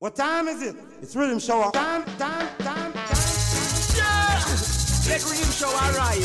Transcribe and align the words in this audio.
What 0.00 0.16
time 0.16 0.48
is 0.48 0.62
it? 0.62 0.76
It's 1.02 1.14
Riddim 1.14 1.44
Shower. 1.44 1.70
Time, 1.72 2.02
time, 2.16 2.48
time, 2.60 2.90
time. 2.90 3.20
Yeah! 3.92 4.40
Let 5.04 5.20
rhythm 5.28 5.52
show 5.52 5.68
arise. 5.68 6.24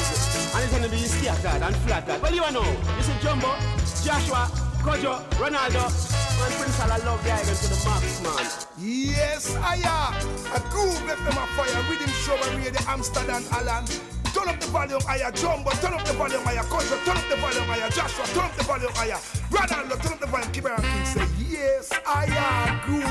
And 0.55 0.63
it's 0.63 0.71
gonna 0.71 0.87
be 0.87 1.03
scattered 1.03 1.61
and 1.61 1.75
flattered. 1.83 2.21
Well, 2.21 2.33
you 2.33 2.39
know, 2.53 2.63
this 2.95 3.09
is 3.09 3.21
Jumbo, 3.21 3.51
Joshwa, 3.99 4.47
Kojo, 4.79 5.19
Ronaldo, 5.35 5.91
and 5.91 6.53
Prince 6.55 6.79
I 6.79 7.03
love 7.03 7.21
the 7.25 7.31
island 7.33 7.57
to 7.57 7.67
the 7.67 7.83
max, 7.83 8.23
man. 8.23 8.47
Yes, 8.79 9.53
I 9.57 9.75
am. 9.83 10.13
A 10.55 10.59
groove 10.69 10.95
FM 11.11 11.35
a 11.35 11.47
fire, 11.57 11.83
rhythm 11.91 12.09
show 12.23 12.39
and 12.47 12.63
radio 12.63 12.79
Amsterdam, 12.87 13.43
Alan. 13.51 14.14
Turn 14.35 14.49
up 14.49 14.59
the 14.59 14.67
volume 14.67 14.99
higher, 14.99 15.31
Jumbo. 15.31 15.71
Turn 15.79 15.93
up 15.93 16.03
the 16.03 16.11
volume 16.11 16.41
higher, 16.43 16.63
Kojo. 16.63 17.05
Turn 17.05 17.15
up 17.15 17.23
the 17.29 17.37
volume 17.37 17.63
higher, 17.71 17.89
Joshwa. 17.89 18.25
Turn 18.33 18.43
up 18.43 18.55
the 18.57 18.63
volume 18.65 18.91
higher. 18.91 19.15
Ronaldo, 19.47 19.95
turn 20.03 20.11
up 20.11 20.19
the 20.19 20.27
volume. 20.27 20.51
Keep 20.51 20.65
it 20.65 20.75
King. 20.75 21.05
Say 21.05 21.25
yes, 21.47 21.89
I 22.05 22.25
am. 22.27 22.81
Groove 22.83 23.05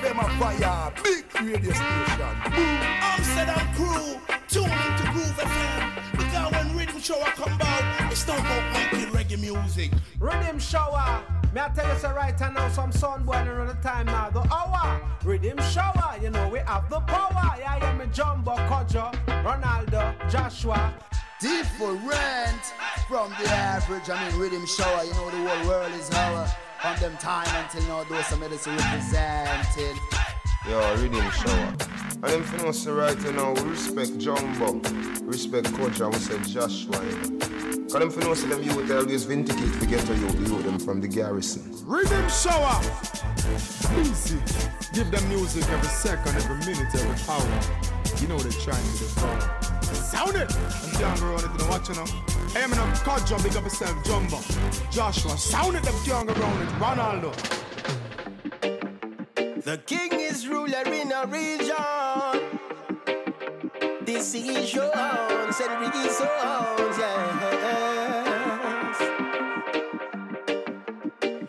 FM 0.00 0.24
a 0.24 0.38
fire, 0.40 0.92
big 1.04 1.24
radio 1.36 1.72
station. 1.74 2.32
Boom. 2.56 2.80
Amsterdam 3.12 3.74
crew, 3.76 4.16
tune 4.48 4.72
into 4.72 5.04
Groove 5.12 5.36
FM. 5.36 6.12
Because 6.12 6.52
when 6.52 6.74
rhythm 6.74 6.98
show 6.98 7.20
I 7.20 7.28
come 7.32 7.60
out, 7.60 8.10
it's 8.10 8.26
not 8.26 8.38
about 8.38 8.72
making 8.72 9.12
reggae 9.12 9.38
music. 9.38 9.90
Riddim 10.18 10.58
Shower. 10.58 11.39
Me 11.52 11.60
I 11.60 11.68
tell 11.70 11.92
you 11.92 11.98
so 11.98 12.12
right 12.12 12.38
now, 12.38 12.68
some 12.68 12.92
sun 12.92 13.24
boy 13.24 13.32
around 13.32 13.66
the 13.66 13.74
time 13.82 14.06
now. 14.06 14.30
The 14.30 14.38
hour, 14.54 15.00
Riddim 15.22 15.60
Shower. 15.72 16.16
You 16.22 16.30
know 16.30 16.48
we 16.48 16.60
have 16.60 16.88
the 16.88 17.00
power. 17.00 17.56
Yeah, 17.58 17.76
yeah, 17.78 17.92
me 17.94 18.06
Jumbo, 18.12 18.52
Kojo, 18.68 19.12
Ronaldo, 19.42 20.16
Joshwa. 20.30 20.92
Different 21.40 22.62
from 23.08 23.30
the 23.30 23.50
average. 23.50 24.08
I 24.08 24.30
mean, 24.30 24.40
Riddim 24.40 24.68
Shower. 24.68 25.02
You 25.02 25.12
know 25.14 25.30
the 25.30 25.48
whole 25.48 25.68
world 25.68 25.92
is 25.94 26.08
our. 26.10 26.46
From 26.80 26.98
them 27.00 27.16
time 27.18 27.48
until 27.62 27.82
now, 27.88 28.04
those 28.04 28.26
some 28.26 28.40
medicine 28.40 28.76
represented. 28.76 29.96
Yo, 30.68 30.80
Riddim 30.96 31.30
Shower. 31.32 32.09
And 32.22 32.32
them 32.32 32.44
finna 32.44 32.74
say 32.74 32.90
right 32.90 33.18
now, 33.34 33.54
we 33.54 33.70
respect 33.70 34.18
Jumbo, 34.18 34.74
respect 35.22 35.72
Coach, 35.72 36.00
and 36.00 36.12
we 36.12 36.18
say 36.18 36.34
Joshwa. 36.52 37.00
You 37.08 37.16
know. 37.16 37.86
Cause 37.88 37.92
them 37.92 38.10
finna 38.12 38.36
say 38.36 38.48
them 38.48 38.62
youth 38.62 38.90
always 38.90 39.24
vindicate 39.24 39.80
to 39.80 39.86
get 39.86 40.04
to 40.04 40.14
you, 40.14 40.26
you 40.26 40.62
them 40.62 40.78
from 40.78 41.00
the 41.00 41.08
garrison. 41.08 41.72
Riddim 41.86 42.28
Shower. 42.28 42.76
Easy. 43.98 44.36
Give 44.92 45.10
them 45.10 45.26
music 45.30 45.66
every 45.70 45.88
second, 45.88 46.36
every 46.36 46.58
minute, 46.58 46.94
every 46.94 47.32
hour. 47.32 48.20
You 48.20 48.28
know 48.28 48.38
they're 48.38 48.52
trying 48.60 48.84
to 48.84 48.98
do 48.98 49.94
Sound 49.94 50.36
it! 50.36 50.54
And 50.54 50.98
go 50.98 51.26
around 51.26 51.44
it, 51.44 51.52
you 51.52 51.58
know 51.58 51.70
what 51.70 51.88
you 51.88 51.94
know? 51.94 52.04
Hey, 52.52 52.64
I'm 52.64 52.72
in 52.72 52.78
a 52.78 52.82
Kojo, 53.00 53.42
big 53.42 53.56
up 53.56 53.64
yourself, 53.64 54.04
Jumbo. 54.04 54.36
Joshwa, 54.92 55.38
sound 55.38 55.74
it, 55.74 55.82
them 55.84 55.94
go 56.06 56.16
around 56.16 56.28
it. 56.28 56.68
Ronaldo. 56.78 57.60
The 59.62 59.76
king 59.76 60.12
is 60.12 60.48
ruler 60.48 60.84
in 60.86 61.12
a 61.12 61.26
region. 61.26 61.76
This 64.06 64.34
is 64.34 64.72
Decisions 64.72 65.60
and 65.60 65.80
reasons, 65.82 66.98
yes. 66.98 68.96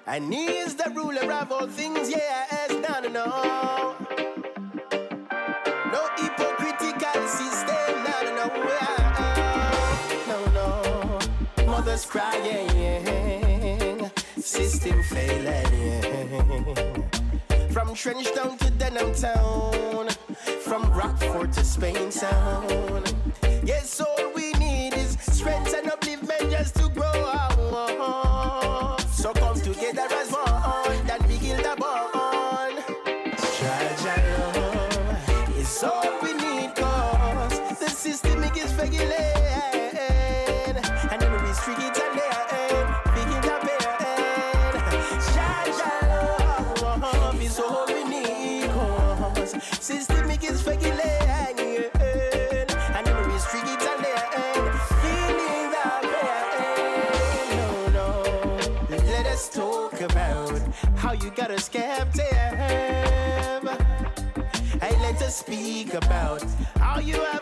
And 0.07 0.33
he 0.33 0.57
is 0.57 0.75
the 0.75 0.91
ruler 0.93 1.31
of 1.31 1.51
all 1.53 1.67
things, 1.67 2.09
Yeah, 2.09 2.45
yes. 2.51 2.71
No, 2.71 2.99
no, 2.99 3.07
no. 3.07 3.95
No 5.93 6.09
hypocritical 6.17 7.27
system, 7.29 8.03
no, 8.03 8.23
no, 8.25 8.33
no. 8.35 8.47
No, 10.27 10.37
no. 10.51 11.19
Mothers 11.65 12.05
crying, 12.05 14.11
system 14.37 15.01
failing. 15.03 17.20
From 17.73 17.93
Trench 17.95 18.29
Town 18.33 18.57
to 18.57 18.69
Denham 18.71 19.13
Town, 19.13 20.09
from 20.59 20.83
Rockfort 20.91 21.53
to 21.53 21.63
Spain 21.63 22.09
Town. 22.09 23.03
Yes, 23.63 24.01
all 24.01 24.33
we 24.35 24.51
need 24.53 24.93
is 24.93 25.17
strength 25.21 25.73
and 25.73 25.87
upliftment 25.87 26.51
just 26.51 26.75
to 26.75 26.89
grow. 26.89 28.30
System 49.91 50.29
it 50.29 50.43
is 50.43 50.61
failing. 50.61 50.91
And 52.97 53.07
a 53.07 53.95
land, 54.05 54.73
feeling 55.01 55.73
pain. 56.11 57.49
No, 57.59 57.69
no, 57.97 58.07
let 58.89 59.25
us 59.25 59.49
talk 59.49 59.99
about 60.01 60.59
how 60.95 61.13
you 61.13 61.29
got 61.31 61.51
us 61.51 61.67
captive. 61.67 62.23
Hey, 64.81 64.95
let 65.07 65.21
us 65.21 65.35
speak 65.37 65.93
about 65.93 66.43
how 66.79 66.99
you 66.99 67.19
have 67.31 67.40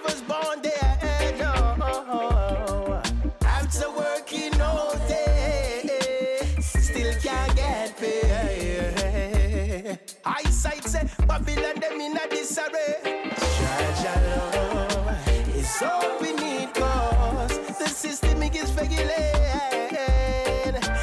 all 15.82 16.20
we 16.20 16.34
need, 16.34 16.74
cause 16.74 17.58
the 17.78 17.88
system 17.88 18.44
it 18.44 18.54
is 18.56 18.70
failing. 18.72 19.00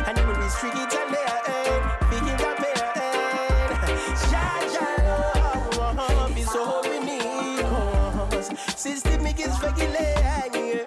And 0.07 0.19
every 0.19 0.49
street 0.51 0.75
it's 0.77 0.95
a 0.95 1.05
land, 1.13 1.85
begin 2.11 2.37
to 2.37 2.55
pain. 2.61 2.77
Jaja 4.31 4.89
love 5.97 6.39
is 6.39 6.55
all 6.55 6.83
we 6.83 6.99
need, 7.01 7.61
cause 7.61 8.51
system 8.77 9.27
it 9.27 9.41
is 9.41 9.57
failing. 9.59 10.87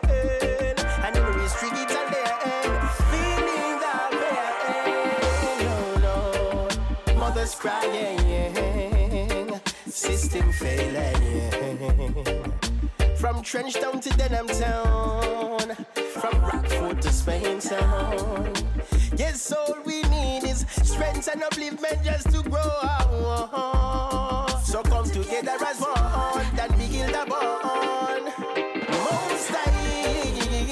And 1.03 1.15
every 1.17 1.47
street 1.47 1.73
it's 1.75 1.93
a 1.93 1.95
land, 2.13 2.89
feeling. 3.09 3.81
Mothers 7.19 7.55
crying, 7.55 9.59
system 9.87 10.51
failing. 10.53 11.18
From 13.19 13.43
Trench 13.43 13.73
Town 13.73 13.99
to 13.99 14.09
Denham 14.11 14.47
Town, 14.47 15.75
from 16.13 16.41
Rockfort 16.41 17.01
to 17.01 17.11
Spain 17.11 17.59
Town. 17.59 18.53
Yes, 19.17 19.51
all 19.51 19.75
we 19.85 20.03
need 20.03 20.45
is 20.45 20.65
strength 20.83 21.27
and 21.27 21.41
upliftment 21.41 22.01
just 22.01 22.31
to 22.31 22.41
grow. 22.43 22.63
So 24.63 24.81
come 24.83 25.03
together 25.03 25.57
as 25.67 25.81
one, 25.81 26.55
that 26.55 26.73
we 26.77 26.87
build 26.87 27.13
a 27.13 27.25
bond. 27.25 28.31
Most 28.87 29.51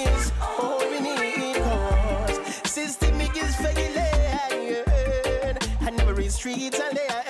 is 0.07 0.31
all 0.41 0.79
we 0.89 0.99
need, 1.01 1.57
cause 1.57 2.39
systemic 2.63 3.35
is 3.35 3.55
failing. 3.57 3.97
And 5.81 5.99
every 5.99 6.29
street 6.29 6.79
a 6.79 6.95
lane, 6.95 7.26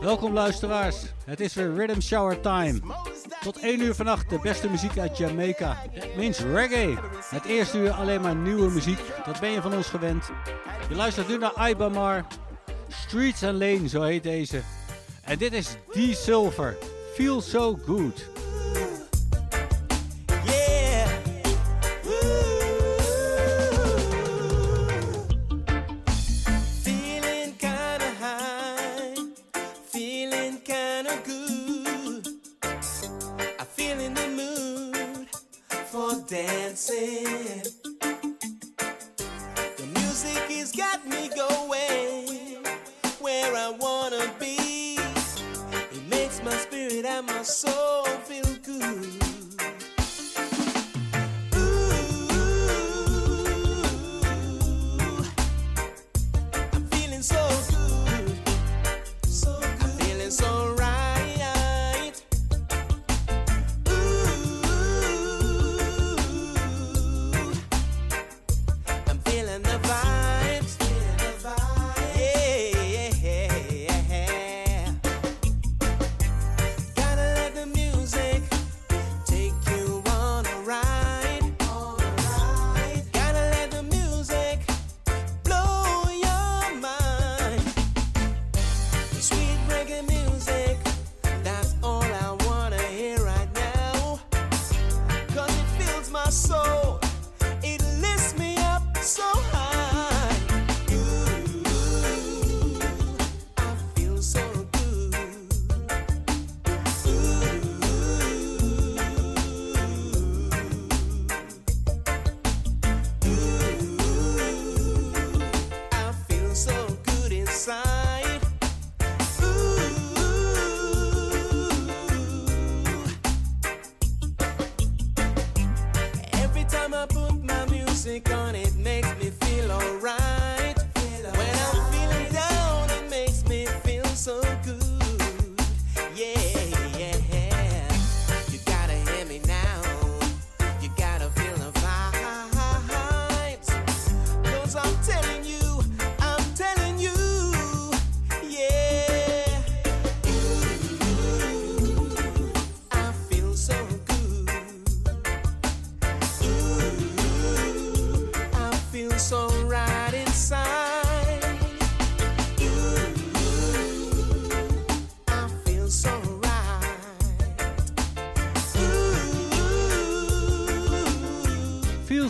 Welkom 0.00 0.32
luisteraars, 0.32 0.96
het 1.24 1.40
is 1.40 1.54
weer 1.54 1.74
Rhythm 1.74 2.00
Shower 2.00 2.40
Time. 2.40 2.80
Tot 3.40 3.58
1 3.60 3.80
uur 3.80 3.94
vannacht 3.94 4.30
de 4.30 4.38
beste 4.38 4.70
muziek 4.70 4.98
uit 4.98 5.16
Jamaica. 5.16 5.82
Dat 5.94 6.16
means 6.16 6.38
reggae. 6.38 6.98
Het 7.30 7.44
eerste 7.44 7.78
uur 7.78 7.90
alleen 7.90 8.20
maar 8.20 8.36
nieuwe 8.36 8.70
muziek, 8.70 8.98
dat 9.24 9.40
ben 9.40 9.50
je 9.50 9.62
van 9.62 9.74
ons 9.74 9.86
gewend. 9.86 10.30
Je 10.88 10.94
luistert 10.94 11.28
nu 11.28 11.38
naar 11.38 11.70
Ibamar. 11.70 12.26
Streets 12.88 13.42
and 13.42 13.58
Lane, 13.58 13.88
zo 13.88 14.02
heet 14.02 14.22
deze. 14.22 14.62
En 15.24 15.38
dit 15.38 15.52
is 15.52 15.76
D 15.90 16.16
Silver. 16.16 16.76
Feel 17.14 17.40
So 17.40 17.78
Good. 17.84 18.33
The 36.94 37.74
music 39.96 40.38
has 40.58 40.70
got 40.70 41.04
me 41.08 41.28
going 41.34 42.64
where 43.18 43.56
I 43.56 43.70
wanna 43.80 44.32
be. 44.38 44.96
It 44.96 46.08
makes 46.08 46.40
my 46.44 46.52
spirit 46.52 47.04
and 47.04 47.26
my 47.26 47.42
soul. 47.42 47.93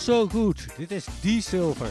zo 0.04 0.28
goed. 0.28 0.66
Dit 0.76 0.90
is 0.90 1.06
die 1.20 1.42
silver. 1.42 1.90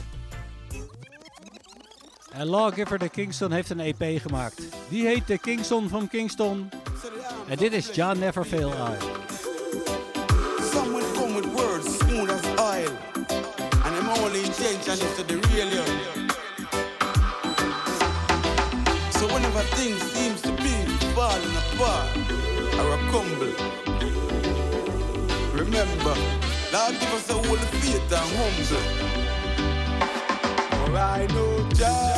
En 2.31 2.45
Lawgiver 2.45 2.99
de 2.99 3.09
Kingston 3.09 3.51
heeft 3.51 3.69
een 3.69 3.79
EP 3.79 4.21
gemaakt. 4.21 4.61
Die 4.89 5.05
heet 5.05 5.27
de 5.27 5.37
Kingston 5.37 5.89
van 5.89 6.07
Kingston. 6.07 6.69
En 7.47 7.57
dit 7.57 7.73
is 7.73 7.89
John 7.93 8.19
Neverfail. 8.19 8.69
I. 8.69 8.97
With 11.35 11.45
words 11.45 12.01
as. 12.57 12.89
And 13.83 13.95
I'm 13.95 14.09
only 14.09 14.43
change 14.43 14.87
and 14.89 14.99
the 14.99 15.42
whole 27.33 27.57
faith 27.81 28.13
and 28.19 28.31
humble. 28.37 28.85
For 30.69 30.97
I 30.97 31.27
know 31.33 31.69
Jah 31.73 32.12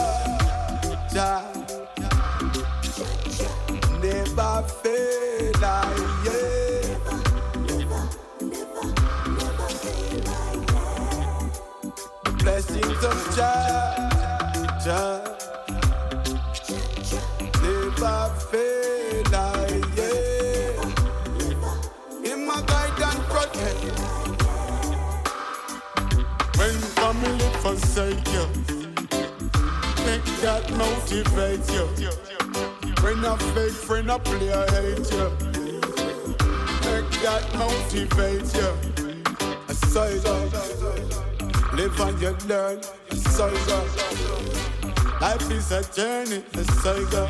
is 45.65 45.71
a 45.71 45.93
journey, 45.93 46.43
let's 46.55 46.83
say 46.83 47.05
go. 47.11 47.23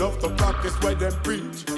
Love 0.00 0.20
the 0.20 0.32
practice 0.36 0.74
where 0.82 0.94
they 0.94 1.10
preach. 1.22 1.73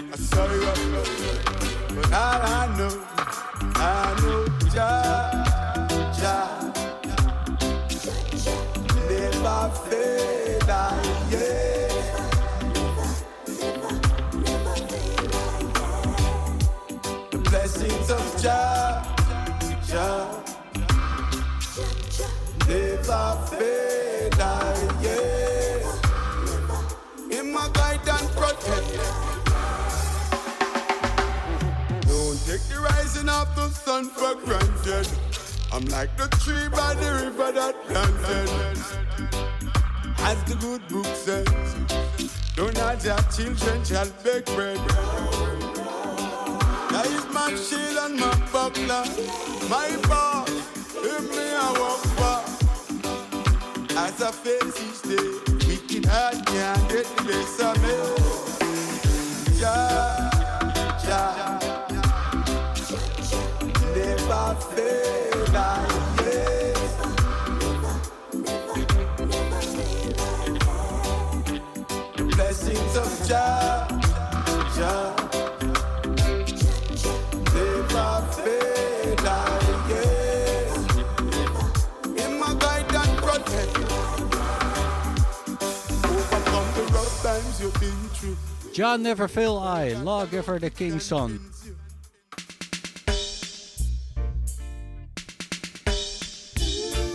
Never 89.06 89.28
Fail 89.28 89.56
I, 89.58 89.94
Lawgiver 90.02 90.58
the 90.58 90.68
King's 90.68 91.06
Son. 91.06 91.40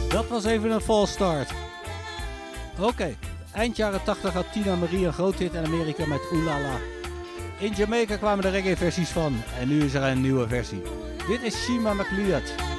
Dat 0.10 0.27
was 0.27 0.45
even 0.45 0.71
een 0.71 0.81
false 0.81 1.13
start. 1.13 1.51
Oké, 2.79 3.17
eind 3.53 3.75
jaren 3.75 4.03
80 4.03 4.33
had 4.33 4.51
Tina 4.51 4.75
Marie 4.75 5.05
een 5.05 5.13
groot 5.13 5.36
hit 5.36 5.53
in 5.53 5.65
Amerika 5.65 6.05
met 6.05 6.21
Oolala. 6.31 6.79
In 7.60 7.74
Jamaica 7.74 8.15
kwamen 8.17 8.43
de 8.43 8.50
reggae 8.50 8.77
versies 8.77 9.10
van 9.10 9.41
en 9.60 9.67
nu 9.67 9.83
is 9.83 9.93
er 9.93 10.03
een 10.03 10.21
nieuwe 10.21 10.48
versie. 10.48 10.81
Dit 11.27 11.41
is 11.41 11.63
Shima 11.63 11.93
McLeod. 11.93 12.70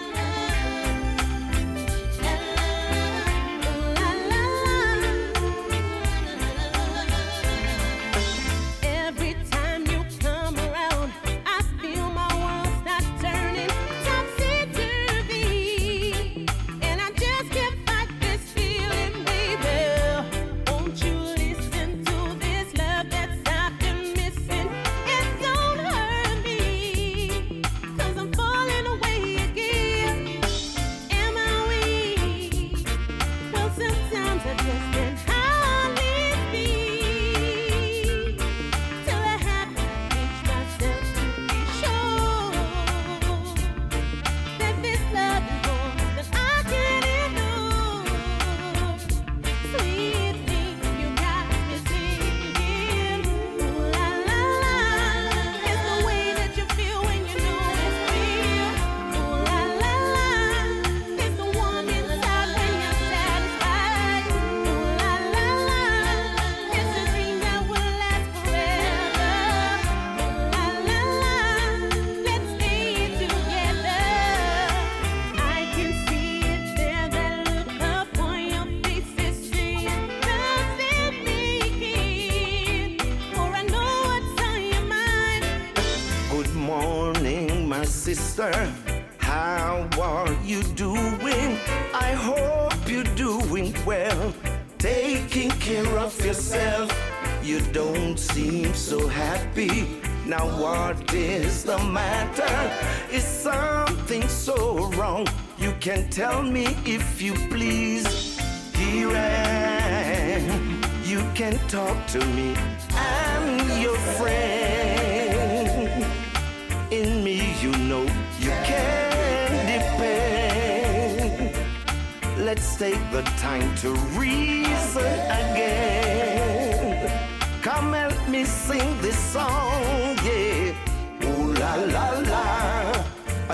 Tell 88.50 88.71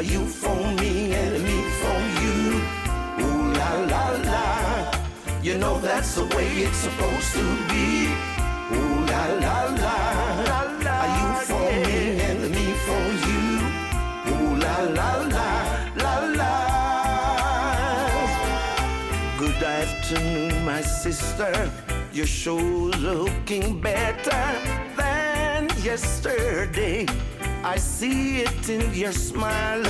you 0.02 0.26
for 0.26 0.54
me 0.74 1.12
and 1.12 1.42
me 1.42 1.62
for 1.80 1.98
you? 2.22 2.62
Ooh 3.24 3.52
la 3.52 3.70
la 3.92 4.10
la. 4.28 4.44
You 5.42 5.58
know 5.58 5.78
that's 5.80 6.14
the 6.14 6.24
way 6.36 6.46
it's 6.64 6.76
supposed 6.76 7.32
to 7.32 7.44
be. 7.68 8.06
Ooh 8.76 9.04
la 9.10 9.26
la 9.44 9.64
la. 9.82 9.96
la, 10.50 10.60
la 10.84 10.96
Are 11.02 11.10
you 11.18 11.28
for 11.46 11.70
yeah. 11.70 11.86
me 11.86 12.20
and 12.20 12.42
me 12.54 12.66
for 12.86 13.04
you? 13.26 13.42
Ooh 14.30 14.56
la 14.56 14.76
la 14.98 15.10
la 15.36 15.50
la 15.96 16.14
la. 16.38 16.52
Good 19.38 19.62
afternoon, 19.62 20.64
my 20.64 20.80
sister. 20.80 21.52
Your 22.12 22.26
show's 22.26 22.94
looking 22.96 23.80
better 23.80 24.44
than 24.96 25.68
yesterday. 25.82 27.06
I 27.68 27.76
see 27.76 28.40
it 28.40 28.70
in 28.70 28.94
your 28.94 29.12
smile. 29.12 29.84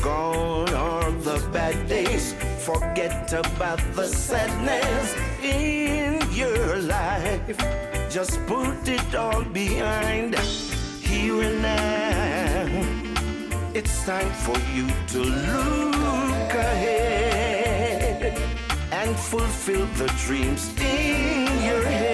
Gone 0.00 0.72
are 0.72 1.10
the 1.10 1.46
bad 1.52 1.86
days. 1.86 2.32
Forget 2.64 3.30
about 3.34 3.80
the 3.94 4.06
sadness 4.06 5.14
in 5.42 6.22
your 6.32 6.78
life. 6.78 7.58
Just 8.08 8.40
put 8.46 8.88
it 8.88 9.14
all 9.14 9.44
behind. 9.44 10.38
Here 11.02 11.42
and 11.42 11.60
now. 11.60 12.64
It's 13.74 14.06
time 14.06 14.32
for 14.46 14.58
you 14.74 14.88
to 15.08 15.18
look 15.18 16.52
ahead 16.72 18.40
and 18.90 19.14
fulfill 19.16 19.84
the 20.00 20.08
dreams 20.24 20.72
in 20.80 21.62
your 21.62 21.84
head. 21.84 22.11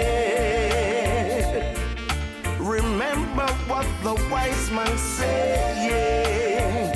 The 4.09 4.29
wise 4.31 4.71
man 4.71 4.97
said, 4.97 5.77
yeah. 5.91 6.87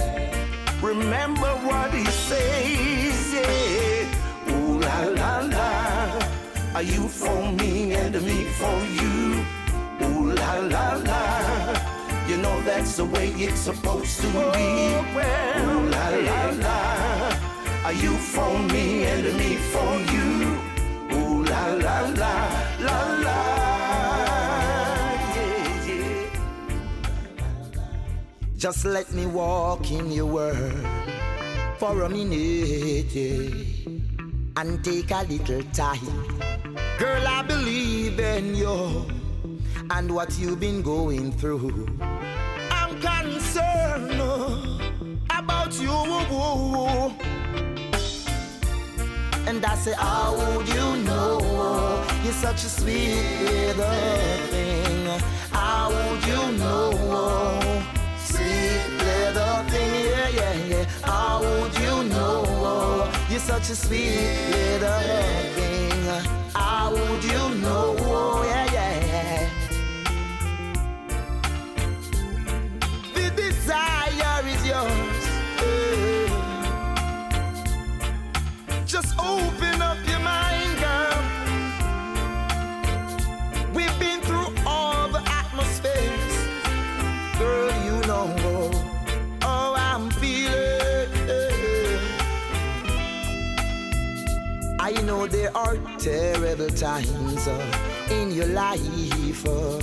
Remember 0.80 1.52
what 1.68 1.92
he 1.92 2.06
says, 2.06 3.34
yeah. 3.34 4.54
Ooh 4.54 4.78
la 4.78 4.98
la 5.20 5.34
la. 5.56 5.68
Are 6.74 6.82
you 6.94 7.08
for 7.08 7.52
me 7.52 7.92
and 7.92 8.14
me 8.28 8.44
for 8.60 8.78
you? 8.98 9.44
Ooh 10.06 10.32
la 10.40 10.54
la 10.74 10.88
la. 11.08 11.22
You 12.28 12.38
know 12.38 12.56
that's 12.62 12.96
the 12.96 13.04
way 13.04 13.28
it's 13.46 13.60
supposed 13.60 14.20
to 14.22 14.28
be. 14.28 14.38
Oh, 14.38 15.68
Ooh 15.68 15.88
la 15.94 16.08
la 16.28 16.42
la. 16.64 16.78
Are 17.86 17.96
you 18.04 18.16
for 18.16 18.52
me 18.72 19.04
and 19.04 19.26
me 19.40 19.56
for 19.72 19.92
you? 20.14 20.30
Ooh 21.16 21.44
la 21.44 21.64
la 21.86 21.98
la 22.22 22.34
la. 22.86 23.11
Just 28.62 28.84
let 28.84 29.12
me 29.12 29.26
walk 29.26 29.90
in 29.90 30.12
your 30.12 30.26
world 30.26 30.86
for 31.78 32.02
a 32.02 32.08
minute 32.08 33.12
yeah, 33.12 33.50
and 34.56 34.84
take 34.84 35.10
a 35.10 35.24
little 35.24 35.64
time. 35.72 35.98
Girl, 36.96 37.26
I 37.26 37.42
believe 37.42 38.20
in 38.20 38.54
you 38.54 39.04
and 39.90 40.14
what 40.14 40.38
you've 40.38 40.60
been 40.60 40.80
going 40.80 41.32
through. 41.32 41.88
I'm 42.70 43.00
concerned 43.00 44.20
about 45.28 45.74
you. 45.80 45.90
And 49.48 49.64
I 49.66 49.74
say, 49.74 49.94
how 49.94 50.36
would 50.36 50.68
you 50.68 51.02
know? 51.02 52.06
You're 52.22 52.32
such 52.32 52.62
a 52.62 52.68
sweet 52.68 53.42
little 53.42 53.90
thing. 54.52 55.20
How 55.50 55.90
would 55.90 56.24
you 56.28 56.58
know? 56.58 57.71
You're 63.32 63.40
such 63.40 63.70
a 63.70 63.74
sweet 63.74 64.10
little 64.50 65.00
thing. 65.54 66.26
How 66.54 66.90
would 66.90 67.24
you 67.24 67.54
know? 67.62 68.01
Know 95.22 95.28
there 95.28 95.56
are 95.56 95.76
terrible 95.98 96.68
times 96.70 97.46
uh, 97.46 98.08
in 98.10 98.32
your 98.32 98.46
life. 98.46 99.46
Uh, 99.46 99.78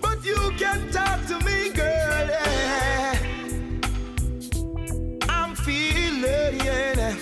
but 0.00 0.24
you 0.24 0.52
can 0.56 0.90
talk 0.90 1.26
to 1.26 1.38
me, 1.44 1.70
girl. 1.70 2.26
Yeah. 2.28 3.18
I'm 5.28 5.54
feeling, 5.54 6.56
yeah. 6.64 7.16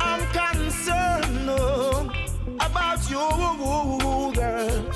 I'm 0.00 0.22
concerned 0.32 1.48
uh, 1.48 2.08
about 2.66 3.10
you, 3.10 3.26
girl. 4.34 4.90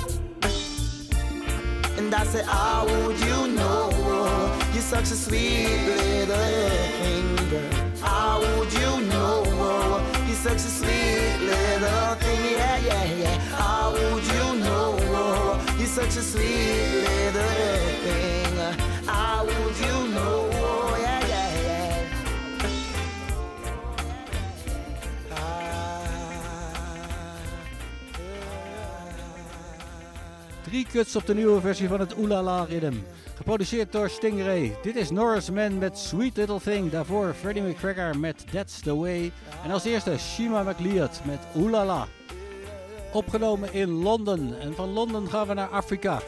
And 1.99 2.15
I 2.15 2.25
say, 2.25 2.45
how 2.45 2.87
would 2.87 3.19
you 3.21 3.49
know? 3.55 3.91
You're 4.73 4.83
such 4.83 5.11
a 5.13 5.19
sweet 5.25 5.69
little 5.87 6.37
thing, 7.03 7.37
girl. 7.51 7.73
How 8.01 8.41
would 8.41 8.73
you 8.73 9.07
know? 9.09 9.30
Such 10.43 10.55
a 10.55 10.59
sweet 10.61 11.37
little 11.41 12.15
thing, 12.15 12.53
yeah, 12.53 12.79
yeah, 12.79 13.05
yeah. 13.13 13.39
How 13.59 13.93
would 13.93 14.25
you 14.25 14.65
know? 14.65 15.61
You're 15.77 15.87
such 15.87 16.17
a 16.17 16.23
sweet 16.23 17.05
little 17.05 17.43
thing. 18.05 18.57
How 19.07 19.45
would 19.45 19.79
you 19.79 20.09
know? 20.09 20.10
Drie 30.71 30.87
cuts 30.93 31.17
op 31.17 31.27
de 31.27 31.35
nieuwe 31.35 31.61
versie 31.61 31.89
van 31.89 32.01
het 32.01 32.15
Oolala 32.17 32.65
Rhythm. 32.65 32.95
Geproduceerd 33.35 33.93
door 33.93 34.11
Stingray. 34.11 34.77
Dit 34.83 34.97
is 34.97 35.11
Norris 35.11 35.51
Man 35.51 35.79
met 35.79 35.99
Sweet 35.99 36.37
Little 36.37 36.61
Thing. 36.61 36.91
Daarvoor 36.91 37.35
Freddie 37.35 37.63
McGregor 37.63 38.19
met 38.19 38.45
That's 38.53 38.81
the 38.81 38.97
Way. 38.97 39.33
En 39.65 39.71
als 39.71 39.85
eerste 39.85 40.19
Shima 40.19 40.63
McLeod 40.63 41.21
met 41.25 41.39
Oolala. 41.55 42.07
Opgenomen 43.13 43.73
in 43.73 43.91
Londen. 43.91 44.61
En 44.61 44.75
van 44.75 44.93
Londen 44.93 45.29
gaan 45.29 45.47
we 45.47 45.55
naar 45.55 45.69
Afrika. 45.69 46.21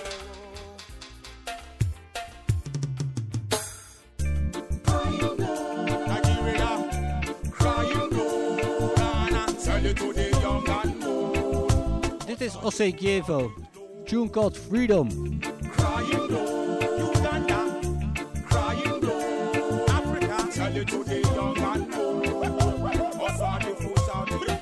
Dit 12.27 12.41
is 12.41 12.59
Osekievo. 12.63 13.53
Tune 14.13 14.29
called 14.29 14.55
Freedom. 14.55 15.09
Tell 20.53 20.75
you 20.75 20.85
to 20.85 21.03
the 21.03 21.21
young 21.35 21.57
and 21.57 21.95
old. 21.95 22.27
Us 23.23 23.41
are 23.41 23.59
the 23.61 23.75
fools 23.81 24.09
out 24.13 24.29
there. 24.47 24.61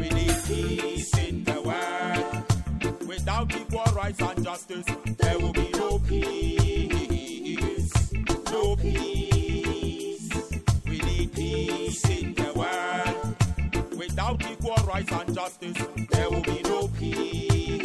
We 0.00 0.08
need 0.08 0.36
peace 0.46 1.18
in 1.18 1.44
the 1.44 1.60
world. 1.60 3.06
Without 3.06 3.54
equal 3.54 3.84
rights 3.94 4.22
and 4.22 4.42
justice, 4.42 4.86
there 5.18 5.38
will 5.38 5.52
be 5.52 5.68
no 5.74 5.98
peace. 5.98 7.92
No 8.50 8.74
peace. 8.76 10.32
We 10.86 10.98
need 11.00 11.34
peace 11.34 12.08
in 12.08 12.32
the 12.32 12.52
world. 12.54 13.36
Without 13.98 14.42
equal 14.50 14.76
rights 14.86 15.12
and 15.12 15.34
justice, 15.34 15.76
there 16.10 16.30
will 16.30 16.40
be 16.40 16.62
no 16.62 16.88
peace. 16.88 17.75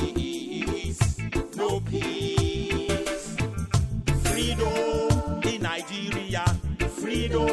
Freedom 4.23 5.41
in 5.43 5.61
Nigeria, 5.61 6.45
freedom 7.01 7.49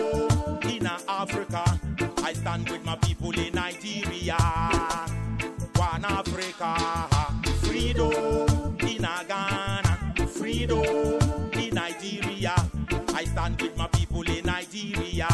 in 0.69 0.87
Africa. 1.09 1.65
I 2.23 2.33
stand 2.33 2.69
with 2.71 2.85
my 2.85 2.97
people 2.97 3.31
in 3.39 3.55
Nigeria, 3.55 4.37
one 5.77 6.05
Africa. 6.05 7.09
Freedom 7.63 8.77
in 8.81 9.03
Ghana, 9.29 9.99
freedom 10.27 10.85
in 11.53 11.75
Nigeria. 11.75 12.55
I 13.15 13.25
stand 13.25 13.61
with 13.63 13.77
my 13.77 13.87
people 13.89 14.23
in 14.23 14.45
Nigeria, 14.45 15.29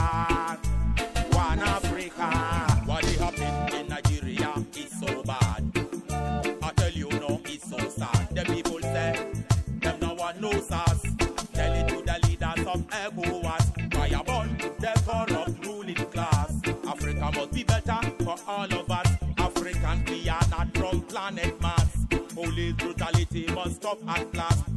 for 18.36 18.50
all 18.50 18.64
of 18.64 18.90
us. 18.90 19.06
Africans, 19.38 20.10
we 20.10 20.28
are 20.28 20.40
not 20.50 20.76
from 20.76 21.00
planet 21.02 21.60
Mars. 21.60 22.06
Police 22.34 22.74
brutality 22.74 23.46
must 23.54 23.76
stop 23.76 23.98
at 24.08 24.34
last. 24.34 24.73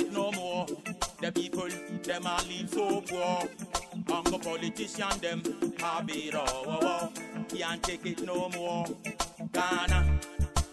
It 0.00 0.12
no 0.12 0.32
more. 0.32 0.66
The 1.20 1.32
people, 1.32 1.68
them 2.02 2.26
are 2.26 2.42
live 2.44 2.70
so 2.70 3.00
poor. 3.02 3.48
Hunger 4.08 4.38
politician 4.38 5.20
them 5.20 5.42
have 5.78 6.08
it 6.08 6.34
all. 6.34 7.12
Can't 7.48 7.82
take 7.82 8.06
it 8.06 8.22
no 8.24 8.48
more. 8.50 8.86
Ghana, 9.52 10.18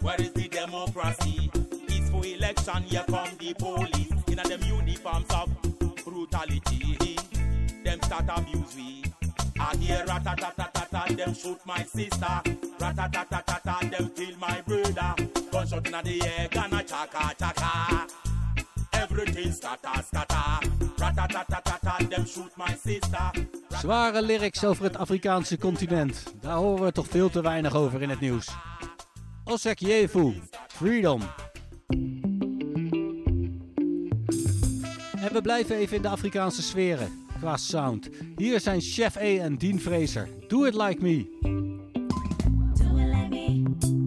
where 0.00 0.20
is 0.20 0.32
the 0.32 0.48
democracy? 0.48 1.50
Peaceful 1.86 2.22
election, 2.22 2.82
here 2.84 3.04
come 3.06 3.30
the 3.38 3.54
police. 3.54 4.12
In 4.28 4.36
them 4.36 4.62
uniforms 4.62 5.26
of 5.30 5.50
brutality. 6.04 7.16
Them 7.84 8.00
start 8.02 8.24
abuse 8.28 8.74
we. 8.76 9.04
I 9.60 9.76
hear 9.76 10.04
ratatatata, 10.06 11.16
them 11.16 11.34
shoot 11.34 11.58
my 11.66 11.82
sister. 11.82 12.40
Ratatatata, 12.78 13.90
them 13.90 14.10
kill 14.14 14.36
my 14.38 14.60
brother. 14.62 15.14
Gunshot 15.50 15.86
in 15.86 15.92
the 15.92 16.22
air, 16.26 16.48
Ghana 16.48 16.84
chaka 16.84 17.34
chaka. 17.38 18.07
Everything 19.18 19.52
scatter 19.52 20.02
scatter. 20.06 20.68
Ratatatata, 20.96 22.08
them 22.08 22.26
shoot 22.26 22.56
my 22.56 22.76
sister. 22.84 23.30
Zware 23.68 24.22
lyrics 24.22 24.64
over 24.64 24.84
het 24.84 24.96
Afrikaanse 24.96 25.58
continent. 25.58 26.34
Daar 26.40 26.56
horen 26.56 26.84
we 26.84 26.92
toch 26.92 27.06
veel 27.08 27.30
te 27.30 27.42
weinig 27.42 27.74
over 27.74 28.02
in 28.02 28.08
het 28.08 28.20
nieuws. 28.20 28.48
Osek 29.44 29.78
Freedom. 30.68 31.22
En 35.16 35.32
we 35.32 35.40
blijven 35.42 35.76
even 35.76 35.96
in 35.96 36.02
de 36.02 36.08
Afrikaanse 36.08 36.62
sferen 36.62 37.26
qua 37.38 37.56
sound. 37.56 38.08
Hier 38.36 38.60
zijn 38.60 38.80
Chef 38.80 39.16
A 39.16 39.20
en 39.20 39.58
Dean 39.58 39.78
Fraser. 39.78 40.28
Do 40.48 40.64
it 40.64 40.74
like 40.74 41.02
me. 41.02 41.36
Shadows, 43.48 43.97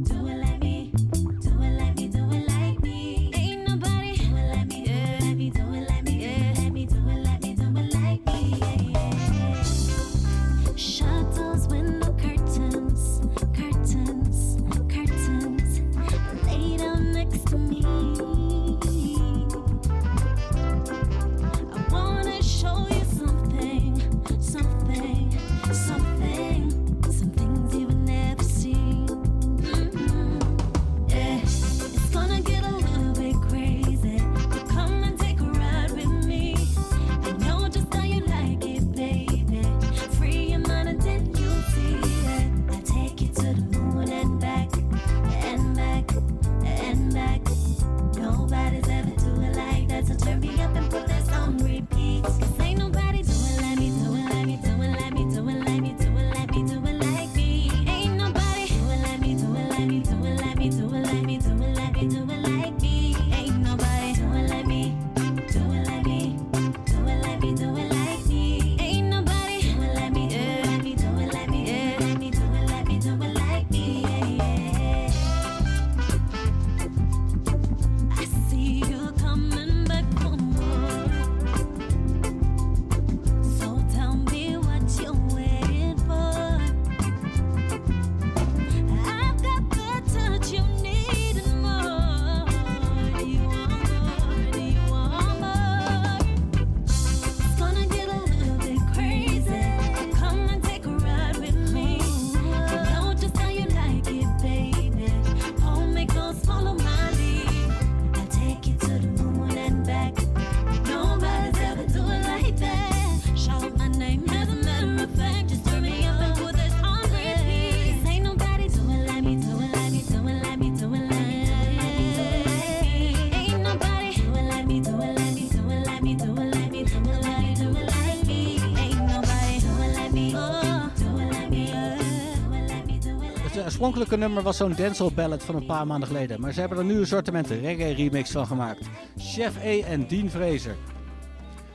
oorspronkelijke 133.91 134.27
nummer 134.27 134.43
was 134.43 134.57
zo'n 134.57 134.85
dancehall 134.85 135.13
ballad 135.13 135.43
van 135.43 135.55
een 135.55 135.65
paar 135.65 135.87
maanden 135.87 136.07
geleden. 136.07 136.41
Maar 136.41 136.53
ze 136.53 136.59
hebben 136.59 136.77
er 136.77 136.83
nu 136.83 136.99
een 136.99 137.07
soortement 137.07 137.47
reggae 137.47 137.93
remix 137.93 138.31
van 138.31 138.47
gemaakt. 138.47 138.89
Chef 139.17 139.63
E 139.63 139.81
en 139.81 140.07
Dean 140.07 140.29
Fraser. 140.29 140.75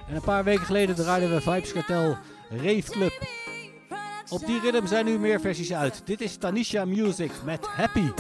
En 0.09 0.15
een 0.15 0.23
paar 0.23 0.45
weken 0.45 0.65
geleden 0.65 0.95
draaiden 0.95 1.31
we 1.31 1.41
Vibes 1.41 1.73
Cartel 1.73 2.17
Rave 2.51 2.83
Club. 2.91 3.13
Op 4.29 4.47
die 4.47 4.61
rhythm 4.61 4.87
zijn 4.87 5.05
nu 5.05 5.19
meer 5.19 5.41
versies 5.41 5.73
uit. 5.73 6.03
Dit 6.05 6.21
is 6.21 6.37
Tanisha 6.37 6.85
Music 6.85 7.31
met 7.45 7.67
Happy. 7.67 8.11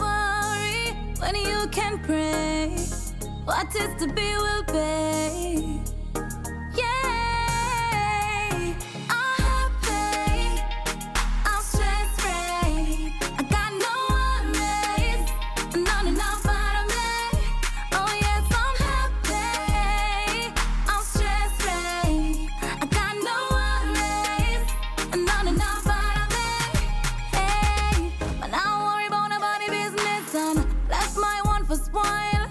What 3.44 3.74
is 3.74 3.98
to 3.98 4.06
be 4.12 4.36
will 4.42 4.64
be. 4.64 5.95
One 31.76 31.84
spoil. 31.84 32.48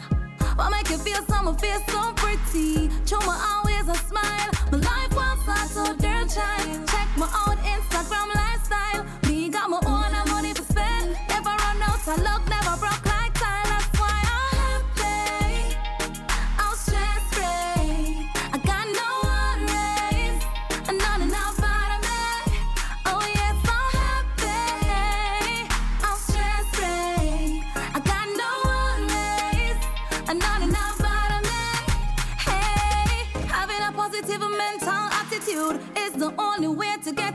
What 0.55 0.71
make 0.71 0.89
you 0.89 0.97
feel 0.97 1.21
summer 1.25 1.53
feel 1.53 1.79
so 1.87 2.13
pretty? 2.13 2.89
Show 3.05 3.19
me 3.19 3.33
always 3.53 3.87
a 3.87 3.95
smile. 3.95 4.51
My 4.71 4.77
life 4.77 5.15
was 5.15 5.47
not 5.47 5.67
so 5.67 5.93
dirt 5.95 6.29
child. 6.29 6.87
Check 6.87 7.07
my 7.17 7.27
own 7.47 7.57
Instagram 7.57 8.35
lifestyle. 8.35 8.64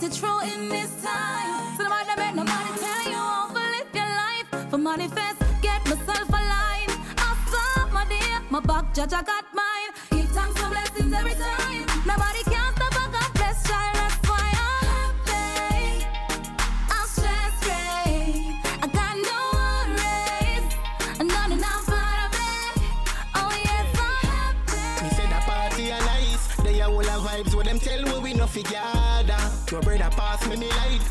Get 0.01 0.13
it 0.13 0.55
in 0.55 0.69
this 0.71 0.91
time. 1.03 1.77
So 1.77 1.85
nobody 1.85 2.09
make 2.17 2.35
nobody 2.35 2.71
tell 2.79 3.05
you 3.05 3.17
how 3.17 3.49
to 3.49 3.61
live 3.75 3.91
your 3.95 4.11
life. 4.25 4.71
For 4.71 4.79
manifest, 4.79 5.39
get 5.61 5.85
myself 5.85 6.29
aligned. 6.29 6.97
I 7.19 7.37
saw 7.51 7.87
my 7.93 8.07
dear, 8.09 8.41
my 8.49 8.61
back 8.61 8.95
judge, 8.95 9.13
I 9.13 9.23
got 9.23 9.45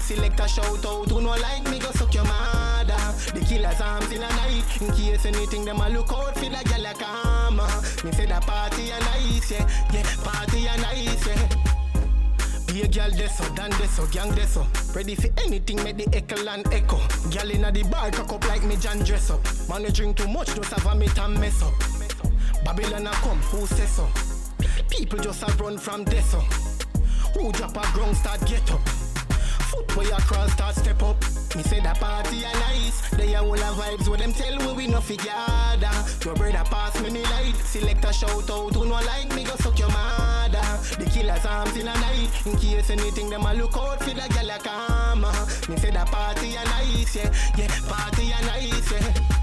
Select 0.09 0.39
a 0.39 0.47
shout 0.47 0.83
out 0.87 1.07
who 1.07 1.21
no 1.21 1.29
like 1.29 1.69
me 1.69 1.77
go 1.77 1.91
suck 1.91 2.11
your 2.15 2.23
mother. 2.23 2.97
The 3.31 3.45
killers 3.45 3.79
arms 3.79 4.11
in 4.11 4.23
a 4.23 4.29
night. 4.41 4.81
In 4.81 4.91
case 4.93 5.23
anything 5.27 5.65
them 5.65 5.79
a 5.79 5.87
look 5.87 6.11
out 6.11 6.33
for 6.33 6.49
the 6.49 6.63
gal 6.65 6.83
a 6.83 6.93
come. 6.95 7.57
Me 8.03 8.11
say 8.13 8.25
that 8.25 8.41
party 8.41 8.91
are 8.91 8.99
nice, 9.01 9.51
yeah, 9.51 9.69
yeah. 9.93 10.01
Party 10.23 10.67
are 10.67 10.77
nice, 10.79 11.27
yeah. 11.27 11.47
Be 12.65 12.81
a 12.81 12.87
girl 12.87 13.11
deso, 13.11 13.55
dan 13.55 13.69
deso, 13.73 14.11
gang 14.11 14.31
deso. 14.31 14.65
Ready 14.95 15.13
for 15.13 15.29
anything, 15.45 15.75
make 15.83 15.97
the 15.97 16.07
echo 16.17 16.43
and 16.43 16.65
echo. 16.73 16.97
Girl 17.29 17.51
inna 17.51 17.71
the 17.71 17.83
bar, 17.83 18.09
cock 18.09 18.33
up 18.33 18.47
like 18.47 18.63
me 18.63 18.77
John 18.77 19.03
dress 19.03 19.29
up. 19.29 19.45
Man, 19.69 19.83
you 19.83 19.91
drink 19.91 20.17
too 20.17 20.27
much, 20.27 20.55
just 20.55 20.73
have 20.73 20.87
a 20.87 20.95
meet 20.95 21.19
and 21.19 21.39
mess 21.39 21.61
up. 21.61 21.73
Babylon 22.65 23.05
a 23.05 23.11
come, 23.11 23.37
who 23.53 23.67
says 23.67 23.91
so? 23.91 24.09
People 24.89 25.19
just 25.19 25.43
a 25.43 25.63
run 25.63 25.77
from 25.77 26.03
deso. 26.03 26.41
Who 27.37 27.51
drop 27.51 27.77
a 27.77 27.93
ground, 27.93 28.17
start 28.17 28.43
get 28.47 28.71
up. 28.71 28.81
Foot 29.69 29.95
where 29.95 30.07
you 30.07 30.49
start 30.49 30.75
step 30.75 31.03
up. 31.03 31.17
Me 31.55 31.63
say 31.63 31.79
that 31.79 31.99
party 31.99 32.45
are 32.45 32.53
nice. 32.53 33.09
They 33.11 33.35
are 33.35 33.43
all 33.43 33.51
the 33.53 33.59
vibes 33.59 34.07
what 34.07 34.19
them 34.19 34.33
tell 34.33 34.57
we 34.59 34.73
we 34.73 34.87
no 34.87 34.99
figure. 35.01 35.31
Your 36.25 36.35
brother 36.35 36.63
pass 36.65 37.01
me 37.01 37.09
me 37.09 37.23
light. 37.23 37.55
Select 37.55 38.03
a 38.05 38.11
shout 38.13 38.49
out 38.49 38.73
who 38.73 38.85
no 38.85 38.95
like 38.95 39.33
me 39.35 39.43
go 39.43 39.55
suck 39.55 39.77
your 39.79 39.89
mother. 39.89 40.61
The 40.97 41.09
killers 41.11 41.45
arms 41.45 41.75
in 41.77 41.87
a 41.87 41.93
night. 41.93 42.29
In 42.45 42.57
case 42.57 42.89
anything 42.89 43.29
them 43.29 43.45
a 43.45 43.53
look 43.53 43.77
out 43.77 43.99
for 44.03 44.09
the 44.09 44.27
gal 44.33 44.49
a 44.49 44.59
come. 44.59 45.21
Me 45.69 45.77
say 45.77 45.91
that 45.91 46.07
party 46.07 46.57
are 46.57 46.65
nice, 46.65 47.15
yeah, 47.15 47.33
yeah. 47.57 47.67
Party 47.87 48.33
are 48.33 48.41
nice, 48.41 48.91
yeah. 48.91 49.38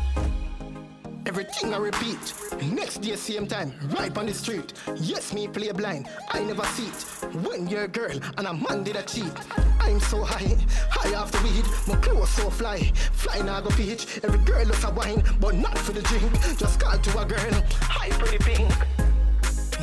Everything 1.26 1.74
I 1.74 1.78
repeat. 1.78 2.34
Next 2.62 2.98
day, 2.98 3.16
same 3.16 3.48
time, 3.48 3.72
right 3.98 4.16
on 4.16 4.26
the 4.26 4.32
street. 4.32 4.72
Yes, 4.94 5.32
me 5.32 5.48
play 5.48 5.72
blind. 5.72 6.08
I 6.30 6.44
never 6.44 6.64
see 6.66 6.86
it. 6.86 7.34
When 7.44 7.66
you're 7.66 7.84
a 7.84 7.88
girl 7.88 8.16
and 8.38 8.46
a 8.46 8.54
man 8.54 8.84
did 8.84 8.94
a 8.94 9.02
cheat. 9.02 9.32
I'm 9.80 9.98
so 9.98 10.22
high, 10.22 10.56
high 10.88 11.14
off 11.14 11.32
the 11.32 11.42
weed. 11.42 11.64
My 11.88 11.96
clothes 12.00 12.30
so 12.30 12.48
fly, 12.48 12.92
fly 13.12 13.40
now 13.40 13.60
go 13.60 13.70
pitch. 13.70 14.20
Every 14.22 14.38
girl 14.44 14.64
looks 14.66 14.84
a 14.84 14.90
wine, 14.92 15.24
but 15.40 15.56
not 15.56 15.76
for 15.76 15.92
the 15.92 16.02
drink. 16.02 16.32
Just 16.58 16.78
call 16.78 16.96
to 16.96 17.18
a 17.18 17.24
girl, 17.24 17.62
hi 17.80 18.08
pretty 18.10 18.38
pink. 18.38 19.05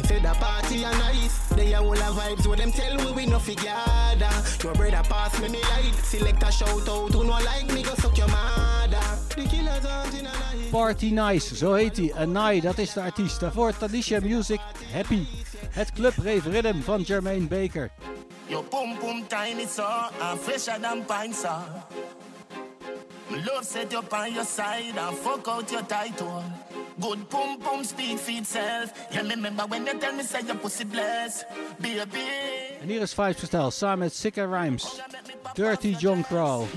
Said 0.01 0.23
the 0.23 0.33
party 0.39 0.85
are 0.85 0.91
nice. 0.91 1.47
They 1.49 1.73
are 1.73 1.83
all 1.83 1.91
the 1.91 2.09
vibes 2.19 2.47
what 2.47 2.57
them 2.57 2.71
tell 2.71 2.97
we 2.97 3.11
we 3.11 3.25
no 3.25 3.39
figure. 3.39 3.73
Your 4.63 4.73
brother 4.73 5.03
pass 5.09 5.39
me 5.41 5.49
me 5.49 5.61
light. 5.61 5.93
Select 6.03 6.43
a 6.43 6.51
shout 6.51 6.87
out 6.89 7.11
who 7.13 7.23
no 7.23 7.37
like 7.43 7.71
me 7.73 7.83
go 7.83 7.93
suck 7.95 8.17
your 8.17 8.27
mother. 8.27 8.97
The 9.35 9.47
killers 9.47 9.85
aren't 9.85 10.13
in 10.13 10.25
a 10.25 10.31
night. 10.31 10.71
Party 10.71 11.11
Nice, 11.11 11.55
zo 11.55 11.73
heet 11.73 11.97
hij. 11.97 12.13
Anai, 12.15 12.61
dat 12.61 12.77
is 12.77 12.93
de 12.93 13.01
artiest. 13.01 13.39
Daarvoor 13.39 13.77
Tanisha 13.77 14.19
Music, 14.19 14.59
Happy. 14.91 15.25
Het 15.69 15.91
Club 15.91 16.13
Rave 16.17 16.49
Rhythm 16.49 16.81
van 16.81 17.01
Jermaine 17.01 17.47
Baker. 17.47 17.91
Your 18.47 18.63
pum 18.63 18.97
pum 18.97 19.27
tiny 19.27 19.67
so 19.67 19.83
and 20.19 20.39
fresher 20.39 20.79
than 20.81 21.05
pine 21.05 21.33
saw. 21.33 21.59
My 23.29 23.37
love 23.45 23.63
set 23.65 23.91
you 23.91 24.03
on 24.11 24.33
your 24.33 24.43
side 24.45 24.97
and 24.97 25.17
fuck 25.17 25.47
out 25.47 25.71
your 25.71 25.81
title. 25.83 26.43
Good 26.99 27.29
pum 27.29 27.57
pum 27.59 27.83
speak 27.83 28.19
for 28.19 28.31
itself. 28.31 28.93
Yeah, 29.11 29.23
me 29.23 29.35
remember 29.35 29.65
when 29.65 29.85
you 29.85 29.99
tell 29.99 30.13
me 30.13 30.23
say 30.23 30.41
your 30.41 30.55
pussy 30.55 30.83
blessed, 30.83 31.45
baby. 31.79 32.27
En 32.81 32.87
hier 32.87 33.01
is 33.01 33.13
Vybz 33.13 33.39
Kartel 33.39 33.71
samen 33.71 33.99
met 33.99 34.13
Sikka 34.13 34.45
Rymes. 34.45 35.01
Dirty 35.53 35.95
John 35.95 36.23
Crow. 36.23 36.67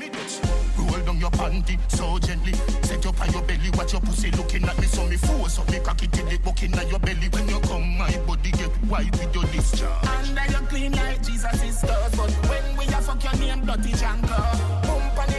Roll 0.76 1.04
down 1.04 1.18
your 1.18 1.30
panty 1.30 1.78
so 1.88 2.18
gently. 2.18 2.54
Set 2.82 3.04
up 3.06 3.20
on 3.20 3.32
your 3.32 3.42
belly, 3.42 3.70
watch 3.76 3.92
your 3.92 4.00
pussy 4.00 4.30
looking 4.30 4.64
at 4.64 4.78
me. 4.78 4.86
So 4.86 5.06
me 5.06 5.16
force 5.16 5.58
up 5.58 5.70
me 5.70 5.80
cocky 5.80 6.06
till 6.06 6.28
it 6.28 6.42
bucking 6.44 6.74
at 6.74 6.88
your 6.88 7.00
belly. 7.00 7.28
When 7.30 7.48
you 7.48 7.60
come, 7.60 7.98
my 7.98 8.16
body 8.26 8.50
get 8.50 8.70
white 8.88 9.12
with 9.12 9.34
your 9.34 9.44
discharge. 9.44 10.06
And 10.06 10.38
I 10.38 10.46
you 10.46 10.66
clean 10.68 10.92
like 10.92 11.22
Jesus 11.22 11.62
is 11.62 11.82
God. 11.82 12.12
But 12.16 12.30
when 12.48 12.76
we 12.76 12.84
a 12.86 13.00
fuck 13.02 13.22
your 13.24 13.34
name, 13.40 13.64
bloody 13.64 13.92
janko. 13.92 14.26
Pump 14.26 14.86
on 14.86 14.95
the 14.95 14.95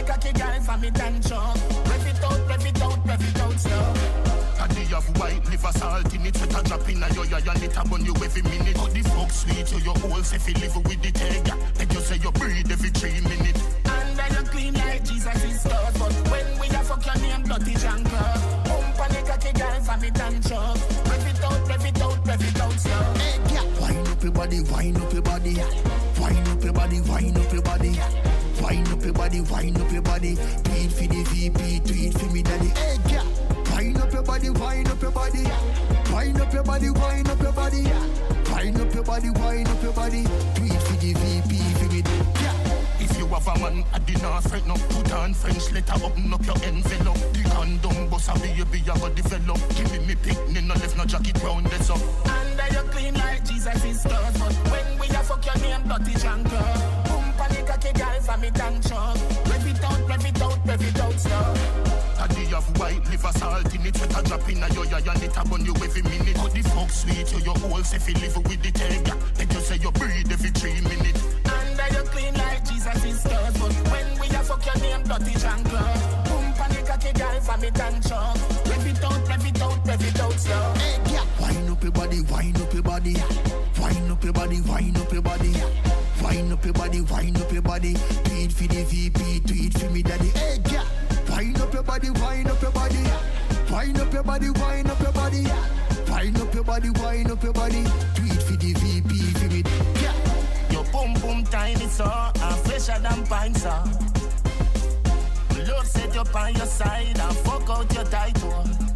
cocky 0.08 0.32
girl 0.32 0.60
for 0.64 0.78
me 0.78 0.90
tancho. 0.90 1.38
Rev 1.84 2.06
it 2.08 2.24
out, 2.24 2.40
rev 2.48 2.66
it 2.66 2.82
out, 2.82 2.98
rev 3.06 3.20
it 3.28 3.40
out 3.40 3.60
slow. 3.60 3.92
Taddy 4.56 4.84
have 4.88 5.08
white 5.20 5.44
liver 5.50 5.72
salt 5.76 6.14
in 6.14 6.26
it. 6.26 6.36
Sweat 6.36 6.56
a 6.56 6.60
drop 6.64 6.88
in 6.88 7.02
a 7.02 7.08
your 7.12 7.24
eye 7.28 7.44
and 7.44 7.62
it 7.62 7.76
a 7.76 7.82
burn 7.84 8.04
you 8.06 8.14
every 8.24 8.42
minute. 8.42 8.76
How 8.78 8.88
the 8.88 9.02
fuck 9.12 9.30
sweet 9.30 9.70
you, 9.70 9.78
your 9.84 9.98
whole 10.00 10.22
fi 10.22 10.52
live 10.60 10.76
with 10.76 11.02
the 11.04 11.10
tiger. 11.12 11.56
Then 11.74 11.90
you 11.90 12.00
say 12.00 12.16
you 12.16 12.32
breathe 12.32 12.72
every 12.72 12.88
three 12.88 13.20
minutes. 13.20 13.62
And 13.84 14.18
then 14.18 14.30
you 14.32 14.44
clean 14.48 14.74
like 14.74 15.04
Jesus 15.04 15.44
is 15.44 15.62
God. 15.64 15.92
But 16.00 16.14
when 16.32 16.48
we 16.58 16.66
a 16.68 16.80
fuck 16.88 17.04
your 17.04 17.18
name, 17.20 17.42
bloody 17.42 17.74
janko. 17.74 18.22
Pump 18.64 19.00
on 19.04 19.08
the 19.12 19.20
cocky 19.28 19.52
girl 19.60 19.80
for 19.84 19.96
me 20.00 20.10
tancho. 20.10 20.60
Rev 21.04 21.26
it 21.28 21.44
out, 21.44 21.68
rev 21.68 21.84
it 21.84 22.00
out, 22.00 22.26
rev 22.26 22.42
it 22.48 22.60
out 22.60 22.72
slow. 22.80 23.04
Hey, 23.20 23.36
yeah. 23.52 23.64
Wind 23.80 24.08
up 24.08 24.22
your 24.22 24.32
body, 24.32 24.60
wind 24.72 24.96
up 24.96 25.12
your 25.12 25.22
body. 25.22 25.54
Wind 26.16 26.48
up 26.48 26.64
your 26.64 26.72
body, 26.72 27.00
wind 27.02 27.36
up 27.36 27.47
body. 29.28 29.40
Wind 29.40 29.80
up 29.80 29.92
your 29.92 30.02
body, 30.02 30.28
your 30.28 30.36
body. 30.36 30.62
Tweet 30.64 30.92
for 30.92 31.06
the 31.06 31.22
VP, 31.24 31.80
tweet 31.80 32.12
for 32.18 32.32
me 32.32 32.42
daddy. 32.42 32.68
Hey, 32.68 32.96
yeah. 33.08 33.24
Wind 33.74 33.98
up 33.98 34.12
your 34.12 34.22
body, 34.22 34.50
wind 34.50 34.88
up 34.88 35.02
your 35.02 35.10
body. 35.10 35.42
Yeah. 35.42 36.14
Wind 36.14 36.40
up 36.40 36.52
your 36.52 36.62
body, 36.62 36.90
wind 36.90 37.28
up 37.28 37.42
your 37.42 37.52
body. 37.52 37.82
Yeah. 37.82 38.54
Wind 38.54 38.80
up 38.80 38.94
your 38.94 39.04
body, 39.04 39.30
wind 39.30 39.68
up 39.68 39.82
your 39.82 39.92
body. 39.92 40.24
Tweet 40.54 40.82
for 40.82 40.96
the 40.96 41.12
VP, 41.12 41.52
for 41.76 41.92
me 41.92 42.02
daddy. 42.02 42.26
Yeah. 42.40 42.54
If 43.00 43.18
you 43.18 43.26
have 43.26 43.46
a 43.46 43.58
man 43.58 43.84
at 43.92 44.06
the 44.06 44.14
north 44.22 44.52
right 44.52 44.66
now, 44.66 44.76
put 44.88 45.12
on 45.12 45.34
French 45.34 45.72
letter, 45.72 46.04
open 46.04 46.32
up 46.32 46.46
your 46.46 46.56
envelope. 46.64 47.20
The 47.32 47.42
condom 47.52 48.08
bust 48.08 48.30
a 48.30 48.34
baby, 48.40 48.80
you 48.80 48.94
go 48.94 49.08
develop. 49.10 49.60
Give 49.76 49.92
me 49.92 49.98
me 50.06 50.14
picnic, 50.16 50.64
no 50.64 50.74
left 50.74 50.96
no 50.96 51.04
jacket 51.04 51.42
round 51.42 51.66
this 51.66 51.90
up. 51.90 52.00
And 52.26 52.58
then 52.58 52.72
you 52.72 52.90
clean 52.90 53.14
like 53.14 53.44
Jesus 53.44 53.84
is 53.84 54.04
God. 54.04 54.32
But 54.38 54.54
when 54.72 54.98
we 54.98 55.06
a 55.08 55.22
fuck 55.22 55.44
your 55.44 55.56
name, 55.58 55.84
janko. 56.16 56.56
Pump 56.56 57.07
on 57.40 57.50
the 57.50 57.62
cocky 57.66 57.92
girl 57.92 58.20
for 58.20 58.36
me 58.38 58.50
truck. 58.82 59.16
Rev 59.48 59.66
it 59.66 59.84
out, 59.84 60.08
rev 60.08 60.26
it 60.26 60.42
out, 60.42 60.58
rev 60.66 60.82
it 60.82 61.00
out 61.00 61.20
slow. 61.20 61.88
a 63.28 63.38
salt 63.38 63.74
in 63.74 63.86
it. 63.86 63.96
Sweat 63.96 64.18
a 64.18 64.22
drop 64.22 64.48
in 64.48 64.62
a 64.62 64.68
yo 64.74 64.82
ya 64.82 64.98
and 65.12 65.22
it 65.22 65.36
a 65.36 65.44
burn 65.44 65.64
you 65.64 65.74
every 65.74 66.02
minute. 66.02 66.36
How 66.36 66.48
the 66.48 66.62
fuck 66.62 66.90
sweet 66.90 67.30
you, 67.32 67.38
your 67.44 67.58
whole 67.58 67.82
fi 67.82 68.12
live 68.20 68.36
with 68.36 68.62
the 68.62 68.70
yeah. 69.06 69.14
Make 69.38 69.52
you 69.52 69.60
say 69.60 69.76
you 69.76 69.90
breathe 69.92 70.32
every 70.32 70.50
three 70.50 70.80
minutes. 70.80 71.22
Under 71.46 71.88
you 71.94 72.04
clean 72.08 72.34
like 72.34 72.64
Jesus 72.68 73.04
is 73.04 73.22
God 73.24 73.52
But 73.60 73.74
when 73.92 74.08
we 74.20 74.28
a 74.28 74.40
fuck 74.42 74.64
your 74.64 74.78
name 74.82 75.02
dirty 75.04 75.34
Jean 75.38 75.60
Claude 75.64 76.24
Boom 76.26 76.52
panic 76.54 76.86
cocky 76.86 77.12
girl 77.12 77.40
from 77.40 77.62
and 77.64 77.98
chunk 78.06 78.38
Rev 78.68 78.86
it 78.86 79.04
out, 79.04 79.28
rev 79.28 79.46
it 79.46 79.62
out, 79.62 79.86
rev 79.86 80.02
it 80.02 80.20
out 80.20 80.32
slow 80.32 80.74
Hey, 80.76 80.98
yeah. 81.12 81.24
Wind 81.40 81.70
up 81.70 81.82
your 81.82 81.92
body, 81.92 82.20
wind 82.22 82.60
up 82.60 82.72
your 82.72 82.82
body. 82.82 83.14
Wind 83.80 84.10
up 84.10 84.24
your 84.24 84.32
body, 84.32 84.60
wind 84.62 84.96
up 84.96 85.07
your 85.07 85.07
body. 85.07 85.07
Wind 85.07 85.07
up 86.58 86.64
your 86.64 86.74
body, 86.74 87.00
wind 87.02 87.40
up 87.40 87.52
your 87.52 87.62
body. 87.62 87.94
Tweet 88.24 88.52
for 88.52 88.66
the 88.66 88.82
VP, 88.84 89.40
tweet 89.46 89.78
for 89.78 89.90
me 89.90 90.02
daddy. 90.02 90.28
Hey, 90.30 90.58
yeah. 90.70 90.84
Wind 91.30 91.60
up 91.60 91.72
your 91.72 91.82
body, 91.82 92.10
wind 92.10 92.48
up 92.48 92.60
your 92.60 92.72
body. 92.72 93.04
Wind 93.70 94.00
up 94.00 94.12
your 94.12 94.22
body, 94.24 94.50
wind 94.50 94.90
up 94.90 95.00
your 95.00 95.12
body. 95.12 95.46
Wind 96.10 96.38
up 96.40 96.54
your 96.54 96.64
body, 96.64 96.90
wind 96.90 97.30
up 97.30 97.42
your 97.42 97.52
body. 97.52 97.84
Tweet 98.14 98.42
for 98.42 98.56
the 98.56 98.72
VP, 98.74 99.14
for 99.38 99.48
me. 99.48 99.62
Yeah. 100.02 100.14
Your 100.72 100.84
boom 100.84 101.14
boom 101.20 101.44
tiny 101.44 101.86
so 101.86 102.04
And 102.04 102.56
fresher 102.66 102.98
than 103.00 103.24
pine 103.26 103.54
saw 103.54 103.84
Lord 105.66 105.86
set 105.86 106.14
you 106.14 106.20
on 106.20 106.54
your 106.54 106.66
side 106.66 107.18
And 107.18 107.36
fuck 107.38 107.70
out 107.70 107.92
your 107.94 108.04
title 108.04 108.87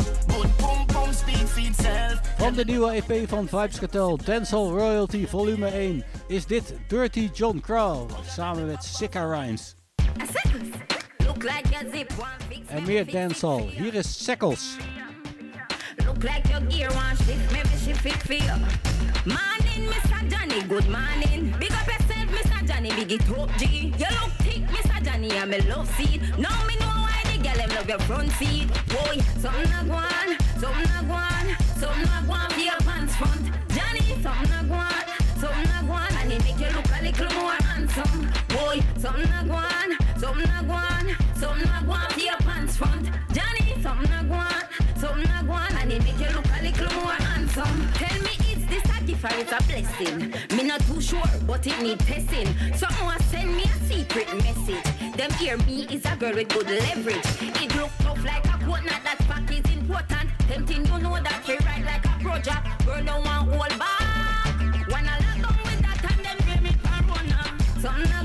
Van 2.37 2.53
de 2.55 2.64
nieuwe 2.64 2.90
EP 2.90 3.29
van 3.29 3.48
Vibes 3.48 3.79
Cartel, 3.79 4.16
Dancehall 4.25 4.68
Royalty 4.68 5.27
volume 5.27 5.66
1, 5.66 6.05
is 6.29 6.46
dit 6.46 6.75
Dirty 6.88 7.31
John 7.33 7.61
Crow 7.61 8.11
samen 8.29 8.66
met 8.66 8.85
Sicka 8.85 9.25
Rhymes. 9.25 9.75
En 12.66 12.83
meer 12.83 13.11
dancehall, 13.11 13.68
hier 13.68 13.94
is 13.94 14.25
Seckles. 14.25 14.77
Look 16.07 16.22
like 16.22 16.48
your 16.48 16.70
gear 16.70 16.90
one 16.90 17.16
shift, 17.16 17.53
maybe 17.53 17.77
she 17.85 17.94
fit 17.94 18.29
you. 18.29 18.59
Morning, 19.25 19.88
Mr. 19.88 20.29
Johnny, 20.29 20.66
good 20.68 20.88
morning. 20.88 21.55
Big 21.59 21.72
up 21.72 21.87
yourself, 21.87 22.31
Mr. 22.31 22.66
Johnny, 22.66 22.88
big 22.94 23.12
it 23.12 23.38
up, 23.38 23.51
G. 23.59 23.92
You 23.98 24.07
look 24.20 24.33
thick, 24.38 24.62
Mr. 24.68 25.05
Johnny, 25.05 25.31
I'm 25.33 25.53
a 25.53 25.59
love 25.68 25.88
seat. 25.96 26.20
Now 26.38 26.64
me 26.66 26.77
know 26.81 27.02
the 27.85 27.92
love 27.92 28.01
your 28.01 28.07
front 28.07 28.31
seat. 28.33 28.68
Boy, 28.88 29.18
something 29.38 29.71
not 29.71 29.88
go 29.88 29.99
something 30.61 30.88
not 30.92 31.09
go 31.09 31.55
something 31.81 32.05
not 32.05 32.27
go 32.27 32.55
for 32.55 32.61
your 32.61 32.79
pants 32.79 33.16
front. 33.16 33.45
Johnny, 33.68 34.23
something 34.23 34.51
not 34.51 34.68
go 34.68 34.75
on, 34.75 35.05
something 35.38 35.68
not 35.71 35.87
go 35.87 36.18
and 36.18 36.33
it 36.33 36.45
make 36.45 36.61
you 36.61 36.75
look 36.75 36.87
a 36.87 37.03
little 37.03 37.40
more 37.40 37.53
handsome. 37.53 38.31
Boy, 38.49 38.81
something 38.99 39.31
not 39.31 39.49
go 39.49 39.55
on, 39.55 40.18
something 40.18 40.49
not 40.49 40.66
go 40.66 40.75
something 41.35 41.68
not 41.68 41.87
go 41.87 42.14
for 42.14 42.21
your 42.21 42.37
pants 42.38 42.77
front. 42.77 43.07
Johnny, 43.33 43.83
something 43.83 44.11
not 44.11 44.29
go 44.29 44.35
on, 44.35 44.62
something 44.97 45.25
not 45.25 45.47
go 45.47 45.79
and 45.81 45.92
it 45.92 46.03
make 46.05 46.21
you 46.21 46.35
look 46.35 46.47
a 46.47 46.62
little 46.62 47.01
more 47.01 47.12
handsome. 47.12 47.88
Tell 47.95 48.23
me 48.23 48.31
it's 48.53 48.62
gift 49.07 49.25
or 49.25 49.38
it's 49.38 49.53
a 49.53 49.61
blessing. 49.66 50.35
Me 50.57 50.64
not 50.64 50.81
too 50.83 51.01
sure, 51.01 51.23
but 51.47 51.66
it 51.66 51.81
need 51.83 51.99
testing. 52.01 52.49
Someone 52.77 53.21
send 53.23 53.57
me 53.57 53.64
a 53.64 53.85
secret 53.88 54.29
message. 54.37 55.02
Them 55.16 55.31
hear 55.33 55.59
me 55.59 55.87
is 55.90 56.05
a 56.07 56.16
girl 56.16 56.35
with 56.35 56.48
good 56.48 56.66
leverage. 56.66 57.18
It 57.40 57.77
look 57.77 57.90
tough 57.98 58.25
like 58.25 58.46
a 58.46 58.57
coconut, 58.64 59.03
that 59.05 59.18
fact 59.29 59.51
is 59.51 59.77
important. 59.77 60.31
Tempting 60.48 60.87
you 60.87 60.98
know 61.01 61.20
that 61.20 61.44
we 61.46 61.59
ride 61.59 61.85
like 61.85 62.05
a 62.07 62.18
project. 62.22 62.87
Girl 62.87 63.05
don't 63.05 63.25
want 63.25 63.53
hold 63.53 63.79
back. 63.79 64.57
Wanna 64.88 65.16
lock 65.20 65.37
down 65.44 65.59
with 65.64 65.83
that 65.83 66.01
and 66.16 66.25
them 66.25 67.11
on. 67.11 67.81
Something 67.81 68.03
not 68.03 68.11
something 68.11 68.22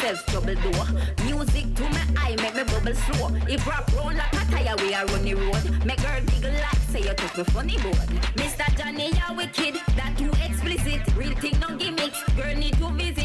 trouble 0.00 0.54
door. 0.54 0.86
Music 1.24 1.74
to 1.74 1.82
my 1.90 2.04
eye 2.16 2.36
make 2.36 2.54
me 2.54 2.64
bubble 2.64 2.94
slow. 2.94 3.28
It 3.48 3.64
rock 3.66 3.86
round 3.96 4.16
like 4.16 4.32
a 4.32 4.44
tire 4.50 4.76
we 4.78 4.94
are 4.94 5.08
on 5.10 5.22
the 5.24 5.34
road. 5.34 5.84
Make 5.84 6.00
girl 6.00 6.20
giggle 6.26 6.52
like 6.52 6.80
say 6.90 7.00
you 7.00 7.14
took 7.14 7.36
me 7.36 7.44
funny 7.44 7.76
board. 7.78 8.08
Mr. 8.36 8.66
Johnny, 8.78 9.10
you're 9.12 9.36
wicked, 9.36 9.74
that 9.96 10.16
too 10.16 10.32
explicit. 10.42 11.00
Real 11.16 11.34
thing, 11.36 11.58
no 11.60 11.76
gimmicks. 11.76 12.22
Girl 12.34 12.54
need 12.54 12.78
to 12.78 12.88
visit. 12.92 13.19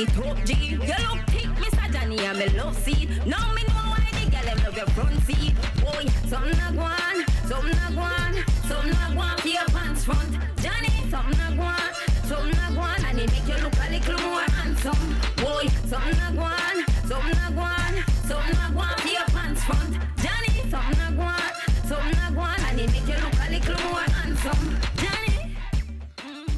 It 0.00 0.18
up, 0.18 0.44
G. 0.44 0.54
You 0.54 0.78
look 0.78 1.20
thick, 1.28 1.50
Mr. 1.60 1.92
Johnny, 1.92 2.18
I'm 2.26 2.40
a 2.40 2.46
love 2.56 2.76
seat. 2.76 3.08
Now 3.26 3.52
me 3.52 3.62
know 3.64 3.84
why 3.92 4.08
the 4.12 4.30
girl 4.30 4.42
them 4.42 4.58
love 4.64 4.76
your 4.76 4.86
front 4.96 5.20
seat. 5.24 5.54
Boy, 5.80 6.06
something 6.26 6.56
not 6.56 6.74
go 6.74 6.82
on, 6.82 7.16
something 7.44 7.76
not 7.76 7.94
go 7.94 8.00
on, 8.00 8.32
something 8.68 8.92
not 8.92 9.14
go 9.14 9.20
on 9.20 9.38
for 9.38 9.48
your 9.48 9.64
pants 9.66 10.04
front. 10.04 10.32
Johnny, 10.62 10.92
something 11.10 11.38
not 11.38 11.56
go 11.56 11.62
on, 11.62 11.92
something 12.24 12.56
not 12.56 12.74
go 12.74 12.80
on, 12.80 13.04
and 13.04 13.18
it 13.18 13.30
make 13.30 13.48
you 13.48 13.62
look 13.62 13.76
a 13.76 13.90
little 13.90 14.20
more 14.26 14.46
handsome. 14.56 15.04
Boy, 15.36 15.68
something 15.84 16.16
not 16.16 16.34
go 16.34 16.42
on, 16.48 16.76
something 17.04 17.36
not 17.36 17.54
go 17.54 17.60
on, 17.60 17.92
something 18.24 18.56
not 18.56 18.72
go 18.74 18.80
on 18.80 18.96
for 18.96 19.08
your 19.08 19.28
pants 19.34 19.64
front. 19.64 19.92
Johnny, 20.16 20.52
something 20.70 20.98
not 20.98 21.16
go 21.16 21.22
on, 21.22 21.52
something 21.84 22.16
not 22.16 22.34
go 22.34 22.40
on, 22.40 22.60
and 22.68 22.80
it 22.80 22.90
make 22.92 23.08
you 23.08 23.18
look 23.20 23.36
a 23.36 23.50
little 23.52 23.90
more 23.90 24.06
handsome. 24.16 24.78
Johnny, 24.96 25.56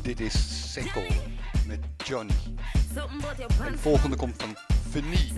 Dit 0.02 0.20
is 0.20 0.34
Sekkel 0.72 1.06
met 1.66 1.80
Johnny. 2.04 2.51
Something 2.94 3.18
about 3.20 3.38
your 3.38 3.50
En 3.50 3.56
pants 3.56 3.72
de 3.72 3.78
volgende 3.78 4.16
komt 4.16 4.42
van 4.42 4.56
Venie. 4.90 5.32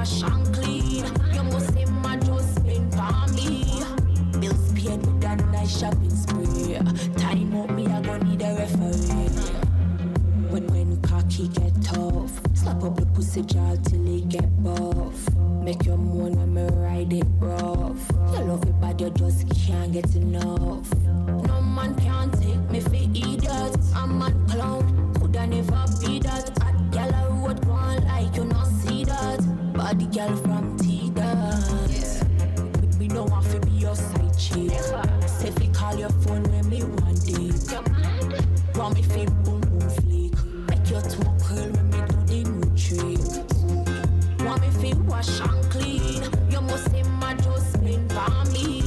Wash 0.00 0.22
and 0.22 0.54
clean. 0.54 1.04
You 1.34 1.42
must 1.42 1.74
say 1.74 1.84
my 1.84 2.16
just 2.16 2.56
spend 2.56 2.90
for 2.94 3.34
me. 3.34 3.82
Bills 4.40 4.72
paid 4.72 5.00
with 5.04 5.24
a 5.24 5.36
nice 5.52 5.78
shopping 5.78 6.10
spree. 6.10 6.78
Time 7.16 7.54
out 7.54 7.70
me 7.70 7.86
I 7.86 8.00
gon' 8.00 8.20
need 8.26 8.42
a 8.42 8.54
referee. 8.54 9.28
When 10.50 10.66
when 10.68 11.02
cocky 11.02 11.48
get 11.48 11.74
tough, 11.82 12.32
slap 12.54 12.82
up 12.82 12.96
the 12.96 13.06
pussy 13.14 13.42
jaw 13.42 13.76
till 13.84 14.16
it 14.16 14.28
get 14.30 14.48
buff. 14.64 15.18
Make 15.62 15.84
your 15.84 15.98
moan 15.98 16.32
when 16.38 16.54
me 16.54 16.64
ride 16.76 17.12
it 17.12 17.26
rough. 17.38 18.02
You 18.32 18.40
love 18.48 18.64
it 18.64 18.80
bad, 18.80 19.00
you 19.02 19.10
just 19.10 19.48
can't 19.50 19.92
get 19.92 20.14
enough. 20.16 20.88
No 21.48 21.60
man 21.60 21.94
can 21.96 22.30
take 22.40 22.64
me 22.70 22.80
for 22.80 22.94
idiot. 22.94 23.76
I'm 23.94 24.22
a 24.22 24.30
clown, 24.48 25.12
coulda 25.18 25.46
never 25.46 25.84
that. 29.90 29.98
Body 29.98 30.06
gal 30.06 30.34
from 30.36 30.76
T-Dot. 30.78 32.24
Me, 32.80 32.88
me 32.98 33.08
no 33.08 33.24
want 33.24 33.44
fi 33.46 33.58
be 33.58 33.70
your 33.70 33.94
side 33.94 34.38
chick. 34.38 34.70
Say 35.26 35.50
fi 35.50 35.66
call 35.72 35.98
your 35.98 36.10
phone 36.10 36.42
when 36.44 36.68
me 36.68 36.84
want 36.84 37.28
it. 37.28 37.72
Want 38.76 38.94
me 38.94 39.02
fi 39.02 39.24
boom 39.44 39.60
boom 39.60 39.80
flick. 39.80 40.32
Make 40.68 40.90
your 40.90 41.02
toe 41.02 41.34
curl 41.42 41.70
when 41.72 41.90
me 41.90 42.00
do 42.08 42.16
the 42.26 42.44
new 42.50 42.70
trick. 42.76 43.18
Want 44.46 44.60
me 44.62 44.70
fi 44.92 44.98
wash 45.02 45.40
and 45.40 45.70
clean. 45.70 46.22
You 46.50 46.60
must 46.60 46.90
say 46.90 47.02
my 47.02 47.34
just 47.34 47.72
spend 47.72 48.12
for 48.12 48.44
me. 48.52 48.82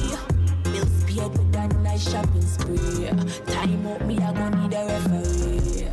Bills 0.64 1.04
paid 1.04 1.30
with 1.30 1.56
a 1.56 1.68
nice 1.82 2.10
shopping 2.10 2.42
spree. 2.42 3.08
Time 3.46 3.86
out 3.86 4.04
me 4.06 4.18
I 4.18 4.32
gon' 4.32 4.62
need 4.62 4.74
a 4.74 4.84
referee. 4.86 5.88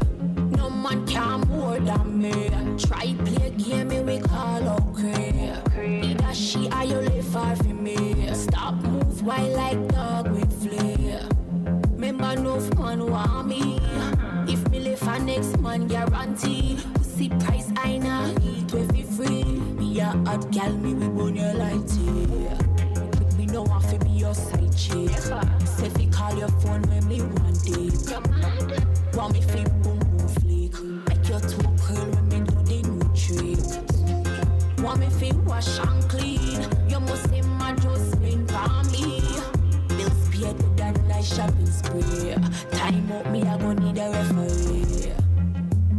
No 0.58 0.70
man 0.70 1.06
can 1.06 1.42
more 1.42 1.80
than 1.80 2.20
me. 2.22 2.50
Try 2.78 3.14
play 3.26 3.50
game, 3.52 3.92
Move 9.22 9.54
like 9.54 9.88
dog 9.90 10.32
with 10.32 10.52
flea. 10.64 11.16
Remember 11.92 12.36
no 12.42 12.60
man 12.76 13.06
want 13.06 13.48
me. 13.48 13.80
If 14.52 14.68
me 14.70 14.80
live 14.80 14.98
for 14.98 15.20
next 15.20 15.60
man 15.60 15.88
guaranteed. 15.88 16.84
Pussy 16.96 17.30
price 17.30 17.72
I 17.78 17.98
nah 18.00 18.32
eat 18.42 18.74
with 18.74 18.96
it 18.98 19.06
free. 19.06 19.44
Me 19.44 20.00
a 20.00 20.06
hot 20.06 20.50
gal, 20.52 20.72
me 20.76 20.96
we 20.96 21.08
burn 21.08 21.36
your 21.36 21.54
light 21.54 21.92
here. 21.92 22.58
Me 23.38 23.46
no 23.46 23.62
want 23.62 23.86
fi 23.86 23.98
be 23.98 24.10
your 24.10 24.34
side 24.34 24.76
chick. 24.76 25.12
Say 25.68 25.90
fi 25.90 26.08
call 26.08 26.36
your 26.36 26.50
phone 26.60 26.82
when 26.84 27.08
me 27.08 27.22
want 27.22 27.62
it. 27.68 29.16
Want 29.16 29.34
me 29.34 29.42
fi 29.42 29.64
boom 29.84 30.00
boom 30.00 30.28
flick. 30.40 30.74
Make 31.08 31.30
your 31.30 31.40
toe 31.42 31.76
curl 31.84 32.10
when 32.10 32.28
me 32.30 32.40
do 32.40 32.56
the 32.64 32.82
new 32.90 33.06
trick. 33.14 34.84
Want 34.84 35.00
me 35.00 35.10
fi 35.12 35.32
wash 35.46 35.78
and 35.78 36.10
shopping 41.36 41.66
spree. 41.66 42.36
Time 42.72 43.12
up 43.12 43.26
me 43.32 43.44
I 43.44 43.58
gon' 43.58 43.78
need 43.78 43.98
a 43.98 44.10
referee. 44.10 45.14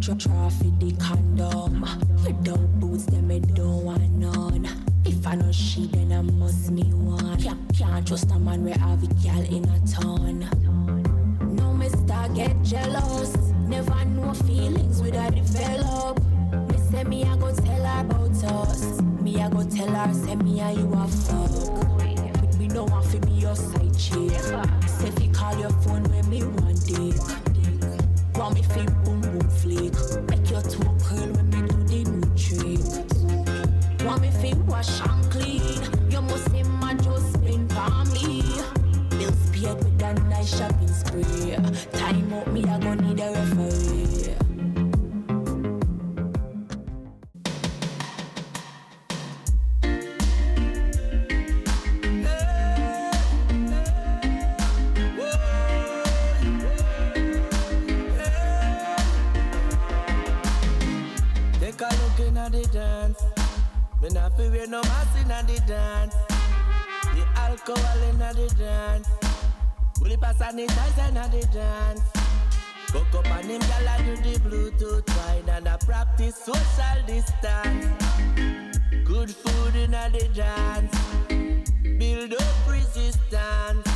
Try 0.00 0.50
fit 0.50 0.78
the 0.78 0.92
condom. 0.98 1.80
Without 2.24 2.80
boots, 2.80 3.06
them 3.06 3.28
me 3.28 3.40
don't 3.40 3.84
want 3.84 4.10
none. 4.12 4.68
If 5.04 5.26
I 5.26 5.36
know 5.36 5.50
she, 5.52 5.86
then 5.86 6.12
I 6.12 6.20
must 6.20 6.70
me 6.70 6.82
one. 6.92 7.40
Can't, 7.40 7.60
can't 7.76 8.06
trust 8.06 8.30
a 8.30 8.38
man 8.38 8.64
where 8.64 8.74
have 8.74 9.02
a 9.02 9.06
gal 9.22 9.40
in 9.40 9.64
a 9.68 9.80
ton. 9.86 10.40
No 11.56 11.72
mister 11.72 12.28
get 12.34 12.62
jealous. 12.62 13.36
Never 13.66 14.04
know 14.04 14.34
feelings 14.34 15.00
I 15.00 15.30
develop. 15.30 16.20
Me 16.68 16.78
say 16.90 17.04
me 17.04 17.24
I 17.24 17.36
go 17.38 17.54
tell 17.54 17.84
her 17.84 18.00
about 18.02 18.44
us. 18.44 19.00
Me 19.00 19.40
I 19.40 19.48
go 19.48 19.62
tell 19.64 19.88
her 19.88 20.12
say 20.12 20.36
me 20.36 20.60
I 20.60 20.72
you 20.72 20.92
a 20.92 21.08
fuck. 21.08 22.11
No 22.72 22.84
want 22.84 23.04
fi 23.04 23.18
be 23.18 23.32
your 23.32 23.54
side 23.54 23.98
chick. 23.98 24.30
Say 24.88 25.10
fi 25.10 25.28
call 25.32 25.58
your 25.58 25.70
phone 25.82 26.04
when 26.04 26.28
me 26.30 26.42
want 26.42 26.88
it. 26.88 27.20
Want 28.34 28.54
me 28.54 28.62
fi 28.62 28.86
boom 29.04 29.20
boom 29.20 29.50
flick. 29.50 29.92
Make 30.30 30.50
your 30.50 30.62
toe 30.62 30.96
curl 31.04 31.28
when 31.34 31.50
me 31.50 31.60
do 31.68 31.76
the 31.84 32.04
new 32.10 32.28
trick. 32.34 34.06
Want 34.06 34.22
me 34.22 34.30
fi 34.30 34.54
wash 34.66 35.00
and 35.02 35.30
clean. 35.30 35.82
You 36.10 36.22
must 36.22 36.50
say 36.50 36.62
my 36.62 36.94
just 36.94 37.34
spend 37.34 37.70
for 37.72 38.04
me. 38.14 38.42
Bills 39.18 39.50
paid 39.52 39.76
with 39.76 40.02
a 40.02 40.14
nice 40.30 40.56
shopping 40.56 40.88
spree. 40.88 41.56
Time 41.92 42.32
out 42.32 42.50
me 42.52 42.64
I 42.64 42.78
gon' 42.78 42.98
need 42.98 43.20
a 43.20 43.32
referee. 43.32 43.81
The 62.62 62.68
dance. 62.72 63.22
Me 64.00 64.08
not 64.10 64.36
fi 64.36 64.48
wear 64.48 64.66
no 64.66 64.82
mask 64.82 65.24
in 65.24 65.30
at 65.30 65.46
the 65.46 65.60
dance. 65.66 66.14
The 67.14 67.24
alcohol 67.36 68.02
in 68.10 68.22
at 68.22 68.36
the 68.36 68.48
dance. 68.58 69.08
Fully 69.98 70.16
pass 70.16 70.38
sanitizer 70.38 71.08
in 71.08 71.16
at 71.16 71.32
the 71.32 71.46
dance. 71.52 72.00
Cook 72.88 73.14
up 73.14 73.26
and 73.26 73.50
him 73.50 73.60
gyal 73.62 73.88
a 73.94 74.04
do 74.04 74.16
the 74.16 74.38
Bluetooth 74.40 75.08
wine 75.16 75.48
and 75.48 75.66
a 75.66 75.78
practice 75.78 76.36
social 76.36 77.06
distance. 77.06 77.86
Good 79.04 79.30
food 79.30 79.76
in 79.76 79.94
at 79.94 80.12
the 80.12 80.28
dance. 80.28 80.94
Build 81.98 82.34
up 82.34 82.70
resistance. 82.70 83.88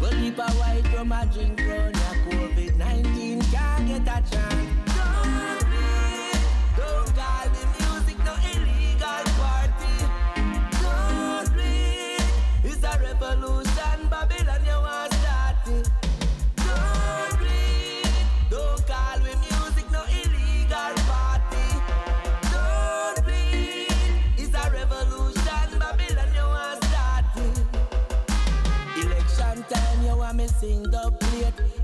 Well, 0.00 0.14
a 0.14 0.50
white 0.60 0.86
from 0.94 1.12
a 1.12 1.26
drink 1.26 1.60
round 1.60 1.94
COVID-19 2.30 3.52
can't 3.52 3.86
get 3.88 4.24
a 4.24 4.30
chance. 4.30 4.77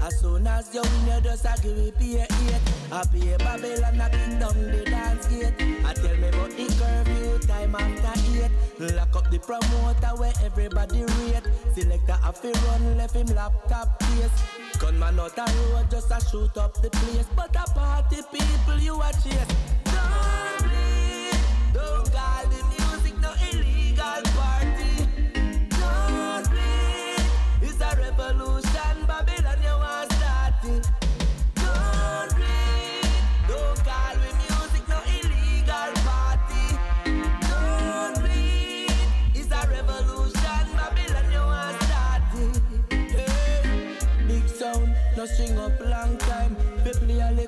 As 0.05 0.20
soon 0.20 0.46
as 0.46 0.68
you 0.74 0.82
win, 0.82 1.07
you 1.14 1.20
just 1.22 1.46
a 1.46 1.55
give 1.62 1.78
me 1.78 1.90
pay 1.90 2.20
eight. 2.20 2.61
I 2.92 3.05
pay 3.07 3.36
Babylon, 3.38 3.98
I 3.98 4.11
kick 4.11 4.38
down 4.38 4.70
the 4.70 4.84
dance 4.84 5.26
gate. 5.28 5.55
I 5.82 5.94
tell 5.94 6.16
me 6.18 6.28
about 6.28 6.50
the 6.50 6.66
curfew 6.78 7.38
time 7.48 7.74
after 7.74 8.20
eight. 8.36 8.94
Lock 8.94 9.16
up 9.16 9.30
the 9.30 9.38
promoter 9.38 10.20
where 10.20 10.32
everybody 10.44 11.05
rate. 11.05 11.48
Selector 11.74 12.12
have 12.12 12.38
to 12.42 12.52
run, 12.52 12.98
left 12.98 13.16
him 13.16 13.28
laptop 13.28 13.98
case. 13.98 14.28
Gunman 14.78 15.18
out 15.18 15.34
the 15.36 15.70
road, 15.72 15.90
just 15.90 16.11
a 16.11 16.20
shoot 16.30 16.55
up 16.59 16.74
the 16.82 16.90
place. 16.90 17.26
But 17.34 17.57
a 17.57 17.64
party 17.72 18.16
people 18.30 18.78
you 18.80 19.00
a 19.00 19.11
chase. 19.11 19.46
Don't 19.84 20.68
bleed, 20.68 21.40
don't 21.72 22.12
call 22.12 22.44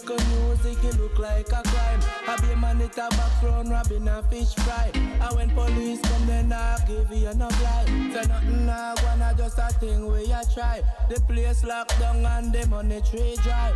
little 0.09 0.27
music, 0.29 0.85
it 0.85 0.99
look 1.01 1.19
like 1.19 1.49
a 1.49 1.63
crime. 1.63 2.01
I 2.29 2.37
be 2.41 2.55
man 2.61 2.81
it 2.81 2.97
a 2.97 3.09
background, 3.11 3.71
robbing 3.71 4.09
a 4.09 4.23
fish 4.25 4.55
fry. 4.55 4.91
And 4.95 5.37
when 5.37 5.51
police 5.51 6.01
come, 6.01 6.27
then 6.27 6.53
I 6.53 6.79
give 6.87 7.11
you 7.13 7.33
no 7.35 7.49
fly. 7.49 7.85
Say 7.87 8.29
nothing 8.29 8.67
nah 8.67 8.95
wanna 9.03 9.35
just 9.37 9.59
a 9.59 9.69
thing 9.81 10.07
we 10.11 10.33
a 10.33 10.43
try. 10.53 10.83
The 11.09 11.21
place 11.23 11.65
locked 11.65 11.99
down 11.99 12.25
and 12.25 12.53
the 12.53 12.67
money 12.69 13.01
tree 13.03 13.37
dry. 13.43 13.73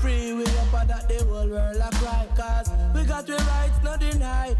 Free 0.00 0.32
we 0.32 0.44
up 0.44 0.88
that 0.88 1.08
the 1.08 1.24
whole 1.24 1.48
world 1.48 1.76
a 1.76 1.90
cry. 1.96 2.26
Cause 2.36 2.70
we 2.94 3.04
got 3.04 3.26
the 3.26 3.34
rights, 3.34 3.78
no 3.84 3.96
deny. 3.96 4.56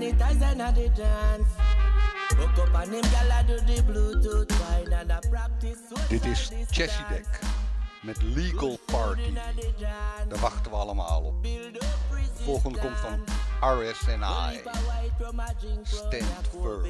Sanitizer 0.00 0.52
in 0.52 0.60
at 0.62 0.74
the 0.74 0.88
dance. 0.88 1.48
Hook 2.30 2.58
up 2.58 2.74
and 2.82 2.94
him 2.94 3.04
a 3.04 3.44
do 3.46 3.60
the 3.66 3.82
Bluetooth 3.82 4.50
wine 4.60 4.92
and 4.94 5.12
a 5.12 5.20
practice. 5.28 5.78
Dit 6.08 6.24
is 6.24 6.50
Jessie 6.70 7.04
Deck 7.10 7.40
met 8.02 8.22
Legal 8.22 8.78
Party. 8.86 9.32
Daar 10.28 10.38
wachten 10.38 10.70
we 10.70 10.76
allemaal 10.76 11.22
op. 11.22 11.42
De 11.42 11.80
volgende 12.34 12.78
komt 12.78 12.98
van 12.98 13.24
RSNI. 13.60 14.60
Stand 15.82 16.48
firm. 16.50 16.84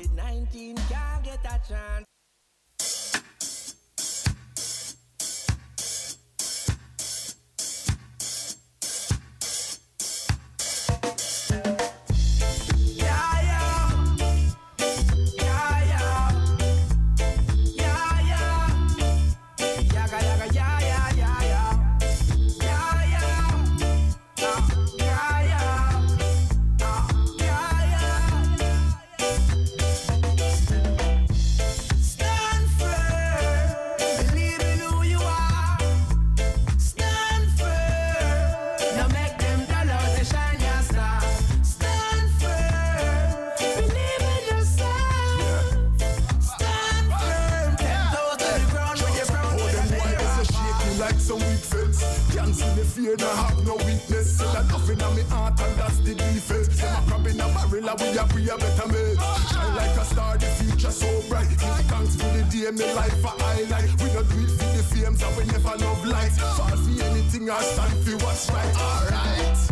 COVID-19 53.17 53.17
can't 53.17 53.17
get 53.17 53.17
a 53.17 53.17
chance. 53.17 53.17
cancel 53.17 53.17
the 53.17 53.17
fear, 53.17 53.17
no 53.17 53.29
have 53.35 53.67
no 53.67 53.77
weakness. 53.77 54.35
Still 54.35 54.51
a 54.51 54.63
loving 54.73 55.03
on 55.03 55.17
me 55.17 55.23
heart 55.23 55.61
and 55.61 55.77
that's 55.77 55.99
the 55.99 56.15
defense. 56.15 56.81
Them 56.81 56.95
a 56.95 57.09
crab 57.09 57.27
in 57.27 57.41
a 57.41 57.49
barrel 57.49 57.89
and 57.89 58.01
we 58.01 58.19
a 58.19 58.25
pre 58.25 58.49
a 58.49 58.57
better 58.59 58.89
mate. 58.89 59.19
Shine 59.51 59.77
like 59.77 59.97
a 59.97 60.05
star, 60.05 60.39
the 60.39 60.47
future 60.47 60.91
so 60.91 61.29
bright. 61.29 61.49
Give 61.49 61.87
thanks 61.87 62.17
for 62.17 62.29
the 62.31 62.43
day, 62.45 62.71
me 62.71 62.95
life 62.95 63.25
a 63.25 63.29
highlight. 63.29 63.91
We 64.03 64.13
not 64.15 64.29
do 64.29 64.45
it 64.45 64.51
for 64.51 64.69
the 64.77 64.83
fames 64.83 65.23
and 65.23 65.37
we 65.37 65.45
never 65.47 65.77
love 65.79 66.05
lights. 66.05 66.39
Fall 66.39 66.77
for 66.77 67.05
anything 67.05 67.51
or 67.51 67.63
stand 67.63 68.05
for 68.05 68.17
what's 68.25 68.51
right. 68.51 68.77
Alright. 68.77 69.70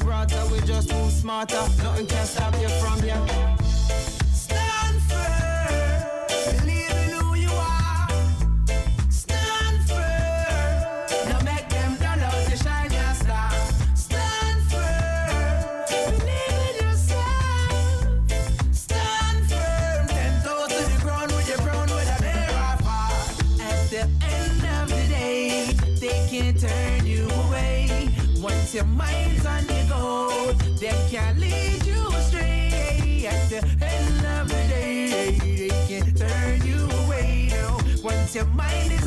Gibraltar, 0.00 0.46
we 0.50 0.60
just 0.60 0.90
move 0.92 1.12
smarter. 1.12 1.60
Nothing 1.82 2.06
can 2.06 2.26
stop 2.26 2.54
you 2.58 2.68
from 2.80 3.02
here. 3.02 3.20
Stand 4.32 5.02
firm. 5.02 6.56
Believe 6.56 6.90
in 6.90 7.10
who 7.20 7.34
you 7.34 7.50
are. 7.50 8.08
Stand 9.10 9.78
firm. 9.86 11.30
Don't 11.30 11.44
make 11.44 11.68
them 11.68 11.98
shine 12.56 12.90
your 12.90 13.14
star. 13.14 13.50
Stand 13.94 14.62
firm. 14.70 15.84
Believe 16.18 16.64
in 16.70 16.76
yourself. 16.86 18.14
Stand 18.72 19.50
firm. 19.50 20.06
To 20.08 20.78
the 20.88 20.98
ground 21.02 21.30
with 21.32 21.48
your 21.48 21.58
apart. 22.72 23.12
At 23.60 23.90
the 23.90 24.08
end 24.24 24.64
of 24.80 24.88
the 24.88 25.02
day, 25.08 25.66
they 26.00 26.26
can't 26.30 26.58
turn 26.58 27.06
you 27.06 27.28
away. 27.28 28.08
Once 28.40 28.74
your 28.74 28.84
mind's 28.84 29.19
your 38.40 38.48
mind 38.54 38.99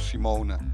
Simone. 0.00 0.69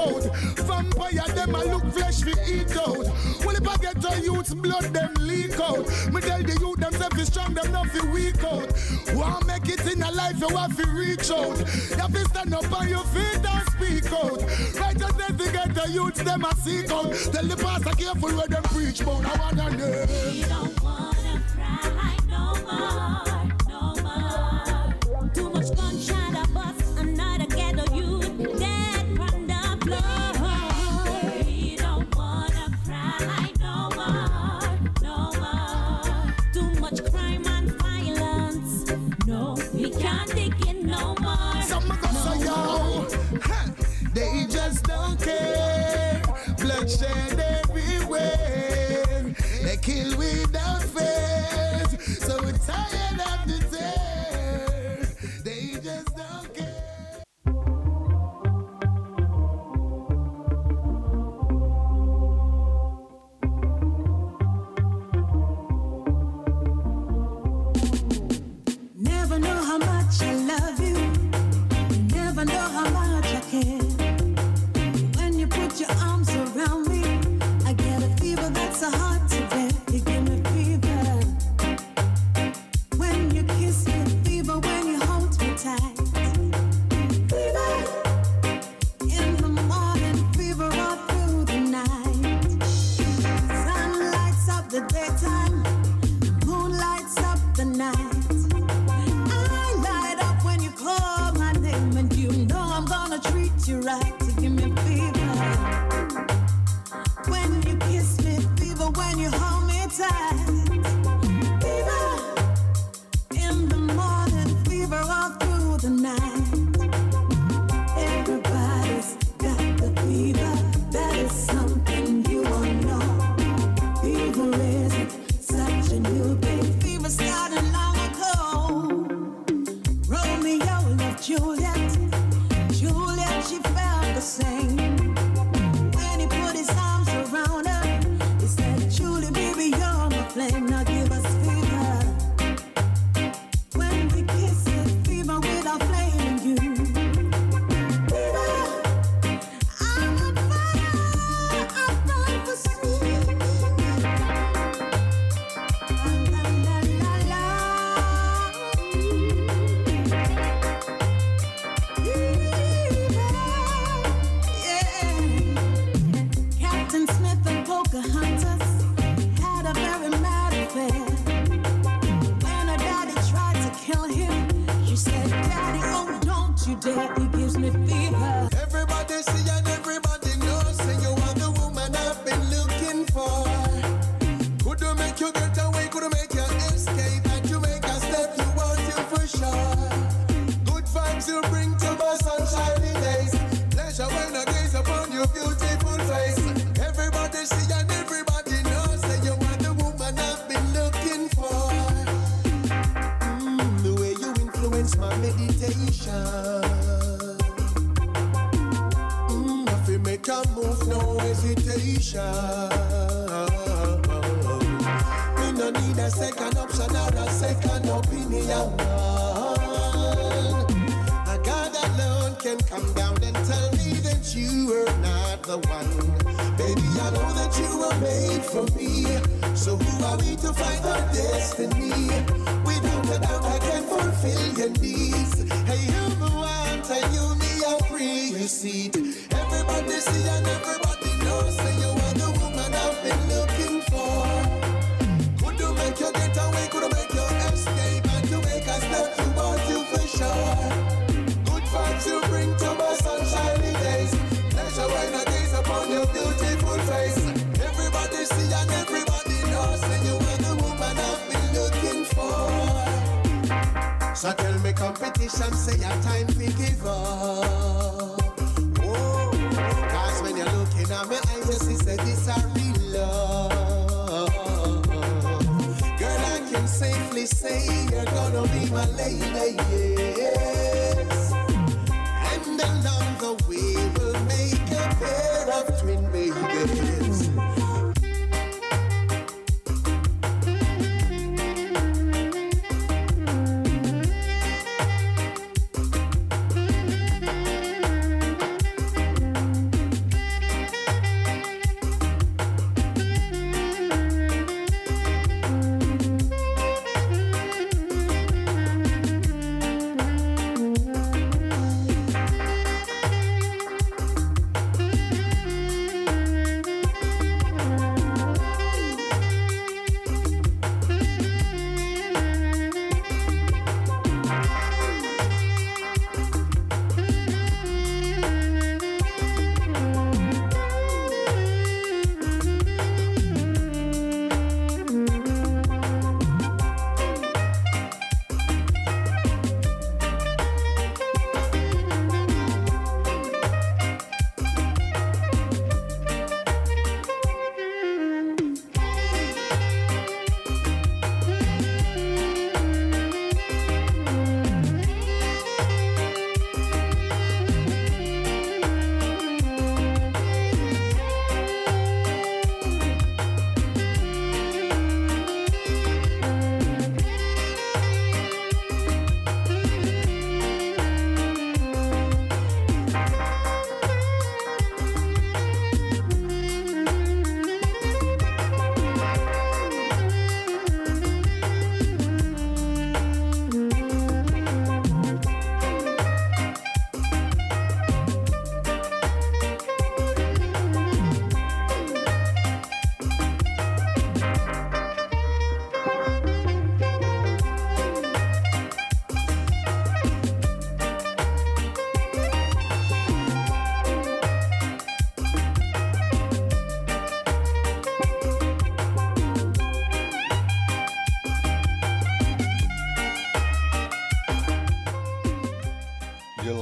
about. 0.00 0.24
Vampire, 0.56 1.34
them 1.34 1.54
a 1.54 1.64
look 1.64 1.92
flesh 1.92 2.24
we 2.24 2.32
eat 2.52 2.76
out. 2.76 3.06
Well, 3.44 3.56
if 3.56 3.68
I 3.68 3.76
get 3.76 4.04
a 4.04 4.20
youth's 4.20 4.54
blood, 4.54 4.84
them 4.84 5.14
leak 5.20 5.58
out. 5.60 5.86
Me 6.12 6.20
tell 6.20 6.42
the 6.42 6.56
youth, 6.60 6.78
them 6.78 7.18
is 7.18 7.28
strong, 7.28 7.54
them 7.54 7.72
not 7.72 7.88
fi 7.88 8.06
weak 8.10 8.42
out. 8.44 8.72
Want 9.14 9.46
make 9.46 9.68
it 9.68 9.86
in 9.92 10.02
a 10.02 10.10
life, 10.10 10.40
you 10.40 10.56
have 10.56 10.76
to 10.76 10.86
reach 10.90 11.30
out. 11.30 11.58
You 11.58 11.96
have 11.96 12.12
to 12.12 12.24
stand 12.26 12.54
up 12.54 12.72
on 12.72 12.88
your 12.88 13.04
feet 13.04 13.44
and 13.44 13.68
speak 13.72 14.12
out. 14.12 14.42
Righteousness 14.80 15.46
to 15.46 15.52
get 15.52 15.74
the 15.74 15.90
youth, 15.90 16.14
them 16.14 16.44
a 16.44 16.54
seek 16.56 16.90
out. 16.90 17.12
Tell 17.32 17.44
the 17.44 17.56
pastor 17.56 17.96
careful 17.96 18.30
where 18.30 18.48
them 18.48 18.62
preach 18.64 19.00
about. 19.00 19.24
I 19.24 19.38
wanna 19.38 19.76
know. 19.76 20.06
We 20.30 20.42
don't 20.42 20.82
wanna 20.82 21.42
cry 21.54 22.16
no 22.28 22.54
more. 22.66 23.19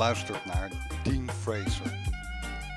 geluisterd 0.08 0.44
naar 0.44 0.70
Dean 1.02 1.30
Fraser 1.40 1.98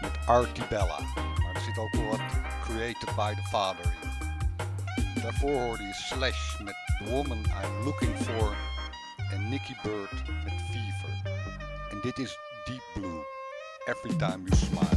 met 0.02 0.12
Artie 0.26 0.68
Bella. 0.70 1.00
Maar 1.16 1.56
er 1.56 1.62
zit 1.62 1.78
ook 1.78 1.92
wel 1.92 2.10
wat 2.10 2.20
Created 2.64 3.16
by 3.16 3.34
the 3.34 3.48
Father 3.50 3.94
in. 4.02 5.22
Daarvoor 5.22 5.60
hoorde 5.60 5.84
je 5.84 5.94
Slash 5.94 6.60
met 6.60 6.76
The 6.98 7.10
Woman 7.10 7.38
I'm 7.38 7.84
Looking 7.84 8.18
For 8.18 8.56
en 9.32 9.50
Nicky 9.50 9.74
Bird 9.84 10.12
met 10.44 10.54
Fever. 10.72 11.32
En 11.92 12.00
dit 12.02 12.20
is 12.20 12.38
Deep 12.66 12.84
Blue, 12.94 13.26
Every 13.86 14.16
Time 14.16 14.50
You 14.50 14.56
Smile. 14.56 14.91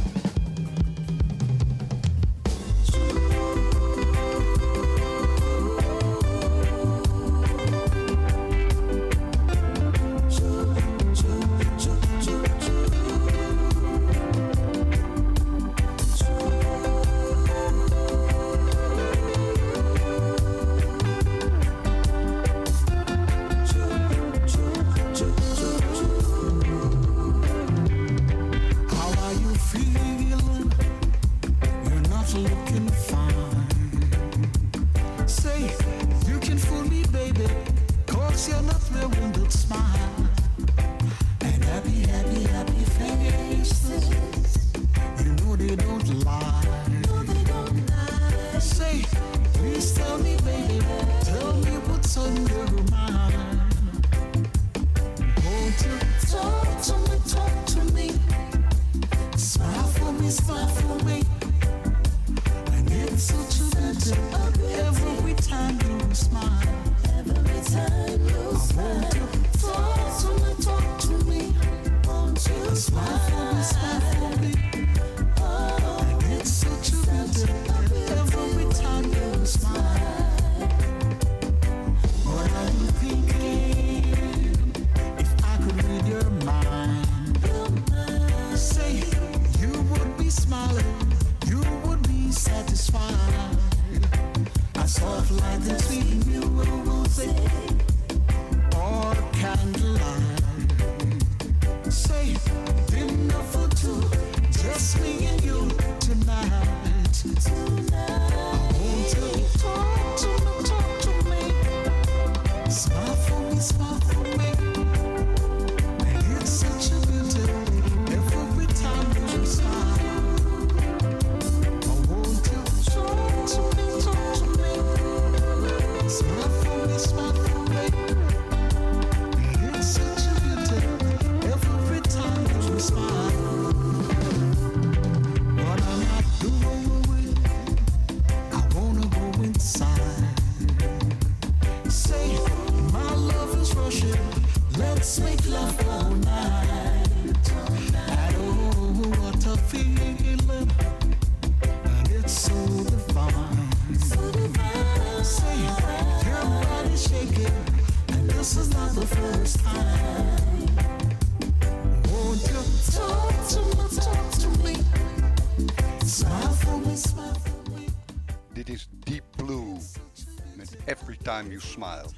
Smile. 171.61 172.09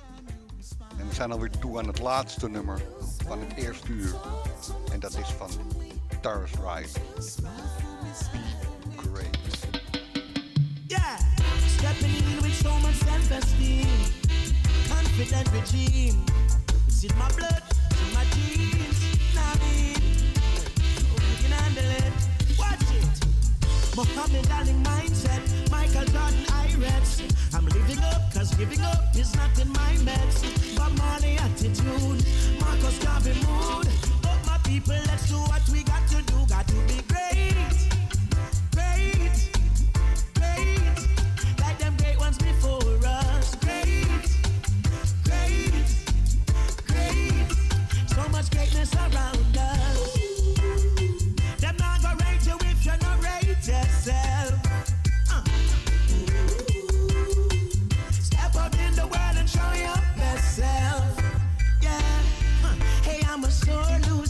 En 0.97 1.07
we 1.07 1.13
zijn 1.13 1.31
alweer 1.31 1.49
toe 1.59 1.79
aan 1.79 1.87
het 1.87 1.99
laatste 1.99 2.49
nummer 2.49 2.81
van 3.25 3.39
het 3.39 3.53
eerste 3.57 3.91
uur. 3.91 4.15
En 4.91 4.99
dat 4.99 5.17
is 5.17 5.29
van 5.29 5.49
Taurus 6.21 6.51
Ride. 6.51 7.06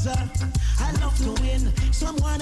loser. 0.07 0.49
I 0.79 0.91
love 1.01 1.17
to 1.23 1.41
win. 1.41 1.73
Someone 1.91 2.41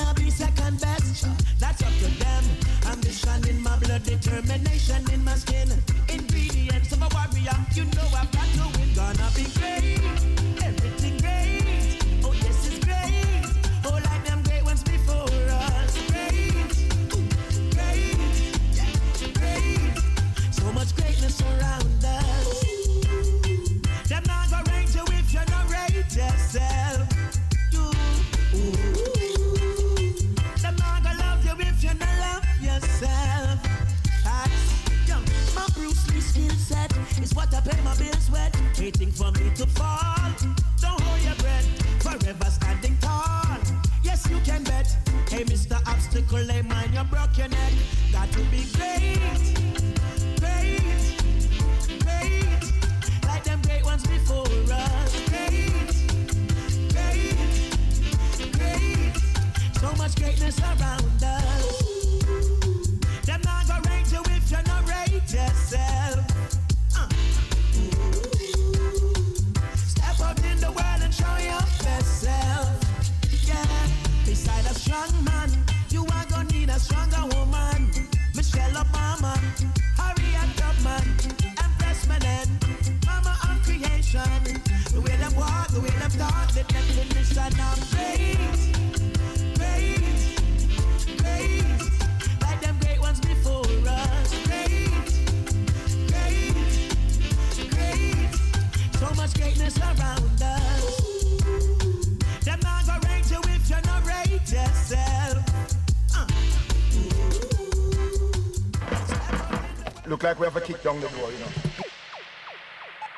like 110.35 110.53
we 110.53 110.53
have 110.53 110.65
to 110.65 110.73
kick 110.73 110.83
down 110.83 110.99
the 110.99 111.07
door, 111.09 111.31
you 111.31 111.39
know. 111.39 111.47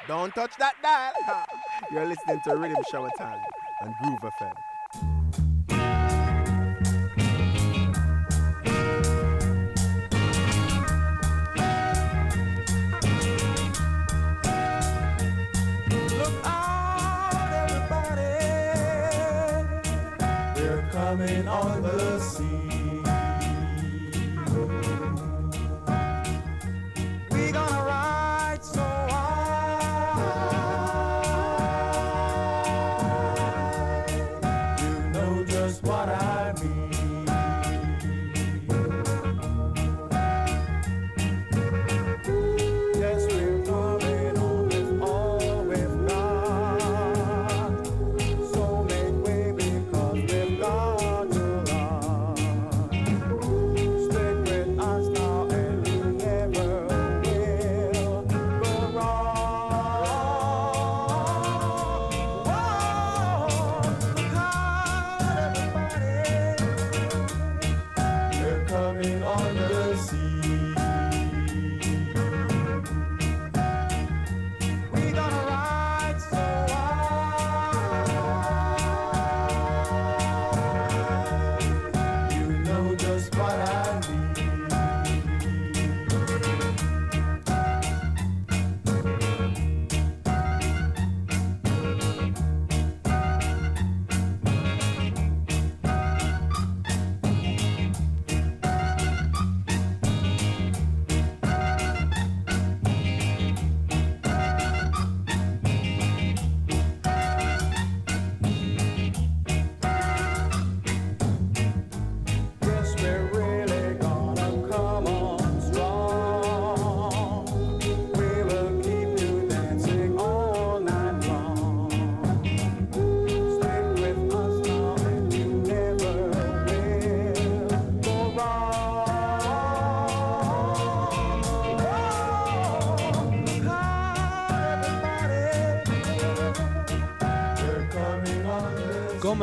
Don't 0.08 0.34
touch 0.34 0.52
that 0.58 0.76
dial. 0.82 1.46
You're 1.92 2.06
listening 2.06 2.42
to 2.42 2.52
Riddim 2.52 2.84
Shower 2.92 3.10
Time 3.18 3.42
and 3.82 3.94
Groove 4.02 4.20
FM. 4.20 4.54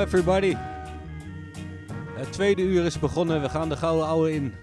Everybody. 0.04 0.56
Het 2.16 2.32
tweede 2.32 2.62
uur 2.62 2.84
is 2.84 2.98
begonnen, 2.98 3.42
we 3.42 3.48
gaan 3.48 3.68
de 3.68 3.76
gouden 3.76 4.06
ouwe 4.06 4.32
in. 4.32 4.54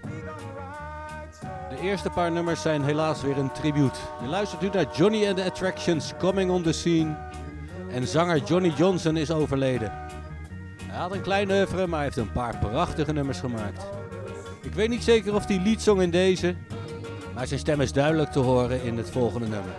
De 1.70 1.78
eerste 1.82 2.10
paar 2.10 2.32
nummers 2.32 2.62
zijn 2.62 2.82
helaas 2.82 3.22
weer 3.22 3.38
een 3.38 3.52
tribute. 3.52 3.98
Je 4.22 4.28
luistert 4.28 4.60
nu 4.60 4.68
naar 4.72 4.86
Johnny 4.96 5.26
and 5.26 5.36
the 5.36 5.44
Attractions, 5.44 6.12
Coming 6.18 6.50
on 6.50 6.62
the 6.62 6.72
Scene. 6.72 7.16
En 7.90 8.06
zanger 8.06 8.42
Johnny 8.42 8.72
Johnson 8.76 9.16
is 9.16 9.30
overleden. 9.30 9.92
Hij 10.84 11.00
had 11.00 11.12
een 11.12 11.20
klein 11.20 11.50
oeuvre, 11.50 11.86
maar 11.86 11.98
hij 11.98 12.04
heeft 12.04 12.16
een 12.16 12.32
paar 12.32 12.58
prachtige 12.58 13.12
nummers 13.12 13.38
gemaakt. 13.38 13.86
Ik 14.60 14.74
weet 14.74 14.88
niet 14.88 15.04
zeker 15.04 15.34
of 15.34 15.46
hij 15.46 15.60
lied 15.60 15.82
zong 15.82 16.02
in 16.02 16.10
deze, 16.10 16.54
maar 17.34 17.46
zijn 17.46 17.60
stem 17.60 17.80
is 17.80 17.92
duidelijk 17.92 18.30
te 18.30 18.38
horen 18.38 18.82
in 18.82 18.96
het 18.96 19.10
volgende 19.10 19.48
nummer. 19.48 19.72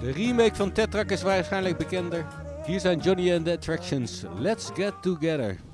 De 0.00 0.12
remake 0.12 0.54
van 0.54 0.72
Tetrak 0.72 1.10
is 1.10 1.22
waarschijnlijk 1.22 1.76
bekender. 1.76 2.24
Hier 2.66 2.80
zijn 2.80 2.98
Johnny 2.98 3.34
and 3.34 3.44
the 3.44 3.52
Attractions. 3.52 4.24
Let's 4.38 4.70
get 4.74 5.02
together. 5.02 5.73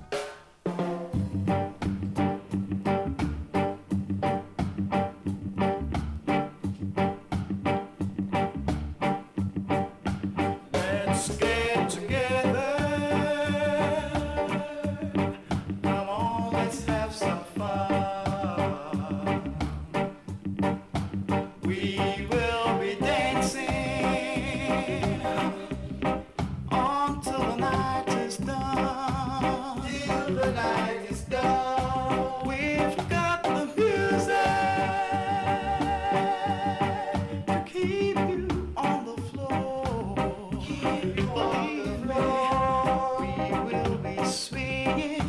Swinging. 44.93 45.20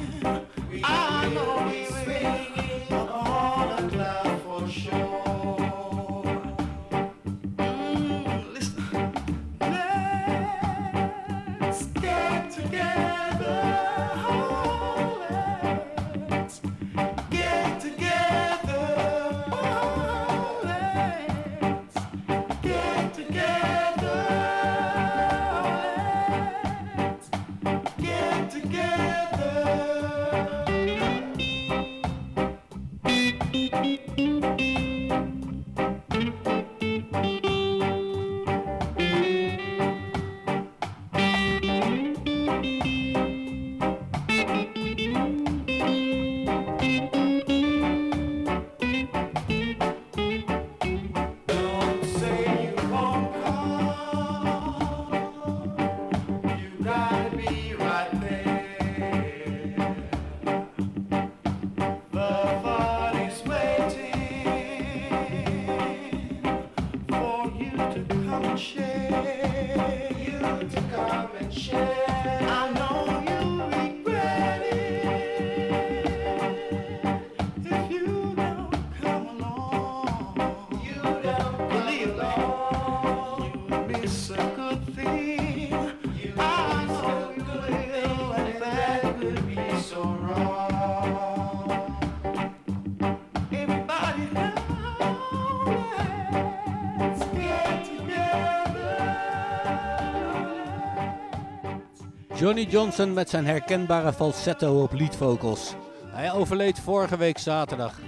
Johnny 102.41 102.63
Johnson 102.63 103.13
met 103.13 103.29
zijn 103.29 103.45
herkenbare 103.45 104.13
falsetto 104.13 104.81
op 104.81 104.93
leadvocals. 104.93 105.73
Hij 106.05 106.31
overleed 106.33 106.79
vorige 106.79 107.17
week 107.17 107.37
zaterdag. 107.37 107.99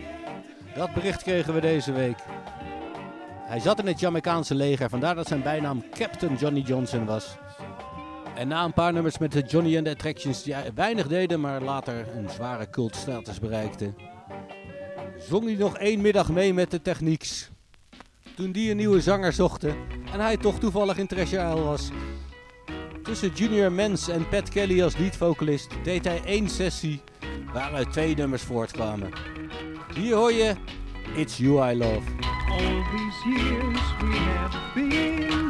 Dat 0.76 0.94
bericht 0.94 1.24
kregen 1.24 1.54
we 1.54 1.62
deze 1.62 1.92
week. 1.92 2.18
Hij 3.36 3.60
zat 3.60 3.80
in 3.80 3.88
het 3.88 4.00
Jamaicaanse 4.00 4.56
leger, 4.56 4.90
vandaar 4.90 5.16
dat 5.16 5.28
zijn 5.28 5.42
bijnaam 5.42 5.84
Captain 5.92 6.36
Johnny 6.36 6.60
Johnson 6.60 7.06
was. 7.06 7.36
En 8.36 8.48
na 8.48 8.64
een 8.64 8.74
paar 8.74 8.94
nummers 8.94 9.18
met 9.18 9.32
de 9.32 9.42
Johnny 9.42 9.76
and 9.76 9.86
the 9.86 9.92
Attractions 9.92 10.44
die 10.44 10.56
weinig 10.76 11.08
deden, 11.08 11.40
maar 11.40 11.62
later 11.62 12.08
een 12.16 12.30
zware 12.30 12.70
cultstatus 12.70 13.40
bereikten, 13.40 13.96
zong 15.30 15.44
hij 15.44 15.56
nog 15.56 15.78
één 15.78 16.02
middag 16.02 16.30
mee 16.30 16.54
met 16.54 16.72
de 16.72 16.82
Technieks. 16.82 17.50
Toen 18.36 18.52
die 18.52 18.72
een 18.72 18.78
nieuwe 18.78 19.02
zanger 19.02 19.34
zochten 19.34 19.76
en 20.14 20.20
hij 20.20 20.38
toch 20.38 20.60
toevallig 20.60 20.98
in 20.98 21.08
Treasure 21.08 21.50
Isle 21.50 21.64
was. 21.64 21.92
Tussen 23.04 23.32
Junior 23.36 23.72
Mens 23.72 24.08
en 24.08 24.28
Pat 24.30 24.50
Kelly 24.50 24.82
als 24.82 24.98
leadvocalist 24.98 25.70
deed 25.84 26.06
hij 26.06 26.22
één 26.26 26.50
sessie 26.50 27.02
waaruit 27.54 27.92
twee 27.92 28.16
nummers 28.16 28.44
voortkwamen. 28.44 29.10
Hier 29.94 30.16
hoor 30.16 30.32
je 30.32 30.54
It's 31.16 31.38
You 31.38 31.72
I 31.72 31.78
Love. 31.78 32.02
All 32.50 32.84
these 32.92 33.40
years 33.40 33.80
we 34.00 34.18
have 34.18 34.58
been 34.74 35.43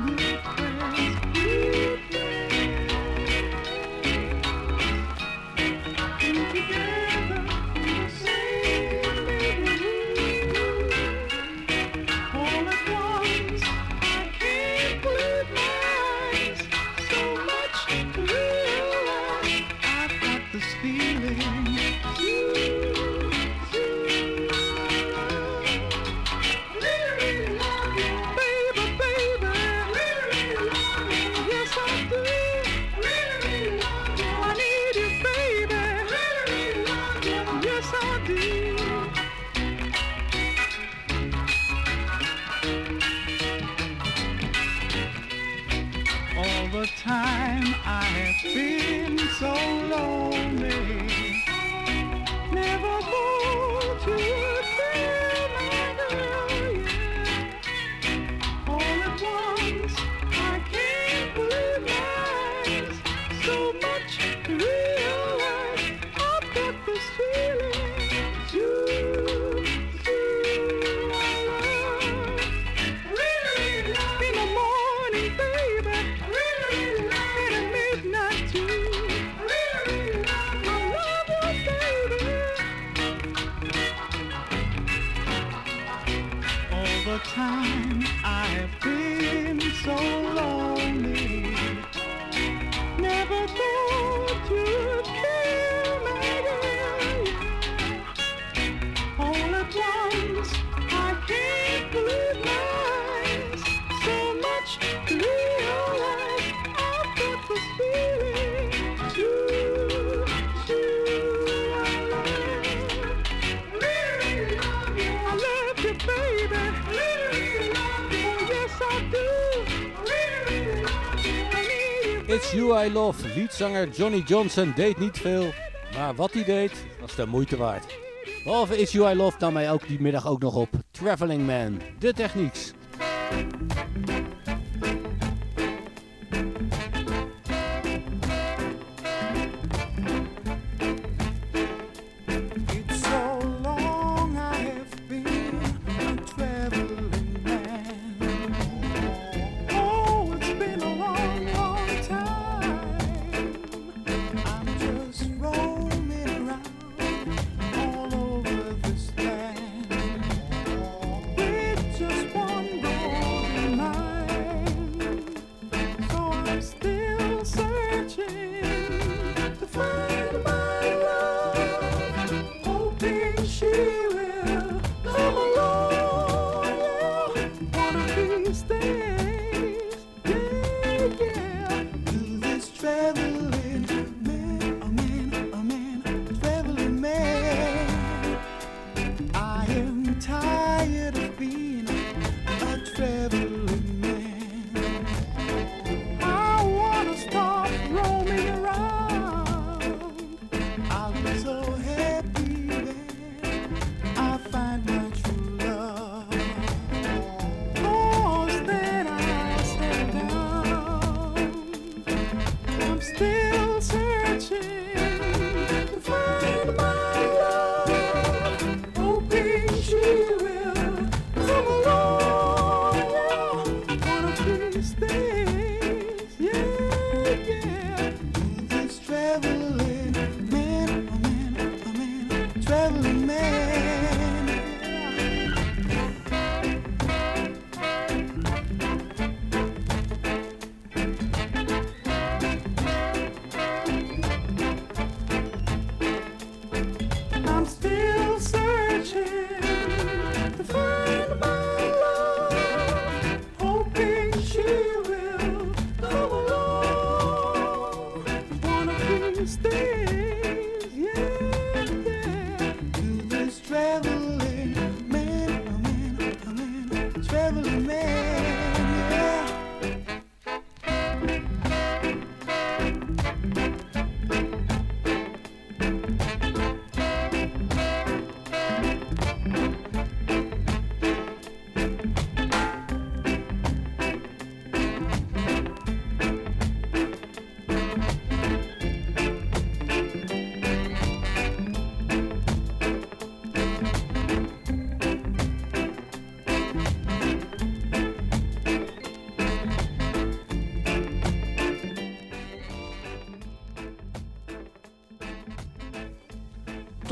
Liedzanger 123.64 123.90
Johnny 123.90 124.24
Johnson 124.26 124.74
deed 124.76 124.98
niet 124.98 125.18
veel, 125.18 125.54
maar 125.96 126.16
wat 126.16 126.34
hij 126.34 126.44
deed 126.44 126.72
was 127.02 127.16
de 127.16 127.26
moeite 127.26 127.58
waard. 127.58 127.98
Behalve 128.44 128.78
It's 128.78 128.92
You 128.92 129.12
I 129.12 129.16
Love 129.16 129.38
nam 129.40 129.56
hij 129.56 129.72
ook 129.72 129.88
die 129.88 130.02
middag 130.02 130.28
ook 130.28 130.42
nog 130.42 130.56
op 130.56 130.70
Traveling 130.92 131.46
Man, 131.46 131.82
de 132.00 132.14
technieks. 132.14 132.74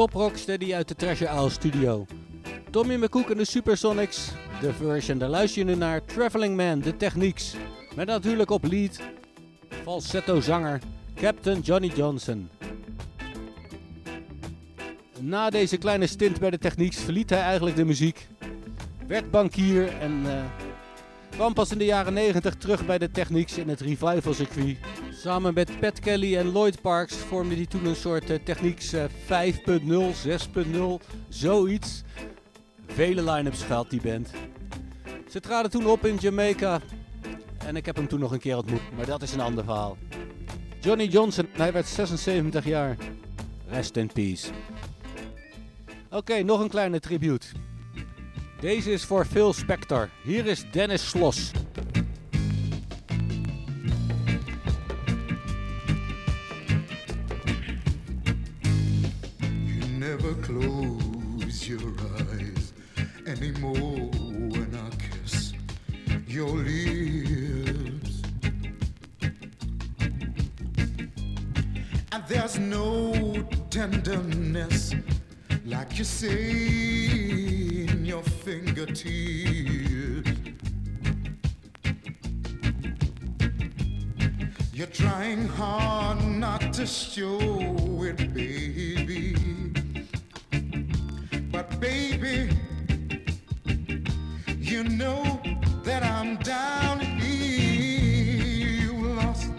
Top 0.01 0.13
Rocksteady 0.13 0.73
uit 0.73 0.87
de 0.87 0.95
Treasure 0.95 1.35
Isle 1.35 1.49
studio. 1.49 2.05
Tommy 2.69 2.95
McCook 2.95 3.29
en 3.29 3.37
de 3.37 3.45
Supersonics, 3.45 4.31
de 4.61 4.73
version. 4.73 5.17
Daar 5.17 5.29
luister 5.29 5.61
je 5.61 5.67
nu 5.67 5.75
naar 5.75 6.05
Traveling 6.05 6.55
Man, 6.55 6.79
de 6.79 6.97
technieks. 6.97 7.55
Met 7.95 8.07
natuurlijk 8.07 8.49
op 8.49 8.63
lead, 8.63 8.99
falsetto 9.83 10.39
zanger, 10.39 10.79
Captain 11.15 11.59
Johnny 11.59 11.91
Johnson. 11.95 12.49
Na 15.19 15.49
deze 15.49 15.77
kleine 15.77 16.07
stint 16.07 16.39
bij 16.39 16.49
de 16.49 16.57
technieks 16.57 16.97
verliet 16.97 17.29
hij 17.29 17.41
eigenlijk 17.41 17.75
de 17.75 17.85
muziek. 17.85 18.27
Werd 19.07 19.31
bankier 19.31 19.87
en 19.99 20.21
eh, 20.25 20.43
kwam 21.29 21.53
pas 21.53 21.71
in 21.71 21.77
de 21.77 21.85
jaren 21.85 22.13
90 22.13 22.55
terug 22.55 22.85
bij 22.85 22.97
de 22.97 23.11
technieks 23.11 23.57
in 23.57 23.69
het 23.69 23.79
revival 23.81 24.33
circuit. 24.33 24.77
Samen 25.21 25.53
met 25.53 25.79
Pat 25.79 25.99
Kelly 25.99 26.37
en 26.37 26.51
Lloyd 26.51 26.81
Parks 26.81 27.15
vormde 27.15 27.55
hij 27.55 27.65
toen 27.65 27.85
een 27.85 27.95
soort 27.95 28.29
eh, 28.29 28.39
technieks 28.43 28.93
eh, 28.93 29.03
5.0, 29.03 29.07
6.0, 30.67 31.07
zoiets. 31.29 32.03
Vele 32.87 33.31
line-ups 33.31 33.63
gehad 33.63 33.89
die 33.89 34.01
band. 34.01 34.29
Ze 35.29 35.39
traden 35.39 35.71
toen 35.71 35.85
op 35.85 36.05
in 36.05 36.15
Jamaica 36.15 36.81
en 37.65 37.75
ik 37.75 37.85
heb 37.85 37.95
hem 37.95 38.07
toen 38.07 38.19
nog 38.19 38.31
een 38.31 38.39
keer 38.39 38.57
ontmoet, 38.57 38.95
maar 38.95 39.05
dat 39.05 39.21
is 39.21 39.33
een 39.33 39.39
ander 39.39 39.63
verhaal. 39.63 39.97
Johnny 40.79 41.05
Johnson, 41.05 41.47
hij 41.51 41.73
werd 41.73 41.87
76 41.87 42.65
jaar. 42.65 42.97
Rest 43.69 43.95
in 43.95 44.07
peace. 44.13 44.47
Oké, 46.09 46.43
nog 46.43 46.59
een 46.59 46.69
kleine 46.69 46.99
tribute. 46.99 47.47
Deze 48.59 48.91
is 48.91 49.03
voor 49.03 49.25
Phil 49.25 49.53
Spector. 49.53 50.09
Hier 50.23 50.45
is 50.45 50.65
Dennis 50.71 51.09
Sloss. 51.09 51.51
Your 61.71 61.93
eyes 62.29 62.73
anymore 63.25 64.09
when 64.53 64.75
I 64.75 64.89
kiss 64.97 65.53
your 66.27 66.49
lips. 66.49 68.21
And 72.11 72.23
there's 72.27 72.59
no 72.59 73.47
tenderness 73.69 74.93
like 75.65 75.97
you 75.97 76.03
say 76.03 77.87
in 77.87 78.05
your 78.05 78.23
fingertips. 78.23 79.01
You're 84.73 84.87
trying 84.87 85.47
hard 85.47 86.21
not 86.25 86.73
to 86.73 86.85
show 86.85 87.39
it, 88.03 88.33
baby. 88.33 89.70
Baby, 91.81 92.47
you 94.59 94.83
know 94.83 95.41
that 95.83 96.03
I'm 96.03 96.37
down 96.37 96.99
here. 96.99 98.69
You 98.69 98.93
lost 99.15 99.49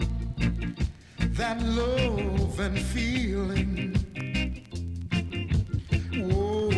that 1.35 1.61
love 1.61 2.59
and 2.61 2.79
feeling. 2.79 3.93
Oh, 6.31 6.71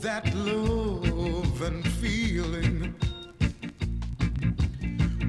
that 0.00 0.34
love 0.34 1.62
and 1.62 1.86
feeling. 1.86 2.92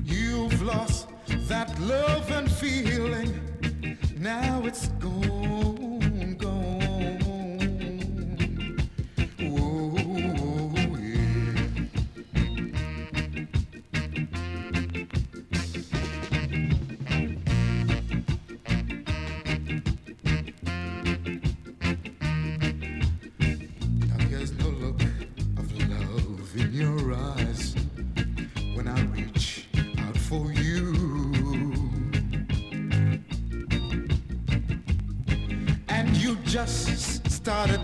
You've 0.04 0.64
lost 0.64 1.10
that 1.48 1.80
love 1.80 2.32
and 2.32 2.52
feeling. 2.52 3.40
Now 4.18 4.64
it's 4.66 4.88
gone, 4.98 6.38
gone. 6.40 6.79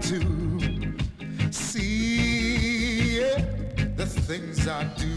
To 0.06 0.22
see 1.52 3.22
the 3.96 4.06
things 4.06 4.68
I 4.68 4.84
do. 4.98 5.08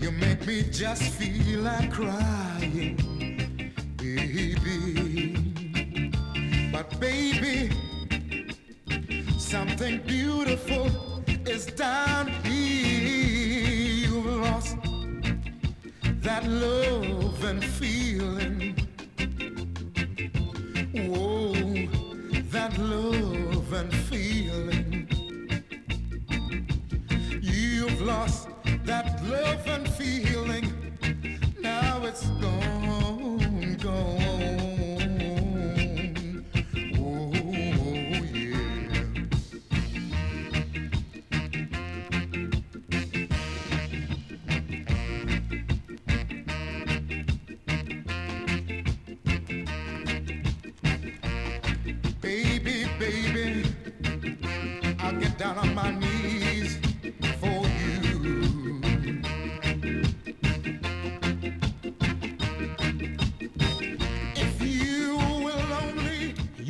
You 0.00 0.10
make 0.10 0.44
me 0.48 0.64
just 0.72 1.02
feel 1.02 1.60
like 1.60 1.92
crying 1.92 2.49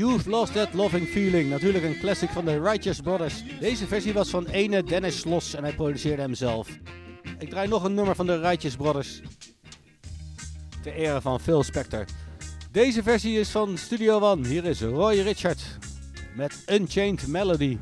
Youth 0.01 0.27
Lost 0.27 0.53
That 0.53 0.75
Loving 0.75 1.09
Feeling. 1.09 1.51
Natuurlijk 1.51 1.85
een 1.85 1.99
classic 1.99 2.29
van 2.29 2.45
de 2.45 2.61
Righteous 2.63 3.01
Brothers. 3.01 3.43
Deze 3.61 3.87
versie 3.87 4.13
was 4.13 4.31
van 4.31 4.47
ene 4.47 4.83
Dennis 4.83 5.21
Sloss 5.21 5.55
en 5.55 5.63
hij 5.63 5.73
produceerde 5.73 6.23
hem 6.23 6.35
zelf. 6.35 6.69
Ik 7.39 7.51
draai 7.51 7.69
nog 7.69 7.85
een 7.85 7.95
nummer 7.95 8.15
van 8.15 8.27
de 8.27 8.41
Righteous 8.41 8.77
Brothers. 8.77 9.21
Ter 10.83 10.93
ere 10.93 11.21
van 11.21 11.41
Phil 11.41 11.63
Spector. 11.63 12.05
Deze 12.71 13.03
versie 13.03 13.39
is 13.39 13.49
van 13.49 13.79
Studio 13.79 14.21
One. 14.21 14.49
Hier 14.49 14.65
is 14.65 14.81
Roy 14.81 15.21
Richard 15.21 15.61
met 16.35 16.65
Unchained 16.67 17.27
Melody. 17.27 17.79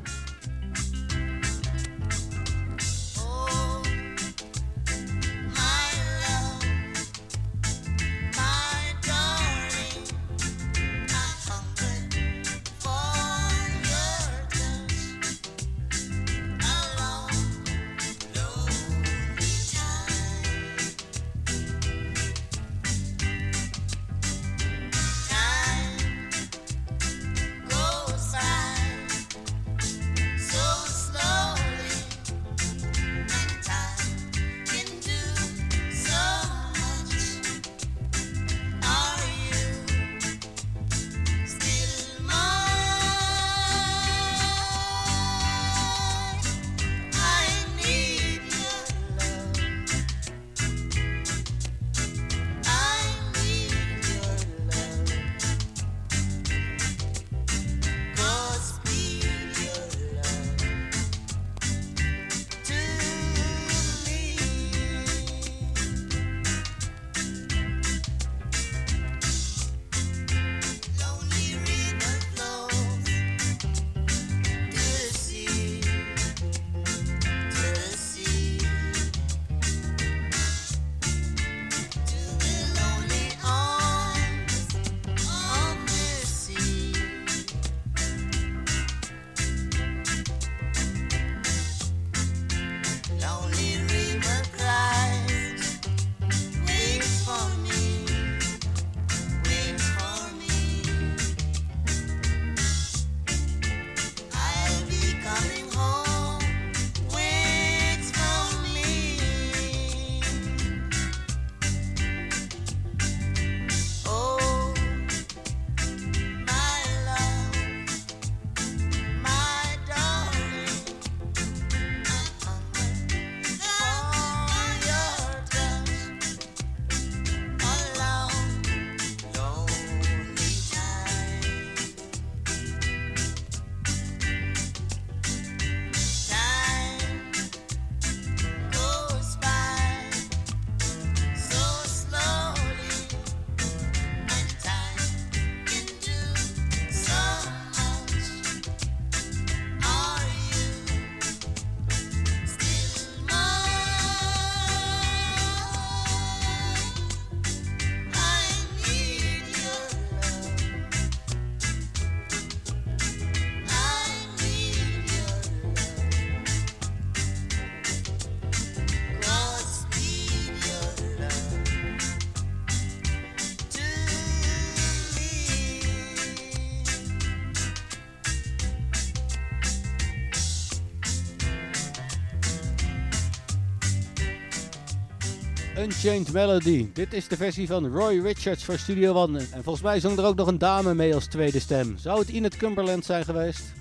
Unchained 185.99 186.33
Melody. 186.33 186.89
Dit 186.93 187.13
is 187.13 187.27
de 187.27 187.37
versie 187.37 187.67
van 187.67 187.87
Roy 187.87 188.19
Richards 188.19 188.63
voor 188.63 188.77
Studio 188.77 189.13
One. 189.13 189.37
En 189.37 189.63
volgens 189.63 189.81
mij 189.81 189.99
zong 189.99 190.17
er 190.17 190.25
ook 190.25 190.35
nog 190.35 190.47
een 190.47 190.57
dame 190.57 190.93
mee 190.93 191.13
als 191.13 191.25
tweede 191.25 191.59
stem. 191.59 191.97
Zou 191.97 192.19
het 192.19 192.29
Inet 192.29 192.57
Cumberland 192.57 193.05
zijn 193.05 193.25
geweest? 193.25 193.73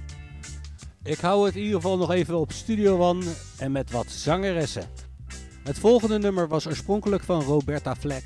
Ik 1.03 1.19
hou 1.19 1.47
het 1.47 1.55
in 1.55 1.63
ieder 1.63 1.81
geval 1.81 1.97
nog 1.97 2.11
even 2.11 2.39
op 2.39 2.53
Studio 2.53 2.99
One 2.99 3.25
en 3.59 3.73
met 3.73 3.91
wat 3.91 4.11
zangeressen. 4.11 4.91
Het 5.63 5.79
volgende 5.79 6.19
nummer 6.19 6.49
was 6.49 6.67
oorspronkelijk 6.67 7.23
van 7.23 7.43
Roberta 7.43 7.97
Fleck. 7.97 8.25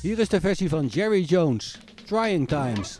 Hier 0.00 0.18
is 0.18 0.28
de 0.28 0.40
versie 0.40 0.68
van 0.68 0.86
Jerry 0.86 1.22
Jones, 1.22 1.78
Trying 2.04 2.48
Times. 2.48 2.98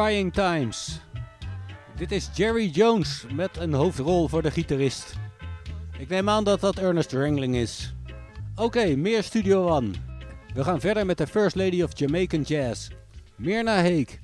Trying 0.00 0.32
Times. 0.32 1.00
Dit 1.96 2.12
is 2.12 2.30
Jerry 2.34 2.66
Jones 2.66 3.24
met 3.32 3.56
een 3.56 3.72
hoofdrol 3.72 4.28
voor 4.28 4.42
de 4.42 4.50
gitarist. 4.50 5.14
Ik 5.98 6.08
neem 6.08 6.28
aan 6.28 6.44
dat 6.44 6.60
dat 6.60 6.78
Ernest 6.78 7.12
Wrangling 7.12 7.56
is. 7.56 7.94
Oké, 8.56 8.96
meer 8.96 9.22
Studio 9.22 9.68
One. 9.68 9.90
We 10.54 10.64
gaan 10.64 10.80
verder 10.80 11.06
met 11.06 11.18
de 11.18 11.26
First 11.26 11.56
Lady 11.56 11.82
of 11.82 11.98
Jamaican 11.98 12.42
Jazz. 12.42 12.88
Mirna 13.36 13.76
Heek. 13.80 14.20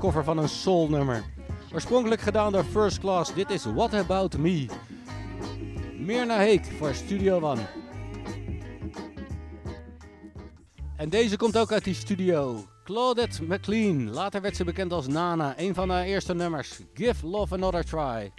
Cover 0.00 0.24
van 0.24 0.38
een 0.38 0.48
soul 0.48 0.88
nummer. 0.88 1.24
Oorspronkelijk 1.74 2.20
gedaan 2.20 2.52
door 2.52 2.64
First 2.64 2.98
Class. 2.98 3.34
Dit 3.34 3.50
is 3.50 3.64
What 3.64 3.94
About 3.94 4.36
Me. 4.36 4.66
Mirna 5.98 6.36
Heek 6.36 6.64
voor 6.64 6.94
Studio 6.94 7.40
One. 7.40 7.60
En 10.96 11.08
deze 11.08 11.36
komt 11.36 11.58
ook 11.58 11.72
uit 11.72 11.84
die 11.84 11.94
studio. 11.94 12.64
Claudette 12.84 13.42
McLean. 13.44 14.10
Later 14.10 14.40
werd 14.40 14.56
ze 14.56 14.64
bekend 14.64 14.92
als 14.92 15.06
Nana. 15.06 15.54
Een 15.56 15.74
van 15.74 15.90
haar 15.90 16.04
eerste 16.04 16.34
nummers. 16.34 16.80
Give 16.94 17.26
Love 17.26 17.54
Another 17.54 17.84
Try. 17.84 18.32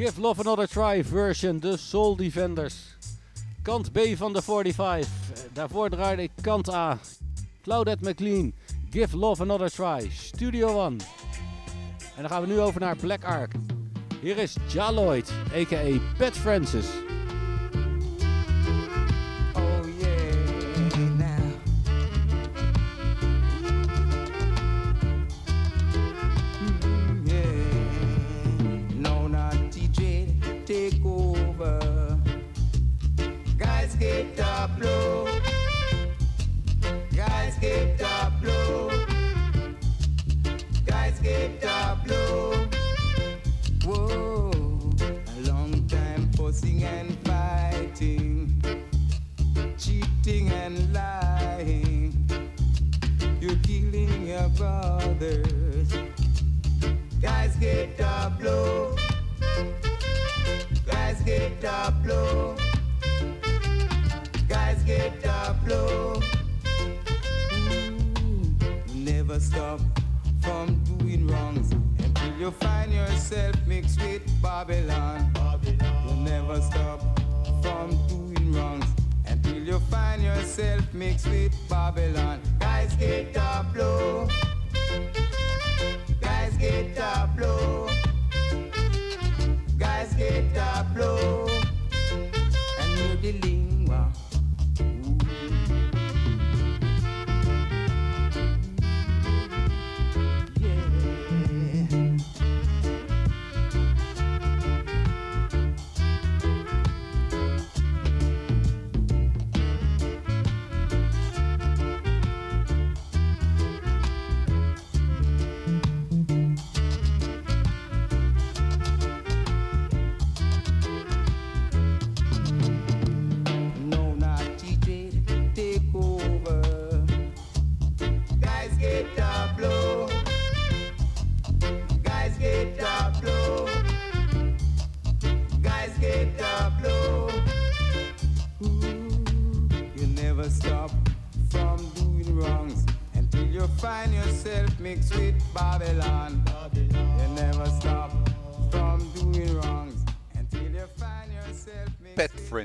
Give 0.00 0.18
Love 0.18 0.40
Another 0.40 0.66
Try 0.66 1.02
version, 1.02 1.58
de 1.58 1.76
Soul 1.76 2.16
Defenders. 2.16 2.96
Kant 3.62 3.92
B 3.92 3.98
van 4.16 4.32
de 4.32 4.42
45. 4.42 5.08
Daarvoor 5.52 5.90
draaide 5.90 6.22
ik 6.22 6.30
kant 6.42 6.72
A. 6.72 6.98
Claudette 7.62 8.04
McLean, 8.08 8.52
Give 8.90 9.16
Love 9.16 9.42
Another 9.42 9.70
Try, 9.70 10.10
Studio 10.10 10.68
One. 10.68 10.96
En 12.16 12.20
dan 12.20 12.28
gaan 12.28 12.40
we 12.40 12.46
nu 12.46 12.60
over 12.60 12.80
naar 12.80 12.96
Black 12.96 13.24
Ark. 13.24 13.52
Hier 14.20 14.38
is 14.38 14.56
Jaloid, 14.68 15.32
a.k.a. 15.54 15.98
Pat 16.18 16.32
Francis. 16.36 16.86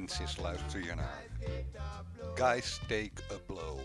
Francis 0.07 0.37
luister 0.37 0.83
je 0.83 0.95
naar. 0.95 1.23
Guys 2.35 2.79
Take 2.87 3.11
a 3.31 3.37
Blow. 3.45 3.79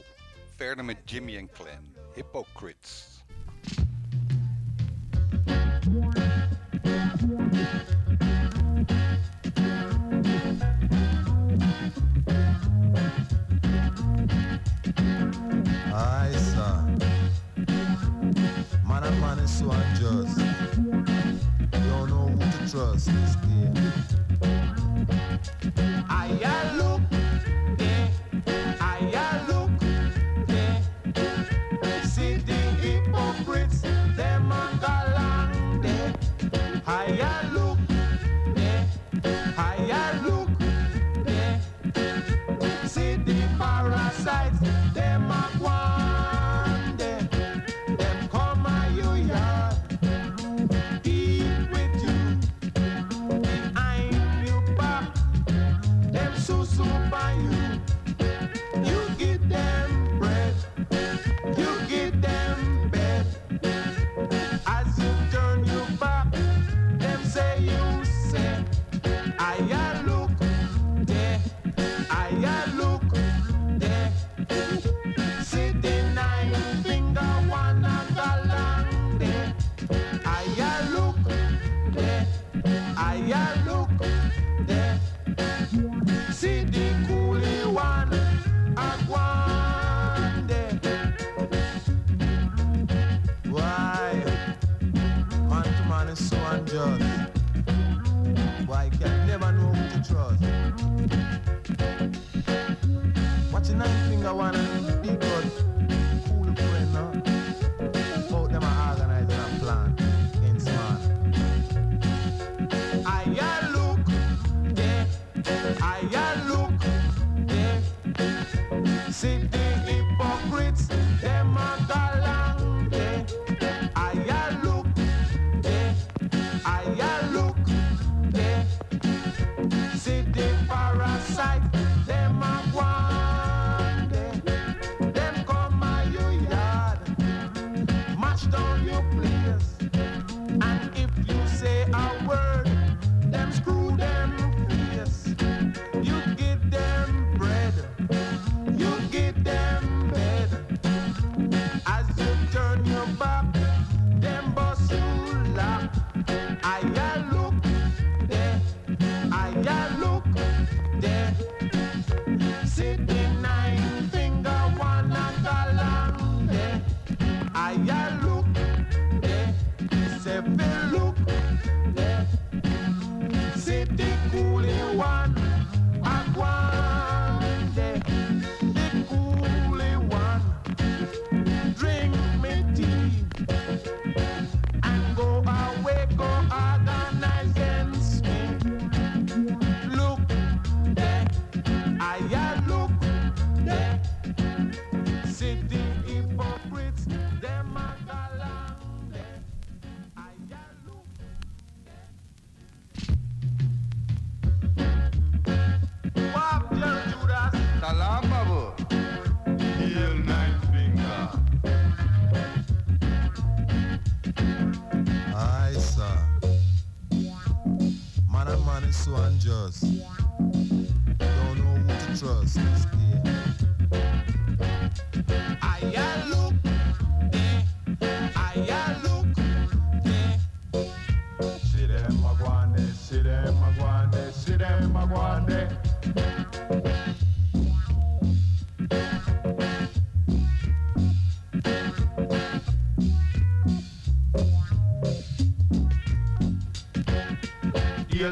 Verder 0.57 0.85
met 0.85 0.97
Jimmy 1.05 1.37
en 1.37 1.51
Clan. 1.51 1.95
Hypocrites. 2.15 3.25
Aye, 15.93 16.39
sir. 16.39 16.85
Man 18.85 19.19
man 19.21 19.39
is 19.39 19.59
so 19.59 19.71
unjust. 19.71 20.39
Don't 21.71 22.09
know 22.09 22.29
who 22.29 22.39
to 22.39 22.71
trust 22.71 23.07
this. 23.07 23.41
I 26.33 26.77
look 26.77 27.20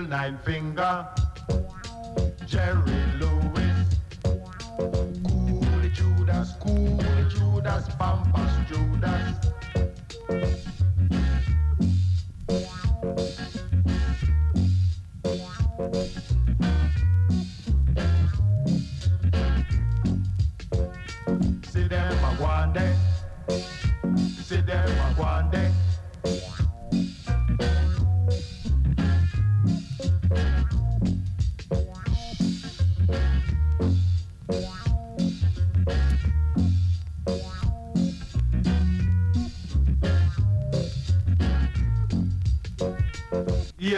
nine 0.08 0.38
finger. 0.38 1.06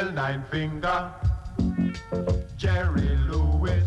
real 0.00 0.12
nine 0.12 0.42
finger. 0.50 1.12
Jerry 2.56 3.16
Lewis. 3.28 3.86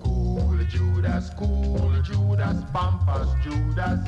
Cool 0.00 0.58
Judas, 0.68 1.30
cool 1.36 1.92
Judas, 2.02 2.62
bumpers 2.72 3.28
Judas. 3.42 4.00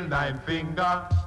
till 0.00 0.08
nine 0.08 0.40
finger. 0.46 1.19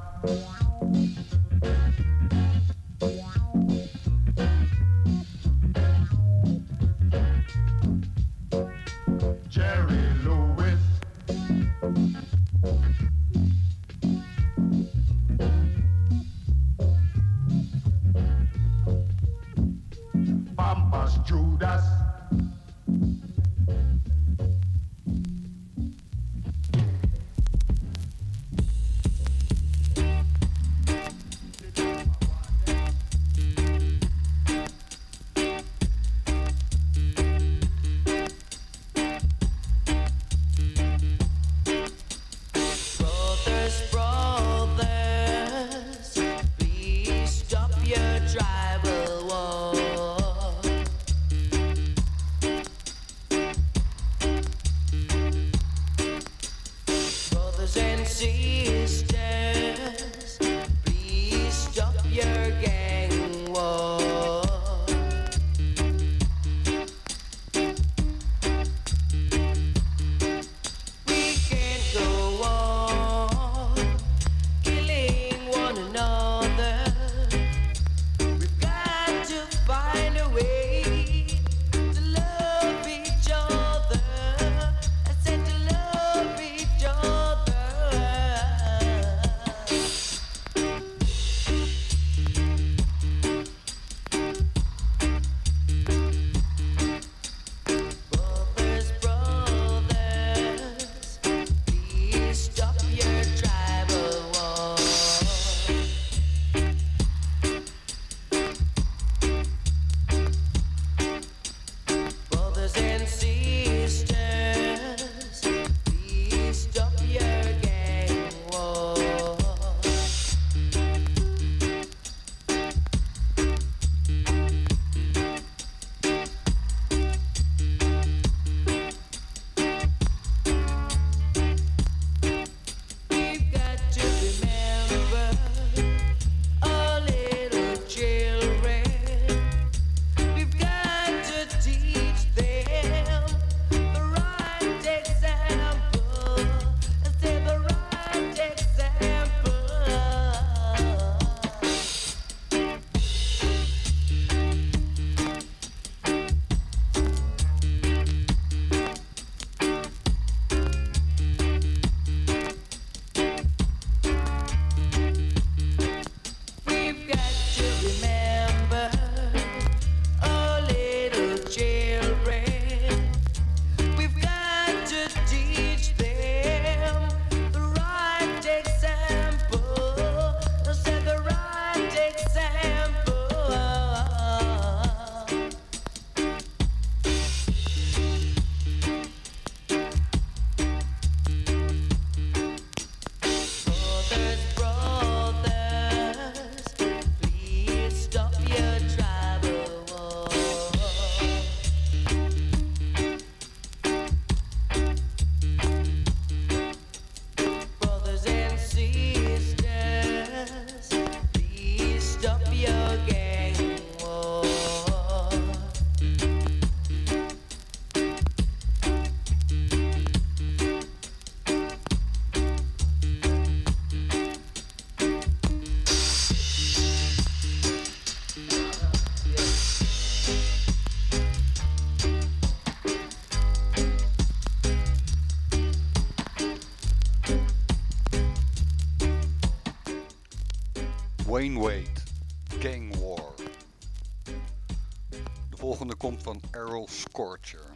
Van 246.23 246.39
Errol 246.55 246.87
Scorcher, 246.87 247.73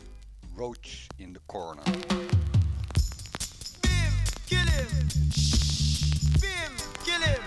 Roach 0.56 1.08
in 1.20 1.34
the 1.34 1.40
Corner. 1.48 1.84
Bim, 3.82 4.14
Kill 4.48 4.68
him. 4.68 4.88
Bim, 6.40 6.72
kill 7.04 7.22
him. 7.22 7.42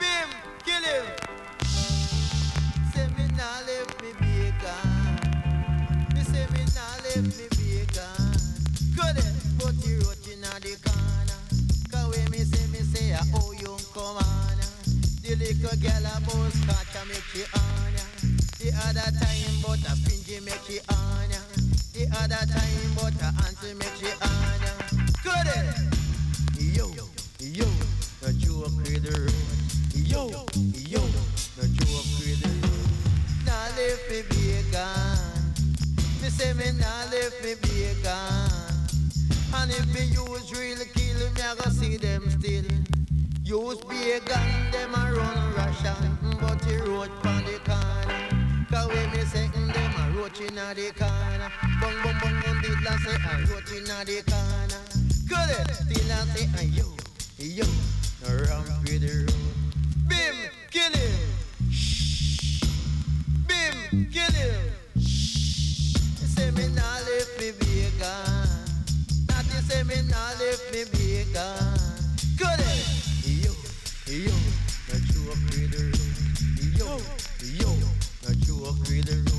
Bim, 0.00 0.28
kill 0.64 0.82
him. 0.82 1.06
Say 2.92 3.06
me 3.16 3.26
nah 3.36 3.60
me. 3.66 4.10
Me 6.14 6.22
say 6.24 6.46
me 6.52 6.64
nah 6.74 6.96
me 7.22 7.46
you 9.86 10.00
inna 10.32 10.52
the 10.60 10.76
corner. 10.82 11.40
Cause 11.92 12.16
when 12.16 12.30
me 12.30 12.38
say 12.38 12.66
me 12.72 12.78
say 12.78 13.10
a 13.12 13.20
oh 13.34 13.52
you 13.52 13.76
come 13.94 14.16
on. 14.16 14.58
The 15.22 15.36
little 15.36 15.78
girl 15.78 16.06
a 16.06 16.20
boss 16.26 16.58
catch 16.66 17.02
a 17.02 17.06
make. 17.06 17.32
The 17.32 17.63
other 19.06 19.18
time 19.18 19.60
but 19.62 19.78
a 19.80 19.96
stingy 19.96 20.40
make 20.44 20.60
she 20.66 20.78
on. 20.88 21.28
The 21.92 22.06
other 22.16 22.46
time 22.52 22.63
inna 50.48 50.74
the 50.74 50.92
corner. 50.98 51.50
Bung 51.80 51.96
bung 52.02 52.18
bung 52.20 52.36
bung 52.42 52.56
eh, 52.56 52.62
diddler 52.62 52.98
say 53.04 53.16
a 53.16 53.32
roach 53.48 53.72
inna 53.72 54.04
the 54.04 54.22
corner. 54.28 54.82
Good 55.28 55.50
it, 55.56 55.74
still 55.74 56.12
I 56.12 56.24
say 56.34 56.66
yo, 56.66 56.86
yo, 57.38 57.66
around 58.28 58.68
with 58.84 59.00
the 59.00 59.12
road. 59.24 59.54
Bim, 60.08 60.36
kill 60.70 60.92
him. 60.92 61.70
Shh. 61.70 62.60
Bim, 63.48 64.06
kill 64.12 64.32
him. 64.32 64.72
He 64.94 66.26
say 66.34 66.50
me 66.50 66.68
nah 66.68 66.98
me 67.38 67.50
bacon. 67.58 68.48
Not 69.28 69.46
he 69.46 69.58
say 69.68 69.82
me 69.84 69.96
nah 70.08 70.34
me 70.72 70.84
bacon. 70.92 71.78
Good 72.36 72.60
it. 72.60 72.84
Yo, 73.44 73.52
yo, 74.12 74.36
the 74.88 74.96
joke 75.08 75.40
with 75.50 75.70
the 75.72 75.82
road. 75.92 76.34
Yo, 76.78 76.88
yo, 77.60 77.70
the 78.22 78.34
joke 78.44 78.78
with 78.88 79.06
the 79.06 79.30
road. 79.30 79.33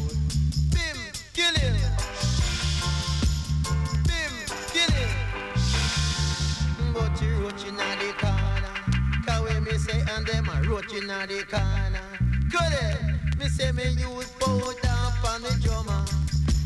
Them 10.95 11.09
a 11.09 11.13
roach 11.17 11.25
inna 11.25 11.27
the 11.27 11.43
corner. 11.43 11.99
Good 12.49 12.73
it. 12.73 13.39
Me 13.39 13.47
say 13.47 13.71
me 13.71 13.83
use 13.83 14.29
powder 14.39 14.73
on 15.27 15.41
the 15.41 15.57
drummer. 15.61 16.05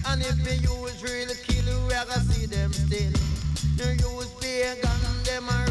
And 0.07 0.21
if 0.21 0.37
me 0.45 0.55
use 0.57 1.03
real 1.03 1.29
kill, 1.45 1.87
we 1.87 1.93
a 1.93 2.05
go 2.05 2.19
see 2.31 2.45
them 2.45 2.71
still. 2.73 3.13
You 3.77 3.91
use 3.91 4.29
pagan, 4.39 5.23
them 5.23 5.49
a 5.49 5.68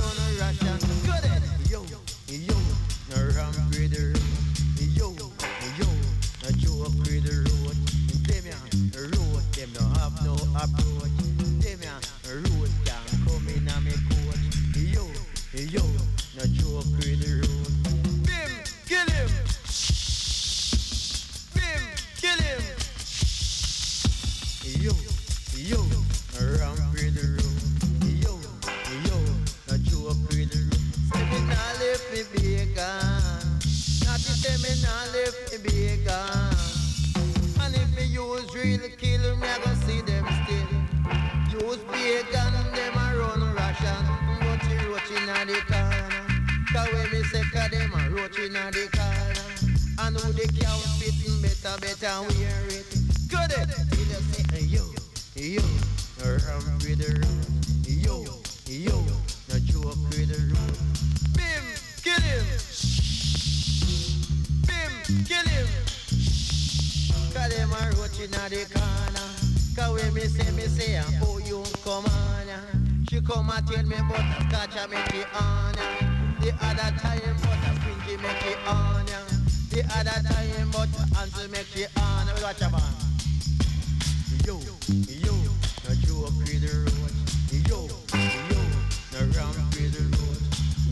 say 47.30 47.42
cause 47.52 47.70
them 47.70 47.92
a 47.92 48.10
roach 48.10 48.38
inna 48.38 48.70
the 48.70 48.88
corner. 48.92 49.48
And 50.00 50.16
who 50.16 50.32
they 50.32 50.46
can 50.46 50.78
spitting 50.96 51.42
better, 51.42 51.76
better 51.80 52.22
wear 52.22 52.64
it. 52.72 52.88
Good 53.28 53.52
it. 53.52 53.68
You 53.98 54.04
say, 54.32 54.64
yo, 54.64 54.84
yo, 55.36 55.62
ram 56.24 56.78
with 56.80 56.98
the 56.98 57.20
road. 57.20 57.58
Yo, 57.86 58.24
yo, 58.66 58.96
no 59.48 59.58
joke 59.60 59.96
with 60.10 60.28
the 60.32 60.40
road. 60.54 60.78
Bim, 61.36 61.64
kill 62.02 62.22
him. 62.22 62.44
Bim, 64.66 65.24
kill 65.24 65.46
him. 65.46 65.68
Cause 67.34 67.50
them 67.54 67.72
a 67.72 67.80
roach 68.00 68.20
inna 68.20 68.48
the 68.48 68.64
corner. 68.72 69.28
Cause 69.76 70.02
when 70.02 70.14
me 70.14 70.22
say, 70.22 70.50
me 70.52 70.62
say, 70.62 71.02
oh, 71.22 71.38
you 71.38 71.62
come 71.84 72.04
on. 72.06 73.04
She 73.10 73.20
come 73.20 73.50
and 73.50 73.66
tell 73.66 73.84
me 73.84 73.96
but 74.08 74.18
a 74.18 74.48
scotch 74.48 74.76
and 74.76 74.90
make 74.90 75.14
it 75.14 75.26
on. 75.34 76.17
The 76.40 76.54
other 76.62 76.90
time 76.98 77.36
but 77.42 77.58
a 77.66 77.70
squinty 77.80 78.16
make 78.22 78.46
it 78.46 78.58
on. 78.68 79.06
ya. 79.08 79.18
The 79.70 79.82
other 79.98 80.22
time 80.22 80.70
but 80.70 80.88
answer 81.18 81.48
make 81.48 81.76
it 81.76 81.90
on. 81.98 82.26
Let 82.26 82.36
me 82.36 82.42
watch 82.42 82.62
a. 82.62 82.70
Yo, 84.46 84.56
yo, 84.56 85.34
no 85.84 85.94
joke 86.06 86.38
with 86.38 86.62
the 86.62 86.72
road. 86.86 87.14
Yo, 87.68 87.90
yo, 87.90 88.60
no 89.12 89.20
ram 89.34 89.54
with 89.74 89.92
the 89.92 90.04
road. 90.14 90.40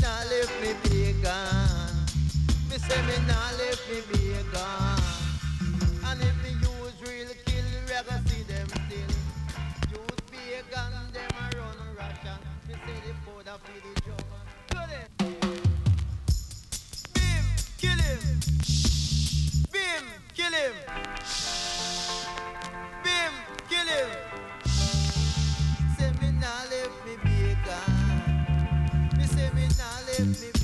Nah 0.02 0.26
left 0.28 0.52
me 0.60 0.74
bacon. 0.82 1.94
Me 2.68 2.76
say 2.78 3.00
me 3.06 3.16
nah 3.30 3.50
left 3.56 3.86
me 3.88 4.02
bacon. 4.10 5.00
And 6.04 6.20
if 6.22 6.36
me 6.42 6.50
use 6.58 6.98
real 7.06 7.30
kill, 7.46 7.66
we 7.86 7.92
a 7.94 8.02
go 8.02 8.16
see 8.26 8.42
them 8.42 8.68
still. 8.68 9.12
Use 9.94 10.20
bacon, 10.28 10.92
them 11.14 11.30
a 11.38 11.56
run 11.56 11.78
Russian. 11.96 12.38
Me 12.68 12.74
say 12.84 12.98
the 13.06 13.14
powder 13.24 13.56
for 13.62 13.78
the 13.80 14.05
him. 18.06 18.20
Bim, 19.72 20.04
kill 20.34 20.52
him. 20.52 20.74
Bim, 23.04 23.32
kill 23.68 23.88
him. 23.94 24.10
Say 25.96 26.10
me 26.20 26.28
nah 26.42 26.62
left 26.70 26.96
me 27.06 27.14
bacon. 27.24 27.92
Me 29.16 29.24
say 29.24 29.50
me 29.54 29.64
nah 29.78 29.98
left 30.06 30.40
me 30.40 30.55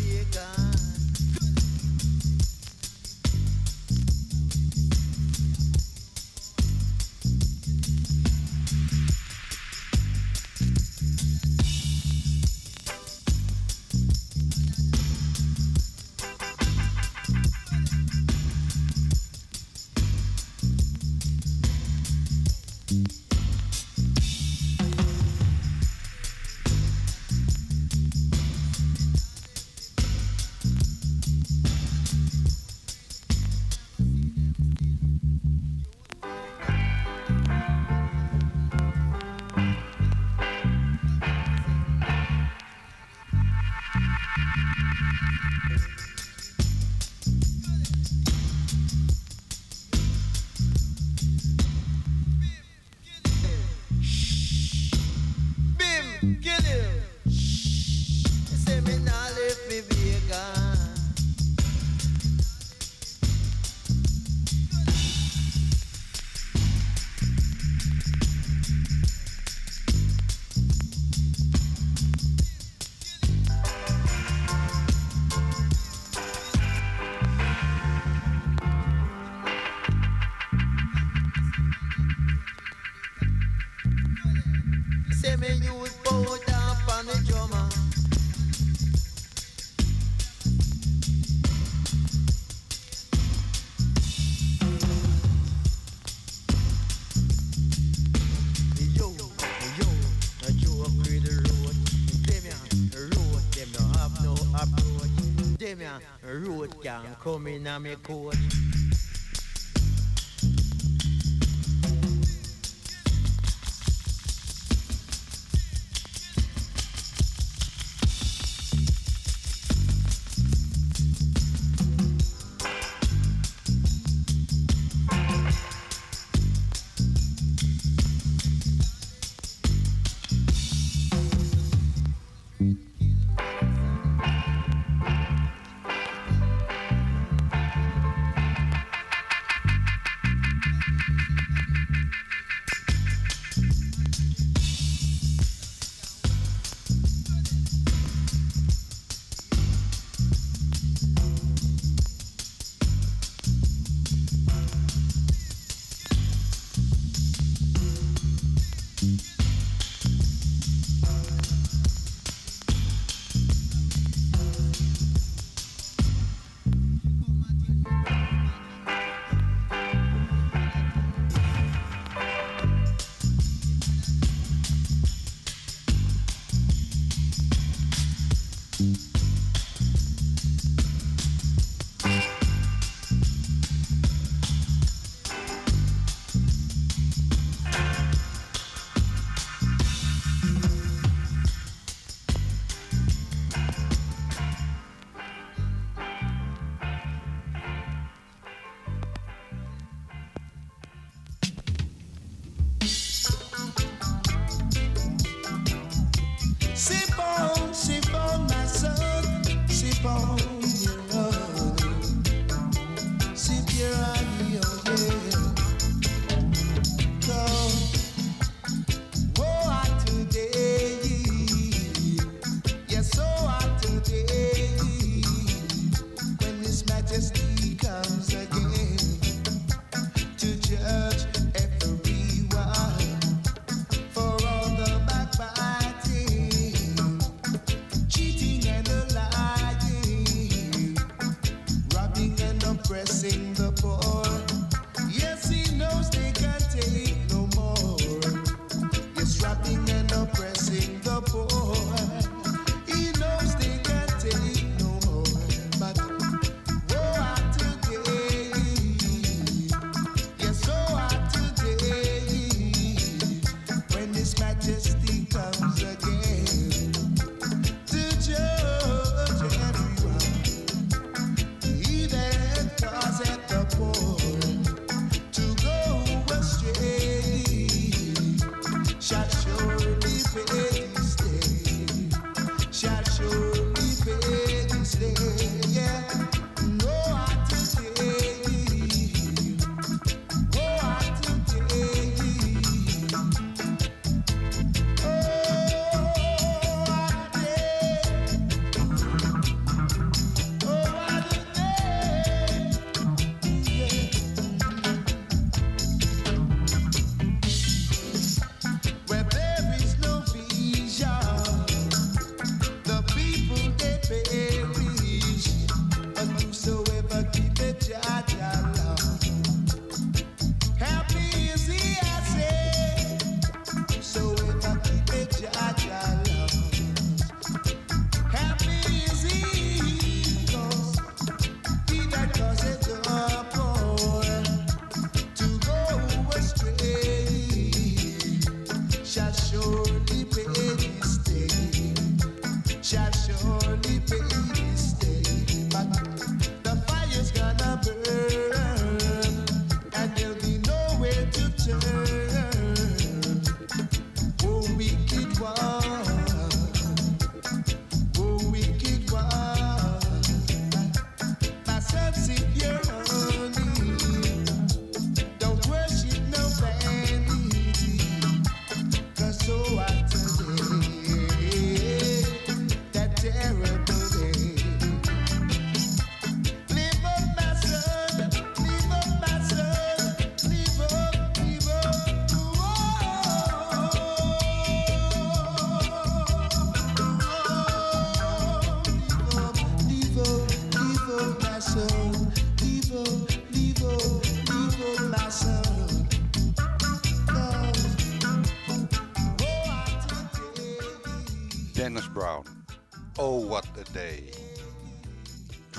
can 106.83 107.17
come 107.21 107.47
in 107.47 107.67
a 107.67 107.79
me 107.79 107.97
coach. 108.03 108.62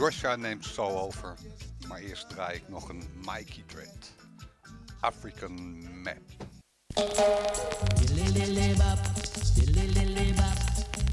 Joshwa 0.03 0.35
neemt 0.35 0.65
zo 0.65 0.85
over, 0.85 1.33
maar 1.87 1.99
eerst 1.99 2.29
draai 2.29 2.55
ik 2.55 2.69
nog 2.69 2.89
een 2.89 3.03
Mikey 3.15 3.63
Dread. 3.67 4.11
African 4.99 5.53
Map. 6.03 6.17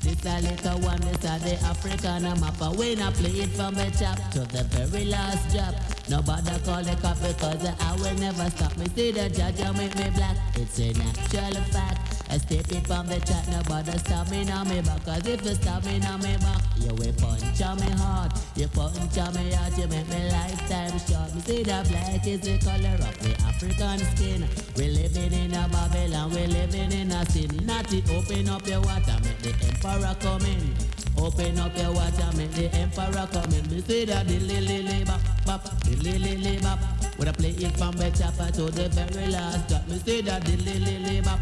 This 0.00 0.26
a 0.26 0.40
little 0.40 0.78
one, 0.80 1.00
this 1.00 1.24
a 1.24 1.38
the 1.38 1.58
African 1.64 2.22
map. 2.22 2.60
And 2.60 2.78
when 2.78 3.00
I 3.00 3.10
play 3.12 3.40
it 3.40 3.50
from 3.50 3.74
the 3.74 3.90
top 3.90 4.18
to 4.32 4.40
the 4.40 4.64
very 4.64 5.04
last 5.04 5.50
drop. 5.52 5.74
Nobody 6.08 6.58
call 6.64 6.82
the 6.82 6.96
cop 7.00 7.16
because 7.22 7.64
I 7.64 7.94
will 7.96 8.18
never 8.18 8.50
stop 8.50 8.76
me. 8.76 8.86
See 8.96 9.12
the 9.12 9.28
judge 9.30 9.60
and 9.60 9.76
make 9.78 9.94
me 9.96 10.10
black. 10.10 10.36
It's 10.56 10.78
a 10.80 10.92
natural 10.92 11.62
fact. 11.70 12.10
I 12.30 12.38
step 12.38 12.70
it 12.70 12.86
from 12.86 13.06
the 13.06 13.20
chat, 13.20 13.48
nobody 13.48 13.98
stop 13.98 14.30
me 14.30 14.44
now 14.44 14.64
me 14.64 14.80
back. 14.82 15.04
Cause 15.04 15.26
if 15.26 15.44
you 15.44 15.54
stop 15.54 15.84
me 15.84 15.98
now 15.98 16.16
me 16.16 16.36
back, 16.38 16.62
you 16.78 16.94
will 16.94 17.12
punch 17.14 17.62
on 17.62 17.76
me 17.80 17.90
hard. 17.98 18.29
You 18.60 18.68
punch 18.68 19.16
on 19.16 19.32
me 19.32 19.52
hard, 19.52 19.72
you 19.78 19.88
make 19.88 20.06
me 20.10 20.30
lifetime 20.30 20.98
short. 21.08 21.34
Me 21.34 21.40
see 21.40 21.62
the 21.62 21.80
black 21.88 22.26
is 22.26 22.40
the 22.40 22.58
color 22.58 22.92
of 22.92 23.16
the 23.24 23.32
African 23.48 23.98
skin. 24.12 24.44
We 24.76 24.88
living 24.88 25.32
in 25.32 25.54
a 25.54 25.66
Babylon, 25.66 26.28
we 26.28 26.46
living 26.46 26.92
in 26.92 27.10
a 27.10 27.24
sin. 27.24 27.48
Natty, 27.64 28.04
open 28.12 28.50
up 28.50 28.66
your 28.66 28.82
water, 28.82 29.16
make 29.24 29.40
the 29.40 29.56
emperor 29.64 30.14
come 30.20 30.44
in. 30.44 30.76
Open 31.16 31.58
up 31.58 31.74
your 31.74 31.92
water, 31.92 32.36
make 32.36 32.52
the 32.52 32.68
emperor 32.76 33.26
come 33.32 33.50
in. 33.50 33.64
Me 33.70 33.80
see 33.80 34.04
the 34.04 34.22
dilly 34.28 34.60
lily 34.60 35.04
bop 35.04 35.22
bop, 35.46 35.80
dilly 35.80 36.18
lily 36.18 36.58
bop. 36.58 36.80
When 37.16 37.28
I 37.28 37.32
play 37.32 37.56
it 37.56 37.74
from 37.78 37.92
the 37.92 38.10
chopper 38.10 38.52
to 38.52 38.70
the 38.70 38.90
very 38.90 39.28
last 39.28 39.70
drop, 39.70 39.88
me 39.88 39.98
see 40.00 40.20
the 40.20 40.38
dilly 40.38 40.80
lily 40.80 41.22
bop, 41.22 41.40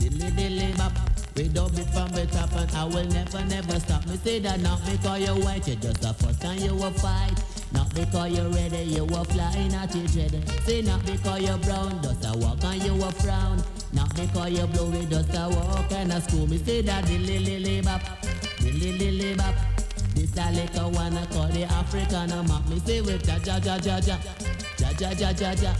dilly 0.00 0.28
lily 0.32 0.74
bop. 0.76 1.17
We 1.38 1.46
dub 1.46 1.70
it 1.78 1.88
from 1.90 2.10
the 2.10 2.26
top 2.26 2.50
and 2.56 2.68
I 2.72 2.82
will 2.82 3.04
never, 3.04 3.44
never 3.44 3.78
stop. 3.78 4.04
Me 4.08 4.16
say 4.16 4.40
that 4.40 4.58
not 4.58 4.84
because 4.84 5.20
you're 5.20 5.38
white, 5.38 5.68
you 5.68 5.76
just 5.76 6.04
a 6.04 6.12
fuss 6.12 6.42
and 6.42 6.58
you 6.58 6.74
will 6.74 6.90
fight. 6.90 7.30
Not 7.70 7.94
because 7.94 8.32
you're 8.36 8.48
ready, 8.48 8.82
you 8.82 9.04
will 9.04 9.22
fly, 9.22 9.68
not 9.68 9.94
you 9.94 10.02
dread. 10.08 10.34
Say 10.66 10.82
not 10.82 11.06
because 11.06 11.40
you're 11.40 11.58
brown, 11.58 12.02
just 12.02 12.26
a 12.26 12.36
walk 12.38 12.64
and 12.64 12.82
you 12.82 12.92
will 12.92 13.12
frown. 13.12 13.62
Not 13.92 14.12
because 14.16 14.50
you're 14.50 14.66
blue, 14.66 14.90
we 14.90 15.06
just 15.06 15.30
a 15.32 15.48
walk 15.48 15.92
and 15.92 16.10
a 16.12 16.20
school. 16.22 16.48
Me 16.48 16.58
say 16.58 16.82
that 16.82 17.06
the 17.06 17.18
lily 17.18 17.60
lily 17.60 17.82
bop, 17.82 18.02
the 18.58 18.72
lily 18.72 19.34
bop. 19.36 19.54
This 20.16 20.36
a 20.36 20.50
little 20.50 20.90
one 20.90 21.16
I 21.16 21.24
call 21.26 21.46
the 21.46 21.66
African 21.66 22.30
map. 22.48 22.68
Me 22.68 22.80
say 22.80 23.00
with 23.00 23.28
ja 23.28 23.38
ja 23.46 23.60
ja 23.62 23.78
ja 23.78 24.00
ja, 24.02 24.18
ja 24.80 24.90
ja 24.98 25.10
ja 25.12 25.30
ja 25.30 25.52
ja. 25.52 25.74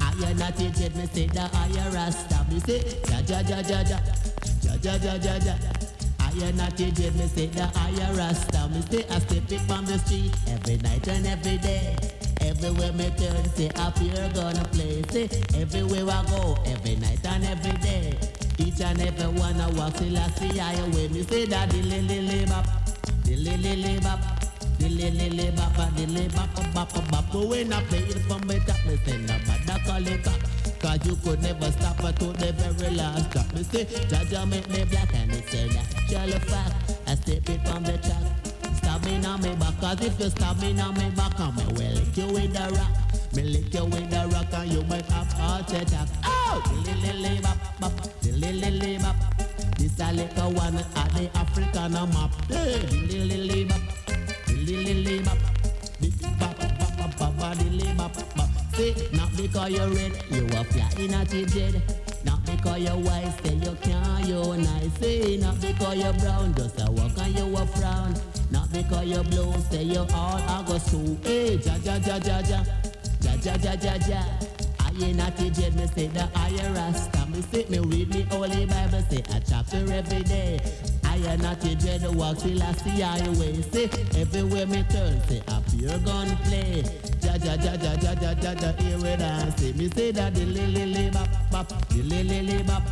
I 0.00 0.30
am 0.30 0.38
not 0.38 0.58
a 0.58 0.70
jet, 0.70 0.96
me 0.96 1.06
say 1.08 1.26
the 1.26 1.40
I 1.52 1.68
am 1.76 1.92
Rasta. 1.92 2.46
Me 2.50 2.58
say 2.60 2.80
ja 3.10 3.20
ja 3.28 3.40
ja 3.46 3.60
ja 3.68 3.80
ja, 3.82 4.00
ja 4.84 4.92
ja 5.02 5.14
ja 5.16 5.34
ja. 5.46 5.54
I 6.20 6.48
am 6.48 6.56
not 6.56 6.78
a 6.80 6.90
jet, 6.90 7.14
me 7.14 7.26
say 7.28 7.46
the 7.46 7.62
am 7.62 8.16
Rasta. 8.16 8.68
Me 8.68 8.82
say 8.90 9.04
I 9.08 9.18
step 9.20 9.50
it 9.50 9.60
from 9.62 9.86
the 9.86 9.98
street 9.98 10.34
every 10.48 10.76
night 10.78 11.08
and 11.08 11.26
every 11.26 11.56
day. 11.58 11.96
Everywhere 12.40 12.92
me 12.92 13.08
turn, 13.16 13.44
say 13.56 13.70
up 13.76 13.98
here 13.98 14.30
gonna 14.34 14.64
play. 14.72 15.02
Say 15.10 15.28
everywhere 15.54 16.10
I 16.10 16.24
go, 16.26 16.58
every 16.66 16.96
night 16.96 17.24
and 17.24 17.44
every 17.44 17.72
day. 17.78 18.18
Each 18.58 18.80
and 18.80 19.00
every 19.00 19.28
one 19.40 19.58
I 19.60 19.70
walk 19.70 19.94
till 19.94 20.18
I 20.18 20.28
see 20.36 20.60
I 20.60 20.74
away. 20.74 21.08
Me 21.08 21.22
say 21.22 21.46
that 21.46 21.70
the 21.70 21.80
lily 21.82 22.20
lily 22.20 22.44
bop, 22.44 22.66
the 23.24 23.36
lily 23.36 23.76
lily 23.76 24.00
bop. 24.00 24.20
The 24.78 24.88
lily 24.90 25.50
bop, 25.52 25.96
lily 25.96 26.28
bop 26.28 26.74
bop 26.74 26.92
bop 26.92 27.10
bop. 27.10 27.34
When 27.34 27.72
I 27.72 27.82
play 27.84 28.00
it 28.00 28.18
from 28.28 28.42
the 28.42 28.60
top, 28.60 28.84
me 28.84 28.98
say 29.06 29.16
no 29.18 29.38
bother 29.46 29.80
call 29.86 30.06
it 30.06 30.26
up. 30.26 30.53
Cause 30.84 31.06
you 31.06 31.16
could 31.16 31.42
never 31.42 31.72
stop 31.72 31.98
her 32.02 32.12
to 32.12 32.26
the 32.26 32.52
very 32.52 32.94
last 32.94 33.30
drop. 33.30 33.50
Me 33.54 33.62
say, 33.62 33.86
Jaja 33.86 34.46
make 34.46 34.68
me 34.68 34.84
black 34.84 35.14
and 35.14 35.32
it's 35.32 35.54
a 35.54 35.66
natural 35.72 36.38
fact. 36.40 36.98
I 37.06 37.14
step 37.14 37.48
it 37.48 37.66
from 37.66 37.84
the 37.84 37.96
track. 37.96 38.22
Stab 38.76 39.02
me 39.06 39.24
on 39.24 39.40
me 39.40 39.54
back, 39.56 39.80
cause 39.80 40.04
if 40.04 40.20
you 40.20 40.28
stab 40.28 40.60
me 40.60 40.78
on 40.78 40.92
me 40.92 41.08
back, 41.16 41.40
I'm 41.40 41.56
will 41.56 41.72
lick 41.72 42.14
you 42.14 42.26
with 42.26 42.52
the 42.52 42.68
rock. 42.76 43.34
Me 43.34 43.42
lick 43.44 43.72
you 43.72 43.84
with 43.86 44.10
the 44.10 44.28
rock 44.30 44.52
and 44.52 44.72
you 44.72 44.82
might 44.82 45.06
have 45.06 45.32
heart 45.32 45.72
attack. 45.72 46.08
Oh! 46.22 46.62
Lily. 46.84 47.40
This 49.78 49.98
a 50.00 50.12
little 50.12 50.52
one 50.52 50.76
at 50.76 51.10
the 51.14 51.30
African 51.34 51.92
map. 51.92 52.30
Lily 52.50 53.64
bop, 53.64 53.80
lily 54.48 55.20
bop. 55.20 55.38
Bop 56.38 56.58
bop 57.16 57.18
bop 57.18 57.38
bop 57.96 58.36
bop. 58.36 58.53
See, 58.76 58.92
not 59.12 59.30
because 59.36 59.70
you're 59.70 59.88
red, 59.88 60.12
you 60.30 60.44
are 60.56 60.64
flying 60.64 61.14
at 61.14 61.32
your 61.32 61.46
jet. 61.46 61.74
Not 62.24 62.44
because 62.44 62.80
you're 62.80 62.96
white, 62.96 63.32
say 63.44 63.54
you 63.54 63.76
can't 63.82 64.26
unite. 64.26 64.90
See, 64.98 65.36
eh? 65.36 65.40
not 65.40 65.60
because 65.60 65.96
you're 65.96 66.12
brown, 66.14 66.54
just 66.54 66.80
a 66.80 66.90
walk 66.90 67.16
and 67.18 67.38
you 67.38 67.56
a 67.56 67.66
frown. 67.66 68.14
Not 68.50 68.72
because 68.72 69.06
you're 69.06 69.22
blue, 69.22 69.54
say 69.70 69.84
you 69.84 70.04
all 70.12 70.42
are 70.48 70.64
go 70.64 70.78
sue. 70.78 71.16
Eh? 71.24 71.28
Hey, 71.28 71.60
ja 71.64 71.76
ja 71.84 71.96
ja 72.04 72.16
ja 72.16 72.40
ja, 72.40 72.64
ja 73.22 73.34
ja 73.44 73.54
ja 73.62 73.74
ja 73.80 73.94
ja. 74.08 74.22
I 74.80 75.04
ain't 75.04 75.18
not 75.18 75.38
a 75.38 75.50
jet, 75.50 75.74
me 75.76 75.86
say 75.86 76.08
the 76.08 76.26
higher 76.34 76.72
rasta. 76.72 77.26
Me 77.30 77.42
say 77.52 77.66
me 77.68 77.78
read 77.78 78.08
me 78.12 78.22
holy 78.22 78.66
Bible, 78.66 79.04
say 79.08 79.22
a 79.30 79.40
chapter 79.40 79.92
every 79.92 80.22
day. 80.24 80.58
I 81.14 81.16
am 81.28 81.40
not 81.42 81.64
a 81.64 82.10
walk 82.10 82.38
till 82.38 82.60
I 82.60 82.72
see 82.72 83.00
highway. 83.00 83.62
Say 83.62 83.84
everywhere 84.18 84.66
me 84.66 84.82
turn, 84.90 85.20
say 85.28 85.40
a 85.46 85.62
pure 85.70 85.96
gun 85.98 86.36
play. 86.42 86.82
Ja 87.22 87.36
ja 87.36 87.54
ja 87.54 87.74
ja 87.74 87.92
ja 88.02 88.12
ja 88.20 88.32
ja 88.42 88.52
ja 88.60 88.72
here 88.72 88.98
we. 88.98 89.16
Say 89.56 89.72
me 89.74 89.88
say 89.90 90.10
that 90.10 90.34
the 90.34 90.44
lily 90.44 90.86
lily 90.86 91.10
bop 91.10 91.28
bop, 91.52 91.88
the 91.90 92.02
lily 92.02 92.42
lily 92.42 92.64
bop. 92.64 92.82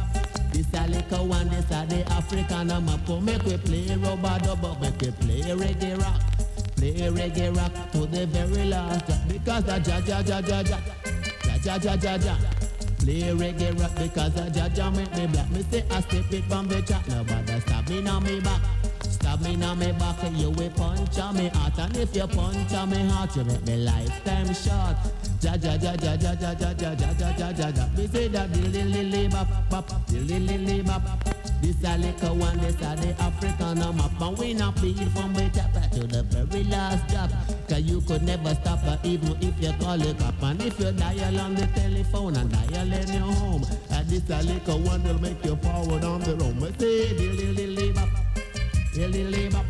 This 0.53 0.73
a 0.73 0.86
little 0.86 1.27
one, 1.27 1.49
this 1.49 1.69
a 1.73 1.85
the 1.85 2.05
African 2.12 2.69
map. 2.69 3.05
Come 3.07 3.24
make 3.24 3.43
we 3.43 3.57
play 3.57 3.97
rubber 3.97 4.39
dub, 4.44 4.81
make 4.81 5.01
we 5.01 5.11
play 5.11 5.40
reggae 5.43 5.99
rock. 5.99 6.20
Play 6.77 6.94
reggae 7.11 7.57
rock 7.57 7.90
to 7.90 8.07
the 8.07 8.27
very 8.27 8.66
last. 8.66 9.05
Because 9.27 9.66
a 9.66 9.78
ja 9.85 9.99
ja 9.99 10.20
ja 10.20 10.39
ja 10.39 10.61
ja, 10.61 10.78
ja 11.44 11.77
ja 11.77 11.77
ja 11.77 11.94
ja 11.97 12.16
ja. 12.24 12.36
Play 13.03 13.23
reggae 13.35 13.77
rock 13.81 13.95
because 13.97 14.37
a 14.37 14.49
Jaja 14.49 14.95
make 14.95 15.12
me 15.16 15.27
black. 15.27 15.51
Me 15.51 15.62
say 15.70 15.85
I 15.91 16.01
step 16.03 16.33
it 16.33 16.45
from 16.45 16.69
the 16.69 16.81
chat. 16.83 17.07
Nobody 17.09 17.61
stab 17.61 17.89
me 17.89 18.07
on 18.07 18.23
me 18.23 18.39
back. 18.39 18.61
Stab 19.03 19.41
me 19.43 19.61
on 19.65 19.77
me 19.77 19.91
back. 19.91 20.23
and 20.23 20.37
You 20.37 20.51
will 20.51 20.70
punch 20.70 21.19
on 21.19 21.37
me 21.37 21.49
heart. 21.49 21.79
And 21.81 21.97
if 21.97 22.15
you 22.15 22.29
punch 22.29 22.73
on 22.74 22.91
me 22.91 22.99
heart, 23.09 23.35
you 23.35 23.43
make 23.43 23.66
me 23.66 23.77
lifetime 23.79 24.55
short. 24.55 24.97
Ja 25.41 25.57
ja 25.57 25.74
ja 25.83 25.95
ja 26.01 26.15
ja 26.15 26.33
ja 26.41 26.53
ja 26.61 26.74
ja 26.79 26.93
ja 26.93 27.11
ja 27.19 27.31
ja 27.39 27.51
ja 27.51 27.69
ja. 27.74 27.89
Me 27.97 28.07
say 28.07 28.29
that 28.29 28.53
the 28.53 28.85
lily 28.85 29.27
bop 29.27 29.49
bop, 29.69 29.91
lily 30.12 30.39
lily 30.39 30.83
bop. 30.83 31.03
This 31.62 31.76
a 31.84 31.97
little 31.97 32.34
one, 32.36 32.59
this 32.59 32.74
a 32.74 32.97
the 32.97 33.14
African. 33.22 33.78
Map 33.78 34.20
And 34.20 34.39
we 34.39 34.52
not 34.52 34.74
bleed 34.74 34.98
from 35.12 35.32
the 35.32 35.48
top 35.51 35.72
to 35.93 36.06
the 36.06 36.24
very 36.24 36.64
last 36.64 37.09
drop. 37.09 37.30
Cause 37.68 37.82
you 37.82 38.01
could 38.01 38.22
never 38.22 38.55
stop 38.56 38.80
her 38.80 38.98
even 39.05 39.36
if 39.40 39.55
you 39.62 39.72
call 39.80 40.02
it 40.02 40.20
up 40.20 40.43
And 40.43 40.60
if 40.60 40.78
you 40.80 40.90
dial 40.93 41.40
on 41.40 41.55
the 41.55 41.66
telephone 41.68 42.36
and 42.36 42.51
dial 42.51 42.93
in 42.93 43.09
your 43.12 43.32
home 43.32 43.64
And 43.90 44.09
this 44.09 44.28
a 44.28 44.43
little 44.43 44.80
one 44.80 45.05
will 45.05 45.20
make 45.20 45.44
you 45.44 45.56
forward 45.56 46.05
on 46.05 46.20
the 46.20 46.34
road. 46.36 46.60
We 46.60 46.72
say, 46.78 47.16
dilly 47.16 47.52
lily 47.55 47.93
bop, 47.93 48.09
dilly 48.93 49.24
lily 49.24 49.48
bop 49.48 49.64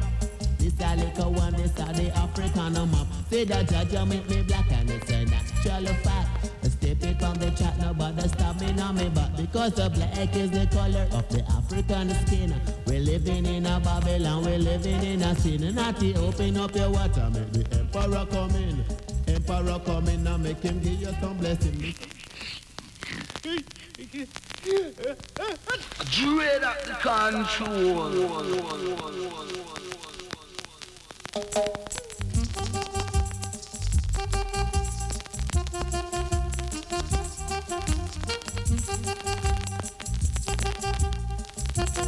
this 0.62 0.74
a 0.81 0.94
little 0.94 1.32
one, 1.32 1.52
this 1.55 1.73
a 1.73 1.93
the 1.93 2.16
African. 2.16 2.73
Map. 2.73 3.06
Say 3.31 3.44
that 3.44 3.66
Jaja 3.66 4.06
make 4.06 4.28
me 4.28 4.43
black. 4.43 4.70
And 4.70 4.90
it's 4.90 5.10
a 5.10 5.24
natural 5.24 5.94
fact. 6.05 6.52
Step 6.62 7.02
it 7.02 7.22
on 7.22 7.39
the 7.39 7.51
chat, 7.51 7.76
nobody 7.78 8.28
stop 8.28 8.60
me 8.60 8.80
on 8.80 8.94
me 8.97 9.09
back 9.09 9.36
because 9.36 9.72
the 9.72 9.90
black 9.90 10.36
is 10.36 10.51
the 10.51 10.66
color 10.66 11.09
of 11.12 11.28
the 11.28 11.43
African 11.51 12.10
skin. 12.26 12.55
We're 12.86 13.01
living 13.01 13.47
in 13.47 13.66
a 13.66 13.80
Babylon, 13.80 14.44
we're 14.44 14.59
living 14.59 15.02
in 15.02 15.22
a 15.22 15.34
sin. 15.34 15.74
Natty, 15.74 16.14
open 16.16 16.56
up 16.56 16.74
your 16.74 16.90
water, 16.90 17.30
make 17.32 17.52
the 17.52 17.66
emperor 17.78 18.26
come 18.30 18.55
in. 18.55 18.84
Emperor 19.26 19.80
come 19.84 20.09
in 20.09 20.26
and 20.26 20.43
make 20.43 20.60
him 20.60 20.78
give 20.80 21.01
you 21.01 21.14
some 21.20 21.36
blessing. 21.39 21.94
Dread 26.10 26.62
at 26.62 26.84
the 26.84 26.94
control. 27.01 28.12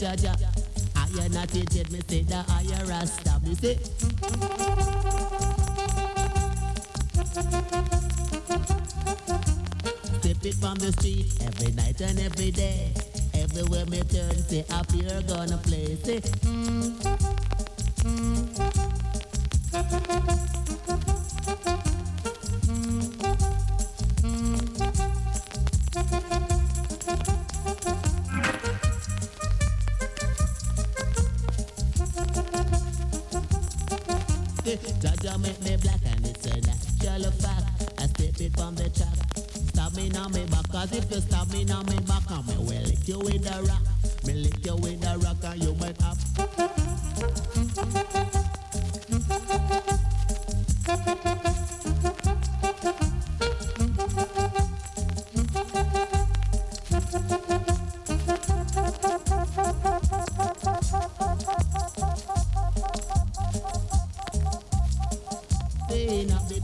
ja 0.00 0.08
ja 0.08 0.14
ja 0.22 0.34
ja. 0.40 0.48
I 0.94 1.24
am 1.24 1.32
not 1.32 1.54
it, 1.54 1.90
me 1.90 2.00
say 2.08 2.22
the 2.22 2.36
higher 2.48 2.84
rasta, 2.86 3.40
me 3.44 3.54
say. 3.54 3.78
Step 10.18 10.44
it 10.44 10.54
from 10.54 10.74
the 10.76 10.92
street 10.98 11.32
every 11.40 11.72
night 11.72 12.00
and 12.00 12.18
every 12.20 12.50
day. 12.50 12.92
Everywhere 13.34 13.86
me 13.86 14.00
turn, 14.00 14.36
say 14.48 14.64
up 14.70 14.90
here 14.92 15.22
gonna 15.26 15.56
play. 15.58 15.75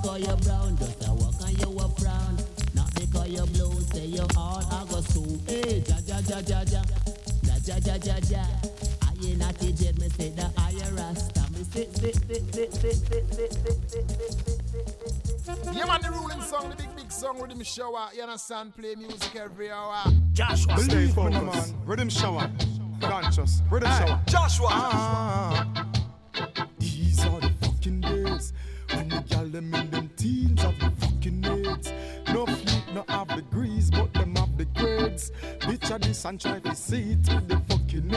Because 0.03 0.21
you're 0.27 0.37
brown, 0.39 0.77
just 0.77 1.09
a 1.09 1.15
walk 1.15 1.35
and 1.47 1.59
you 1.61 1.79
a 1.79 1.89
frown. 2.01 2.37
Not 2.75 2.93
because 2.95 3.29
you're 3.29 3.47
blue, 3.47 3.81
say 3.93 4.07
you're 4.07 4.27
hard, 4.35 4.65
I 4.71 4.85
go 4.91 5.01
sue. 5.01 5.41
Hey, 5.47 5.83
ja 5.87 5.97
ja 6.07 6.19
ja 6.29 6.39
ja 6.41 6.63
ja, 6.71 6.83
ja 7.45 7.55
ja 7.65 7.77
ja 7.87 7.97
ja 8.03 8.17
ja. 8.29 8.45
I 9.03 9.29
ain't 9.29 9.39
not 9.39 9.55
the 9.59 9.73
jet, 9.73 9.97
me 9.99 10.09
say 10.09 10.31
the 10.31 10.51
higher 10.59 10.93
rasta. 10.95 11.43
Me 11.53 11.63
say 11.65 11.87
say 11.95 12.13
say 12.13 12.41
say 12.51 12.69
say 12.71 12.93
say 12.93 13.23
say 13.31 13.47
say 13.47 13.69
say 13.79 14.31
say. 15.47 15.73
Yeah, 15.73 15.87
man, 15.87 16.01
the 16.03 16.11
ruling 16.11 16.41
song, 16.43 16.71
the 16.71 16.77
big, 16.77 16.95
big 16.97 17.13
song, 17.13 17.39
Riddim 17.39 17.65
Shower. 17.65 18.09
You 18.15 18.23
understand? 18.23 18.75
Play 18.77 18.95
music 18.97 19.37
every 19.37 19.71
hour. 19.71 20.03
Joshwa. 20.33 20.79
Stay 20.79 20.89
Believe 20.95 21.09
me, 21.09 21.13
focused. 21.15 21.75
man. 21.75 21.87
Riddim 21.87 22.11
shower. 22.11 22.51
Conscious. 23.01 23.63
Rhythm 23.71 23.89
Hey, 23.91 24.07
shower. 24.07 24.21
Joshwa. 24.27 24.69
Ah. 24.71 25.72
This 36.23 36.45
and 36.45 36.63
to 36.63 36.75
see 36.77 37.17
with 37.17 37.49
the 37.49 37.61
fucking. 37.67 38.15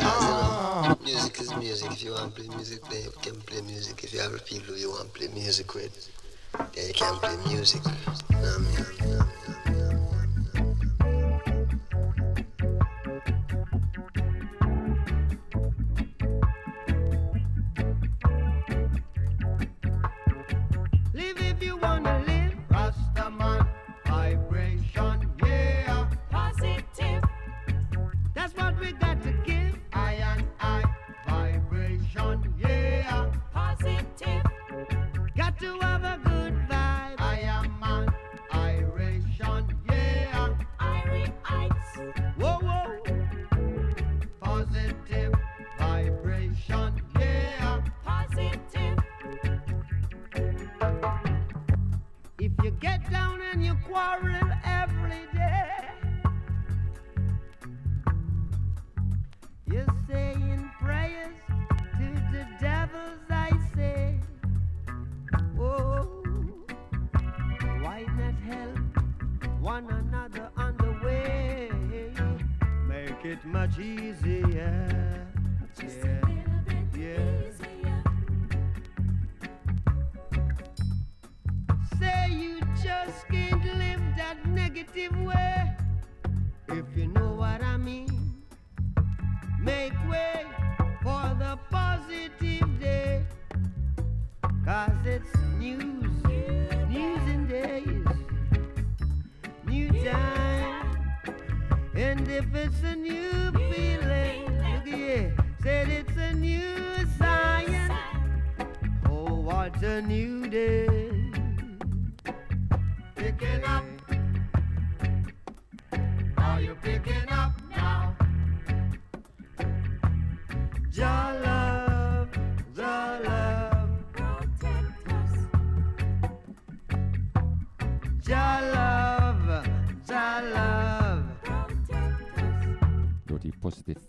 Ah. 0.00 0.96
Music 1.04 1.40
is 1.42 1.54
music. 1.56 1.92
If 1.92 2.02
you 2.02 2.12
want 2.12 2.34
to 2.34 2.40
play 2.40 2.56
music, 2.56 2.82
then 2.84 3.02
you 3.04 3.10
can 3.20 3.38
play 3.42 3.60
music. 3.60 4.02
If 4.02 4.14
you 4.14 4.20
have 4.20 4.32
a 4.32 4.38
people 4.38 4.74
you 4.74 4.88
want 4.88 5.12
to 5.12 5.18
play 5.18 5.28
music 5.34 5.74
with, 5.74 6.08
then 6.74 6.86
you 6.88 6.94
can 6.94 7.16
play 7.16 7.36
music. 7.46 7.82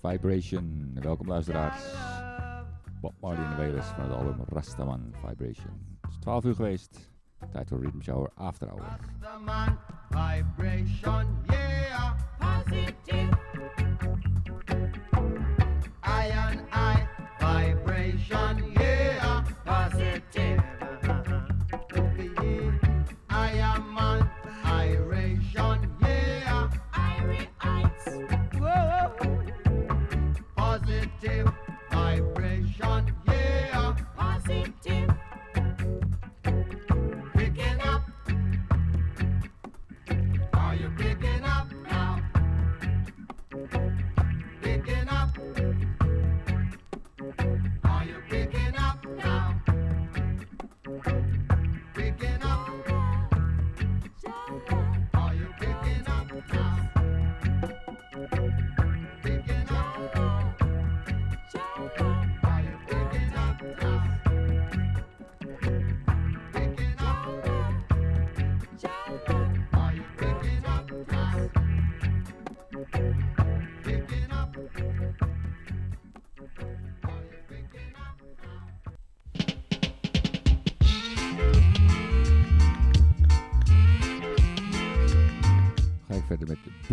Vibration. 0.02 0.92
Welkom 0.94 1.28
luisteraars. 1.28 1.84
Bob 3.02 3.14
Marley 3.20 3.44
en 3.44 3.50
de 3.50 3.56
Wailers 3.56 3.86
van 3.86 4.04
het 4.04 4.12
album 4.12 4.36
Rastaman 4.48 5.14
Vibration. 5.26 5.98
Het 6.02 6.12
is 6.12 6.18
12 6.20 6.46
uur 6.46 6.56
geweest. 6.56 7.12
Tijd 7.52 7.68
voor 7.68 7.82
Rhythm 7.82 8.02
Shower 8.02 8.32
After 8.36 8.68
Hour. 8.68 9.00
Rastaman 9.20 9.78
vibration, 10.10 11.38
yeah. 11.48 12.14
Positive. 12.40 13.38
I 16.04 16.32
and 16.32 16.62
I 16.74 17.08
vibration, 17.40 18.72
yeah. 18.72 18.79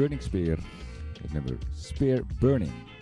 Burning 0.07 0.23
Spear. 0.23 0.59
Het 1.23 1.33
nummer 1.33 1.59
Spear 1.75 2.21
Burning. 2.39 2.96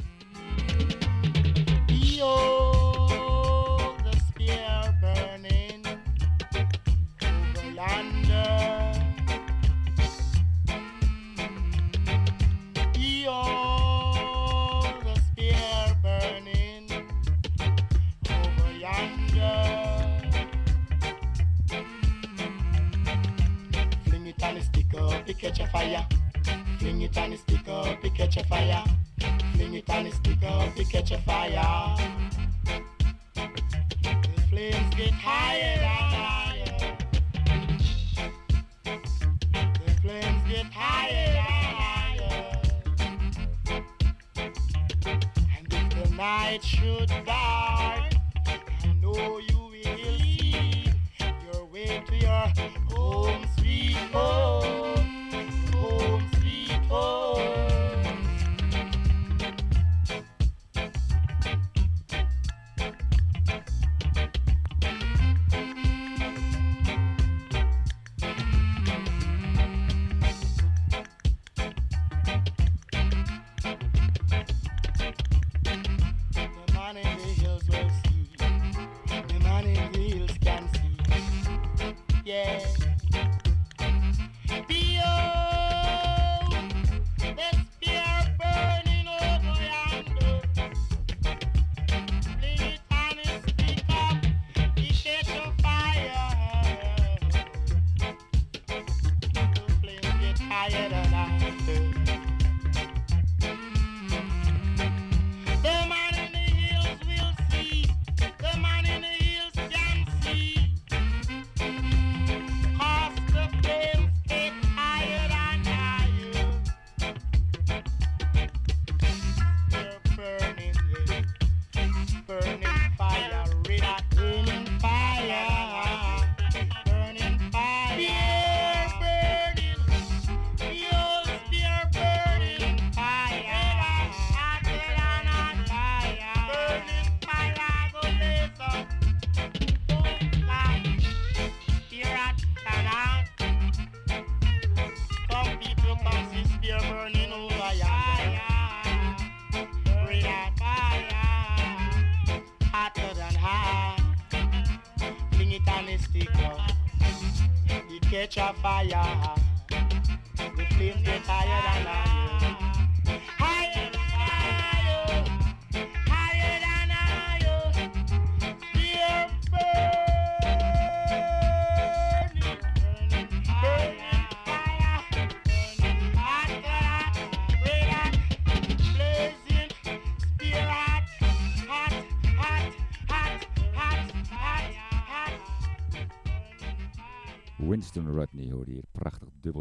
yeah. 158.85 159.24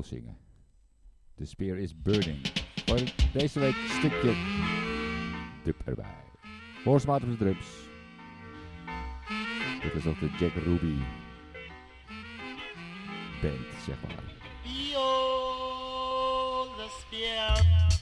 Zingen. 0.04 0.38
The 1.36 1.46
Spear 1.46 1.78
is 1.78 2.02
Burning. 2.02 2.48
Voor 2.86 3.00
deze 3.34 3.60
week 3.60 3.76
een 3.76 3.90
stukje 3.90 4.34
dub 5.64 5.82
erbij. 5.86 6.16
Horsemat 6.84 7.24
op 7.24 7.30
de 7.30 7.38
drums. 7.38 7.68
Dit 9.82 9.94
is 9.94 10.06
ook 10.06 10.20
de 10.20 10.30
Jack 10.40 10.54
Ruby 10.54 10.96
band, 13.42 13.84
zeg 13.86 13.96
maar. 14.02 14.24
Yo, 14.64 15.06
the 16.78 16.88
spear. 17.00 17.93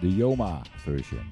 de 0.00 0.14
Yoma 0.14 0.62
version. 0.76 1.24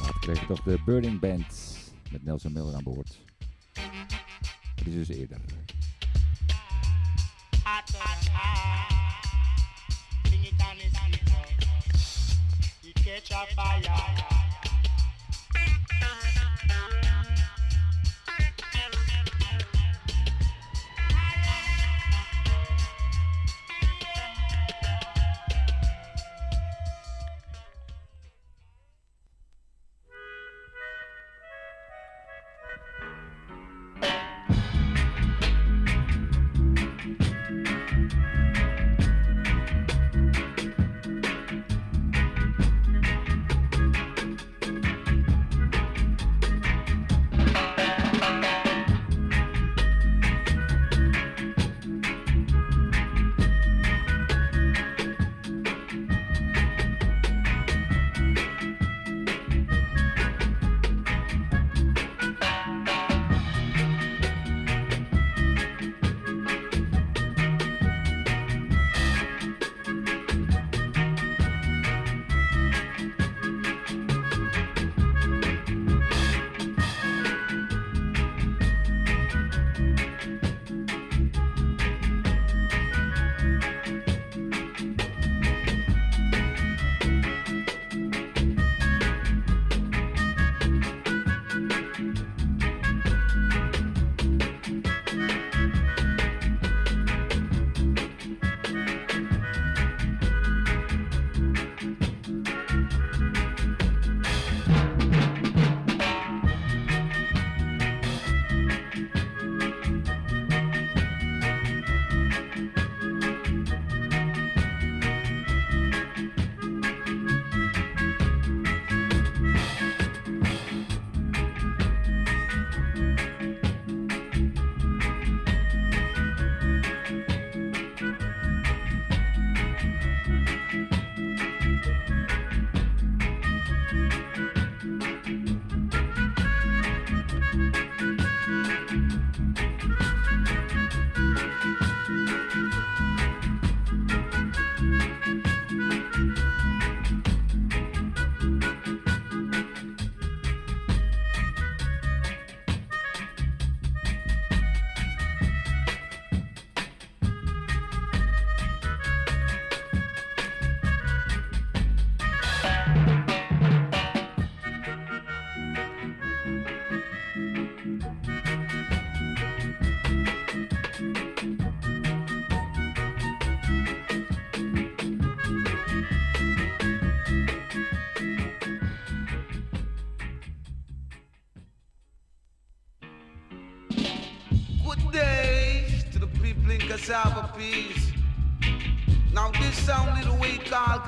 Later 0.00 0.20
kregen 0.20 0.46
toch 0.46 0.62
de 0.62 0.78
Burning 0.84 1.20
Band 1.20 1.46
met 2.10 2.24
Nelson 2.24 2.52
Miller 2.52 2.74
aan 2.74 2.82
boord. 2.82 3.18
Dat 4.74 4.86
is 4.86 4.94
dus 4.94 5.08
eerder. 5.08 5.39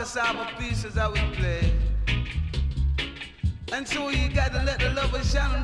focus 0.04 0.16
on 0.16 0.46
pieces 0.58 0.94
that 0.94 1.12
we 1.12 1.20
play. 1.36 1.72
and 3.72 3.86
so 3.86 4.08
you 4.08 4.28
gotta 4.34 4.62
let 4.64 4.80
the 4.80 4.90
love 4.90 5.14
shine 5.24 5.61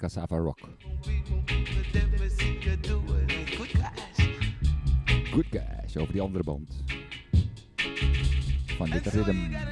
Cassava 0.00 0.38
Rock. 0.38 0.60
Good 5.30 5.46
Guys, 5.50 5.96
over 5.96 6.12
die 6.12 6.22
andere 6.22 6.44
band. 6.44 6.84
Van 8.66 8.90
dit 8.90 9.06
ritme. 9.06 9.69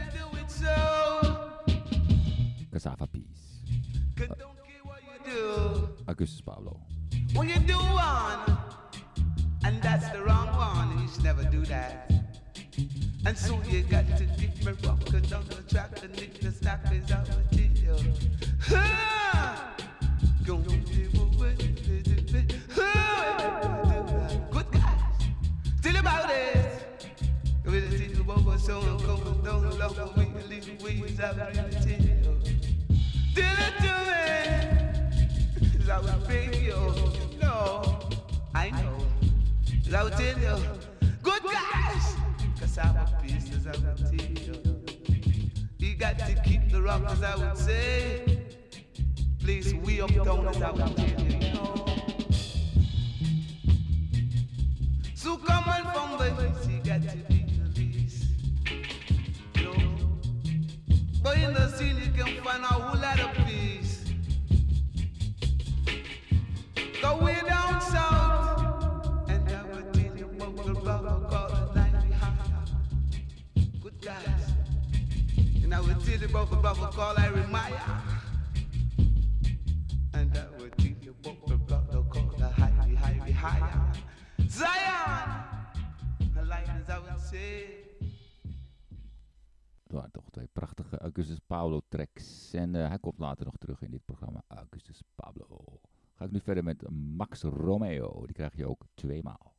Max 97.17 97.43
Romeo. 97.43 98.23
Die 98.25 98.35
krijg 98.35 98.57
je 98.57 98.69
ook 98.69 98.85
tweemaal. 98.95 99.55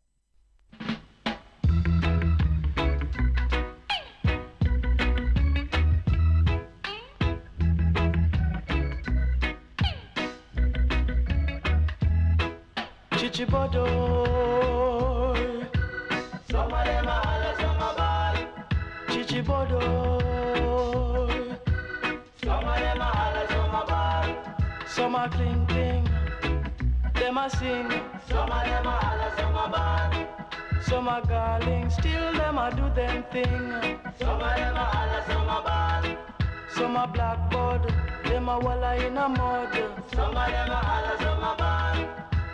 Chichibodoy. 14.10 15.68
Some 16.50 16.74
of 16.74 16.84
them 16.86 17.08
are 17.08 17.22
holla, 17.26 17.56
some 17.60 17.82
are 17.82 17.96
ball. 17.98 18.36
Chichibodoy. 19.08 20.30
Some 22.44 22.68
of 22.68 22.76
them 22.80 23.02
are 23.02 23.14
holla, 23.16 23.44
some 23.50 23.76
are 23.76 23.86
ball. 23.88 24.28
Some 24.88 25.16
are 25.16 25.30
cling 25.30 25.66
cling. 25.68 26.19
Them 27.30 27.38
a 27.38 27.48
sing. 27.48 27.92
Some 28.28 28.52
of 28.52 28.64
them 28.66 28.88
are 28.88 29.02
holla, 29.04 29.32
some 29.38 29.56
are 29.56 29.70
ball. 29.70 30.82
Some 30.82 31.08
are 31.08 31.22
garling, 31.22 31.88
still 31.92 32.34
them 32.34 32.58
a 32.58 32.72
do 32.76 32.90
them 32.96 33.24
thing. 33.32 34.02
Some 34.18 34.42
of 34.42 34.56
them 34.58 34.76
are 34.76 34.90
holla, 34.94 35.24
some 35.28 35.48
are 35.48 35.64
ball. 35.68 36.18
Some 36.74 36.98
are 36.98 37.08
blackboard, 37.08 37.94
them 38.24 38.50
a 38.50 38.58
walla 38.58 38.96
in 38.96 39.16
a 39.16 39.30
mud. 39.30 39.76
Some 40.12 40.36
of 40.38 40.50
them 40.56 40.72
are 40.72 40.84
holla, 40.90 41.16
some 41.20 41.44
are 41.44 41.58
ball. 41.62 42.08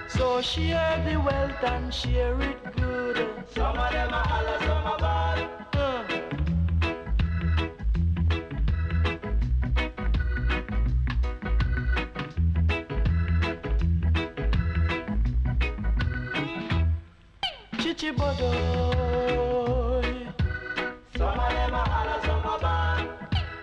So 0.09 0.41
share 0.41 1.01
the 1.07 1.21
wealth 1.21 1.63
and 1.63 1.93
share 1.93 2.37
it 2.41 2.75
good. 2.75 3.15
Some 3.55 3.77
of 3.77 3.91
them 3.93 4.13
are 4.13 4.27
holla, 4.27 4.57
some 4.59 4.87
are 4.91 4.99
ball. 4.99 5.64
Chichibodoy. 18.05 18.45
Some 21.17 21.39
of 21.39 21.49
them 21.49 21.73
are 21.73 21.89
holla, 21.89 22.21
some 22.23 22.45
are 22.45 22.59
ball. 22.59 22.99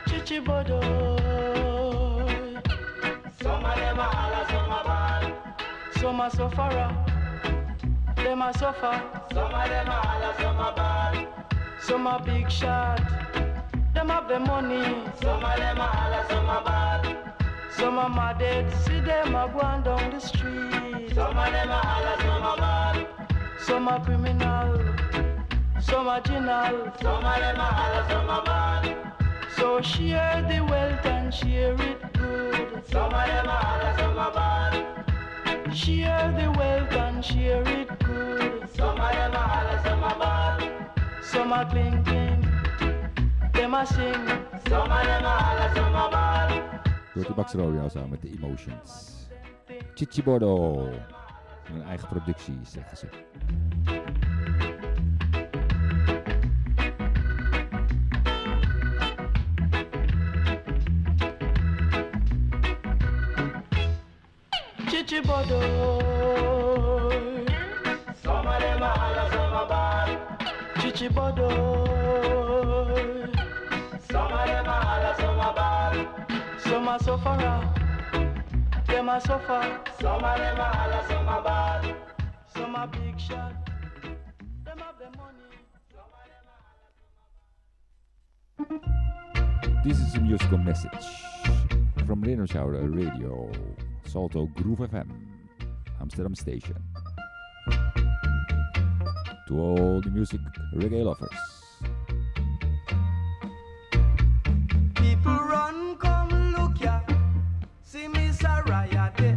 Chichibodoy. 0.07 0.83
Some 3.41 3.65
of 3.65 3.75
them 3.77 4.01
are 4.01 4.13
holla, 4.13 4.47
some 4.51 4.73
are 4.73 4.85
ball. 4.85 5.25
Some 5.93 6.21
are 6.21 6.31
sufferer. 6.31 6.91
Them 8.17 8.43
a 8.43 8.53
suffer. 8.59 9.01
Some 9.33 9.55
of 9.55 9.69
them 9.69 9.89
are 9.89 10.07
holla, 10.07 10.35
some 10.41 10.59
are 10.59 10.75
ball. 10.75 11.15
Some 11.81 12.07
are 12.09 12.21
big 12.25 12.51
shot. 12.51 13.01
Them 13.95 14.09
have 14.09 14.27
the 14.27 14.41
money. 14.41 14.83
Some 15.21 15.45
of 15.45 15.57
them 15.57 15.79
are 15.79 15.87
holla, 15.87 16.27
some 16.29 16.49
are 16.49 16.65
ball. 16.65 17.05
Some 17.71 17.97
are 17.97 18.09
mad 18.09 18.39
dead. 18.41 18.73
See 18.85 18.99
them 18.99 19.37
a 19.37 19.47
going 19.47 19.83
down 19.85 20.11
the 20.11 20.19
street. 20.19 21.15
Some 21.15 21.39
of 21.39 21.53
them 21.53 21.71
are 21.71 21.85
holla, 21.87 22.17
some 22.21 22.43
are 22.43 22.57
ball. 22.57 23.12
Some 23.67 23.87
are 23.89 24.05
criminal. 24.05 24.79
Some 25.81 26.09
are 26.09 26.21
general. 26.21 26.93
Some 27.01 27.25
of 27.25 27.39
them 27.41 27.61
are 27.61 28.09
some 28.09 28.29
are 28.29 28.45
ball. 28.45 28.85
So 29.57 29.81
share 29.81 30.43
the 30.49 30.65
wealth 30.65 31.07
and 31.07 31.33
share 31.33 31.75
it 31.81 32.13
good. 32.13 32.83
Some 32.91 33.13
of 33.15 33.27
them 33.27 33.47
are 33.49 33.95
some 33.99 34.19
are 34.19 34.33
ball. 34.33 35.73
Share 35.73 36.35
the 36.39 36.51
wealth 36.59 36.93
and 36.93 37.25
share 37.25 37.63
it 37.69 37.89
good. 38.01 38.69
Some 38.75 39.01
of 39.01 39.13
them 39.13 39.33
are 39.33 39.49
holla, 39.55 39.81
some 39.85 40.03
are 40.03 40.19
ball. 40.19 40.59
Some 41.23 41.53
are 41.53 41.65
cling 41.71 42.03
cling. 42.05 42.43
Them 43.53 43.75
a 43.75 43.87
sing. 43.87 44.27
Some 44.69 44.91
of 44.91 45.05
them 45.07 45.25
are 45.25 45.41
holla, 45.41 45.73
some 45.75 45.95
are 45.95 46.11
ball. 46.11 46.51
Door 47.15 47.25
de 47.25 47.33
Max 47.37 47.53
Romeo 47.55 47.89
samen 47.89 48.09
met 48.11 48.23
de 48.23 48.29
Emotions. 48.41 49.13
Chichibodo. 49.95 50.89
Een 51.75 51.83
eigen 51.83 52.09
productie, 52.09 52.59
zeggen 52.63 52.97
ze. 52.97 53.07
Chichibodoy. 64.87 66.03
Some 68.23 68.49
of 68.49 68.59
them 68.59 68.83
are 68.83 68.99
holla, 68.99 69.31
some 69.31 69.57
are 69.57 69.67
ball. 69.67 70.19
Chichibodoy. 70.75 72.03
Some 74.11 74.33
of 74.33 74.47
them 74.47 74.67
are 74.67 74.93
are 76.93 76.99
sufferer. 76.99 77.82
Them 78.93 79.09
are 79.09 79.21
suffer. 79.23 79.81
Some 79.99 80.23
of 80.23 80.37
them 80.39 80.61
are 80.61 81.05
some 81.09 81.27
are 81.27 81.43
ball. 81.43 81.95
Some 82.55 82.77
are 82.77 82.87
big 82.87 83.19
shot. 83.19 83.55
Them 84.65 84.79
have 84.79 84.99
the 84.99 85.11
money. 85.17 85.39
This 89.83 89.99
is 89.99 90.15
a 90.15 90.21
musical 90.21 90.59
message 90.59 91.07
from 92.07 92.47
Shower 92.47 92.87
Radio, 92.87 93.51
Salto 94.05 94.45
Groove 94.57 94.81
FM, 94.81 95.09
Amsterdam 95.99 96.35
Station. 96.35 96.77
To 99.49 99.59
all 99.59 100.03
the 100.03 100.11
music 100.11 100.41
reggae 100.77 101.03
lovers. 101.03 101.31
People 104.95 105.33
run, 105.33 105.97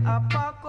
a 0.07 0.19
pack 0.30 0.64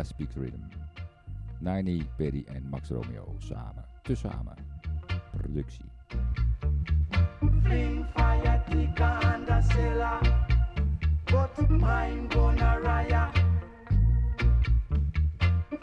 via 0.00 0.04
Speak 0.04 0.30
Rhythm. 0.34 0.62
Lee 1.60 2.04
Perry 2.16 2.44
en 2.48 2.68
Max 2.70 2.90
Romeo 2.90 3.36
samen. 3.38 3.84
Tezamen. 4.02 4.56
Productie. 5.36 5.84
Fling 7.64 8.06
fire, 8.14 8.64
tika 8.70 9.20
and 9.34 9.48
a 9.48 9.62
sailor. 9.62 10.20
But 11.26 11.70
mine 11.70 12.28
gonna 12.28 12.80
raya. 12.82 13.30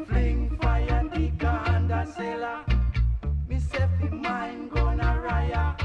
Fling 0.07 0.57
fire, 0.61 1.09
tika 1.13 1.63
and 1.67 1.91
a 1.91 2.05
sailor. 2.05 2.65
Me 3.47 3.59
mine 4.11 4.69
gonna 4.69 5.21
raya. 5.25 5.75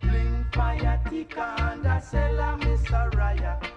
Fling 0.00 0.44
fire, 0.52 1.00
tika 1.10 1.54
and 1.58 1.86
a 1.86 2.00
sailor, 2.00 2.56
Miss 2.58 3.71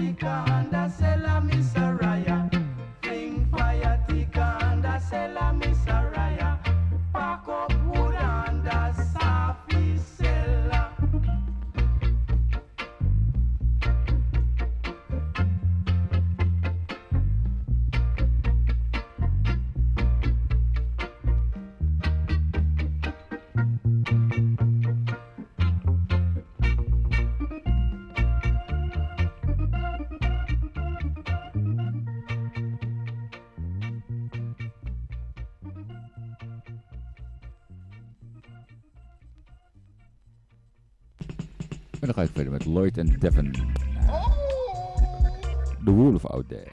Africa 0.00 0.44
and 0.48 0.74
Lloyd 42.80 42.96
and 42.96 43.20
Devon. 43.20 43.52
Oh! 44.08 44.32
The 45.84 45.92
Wolf 45.92 46.24
out 46.32 46.48
there. 46.48 46.72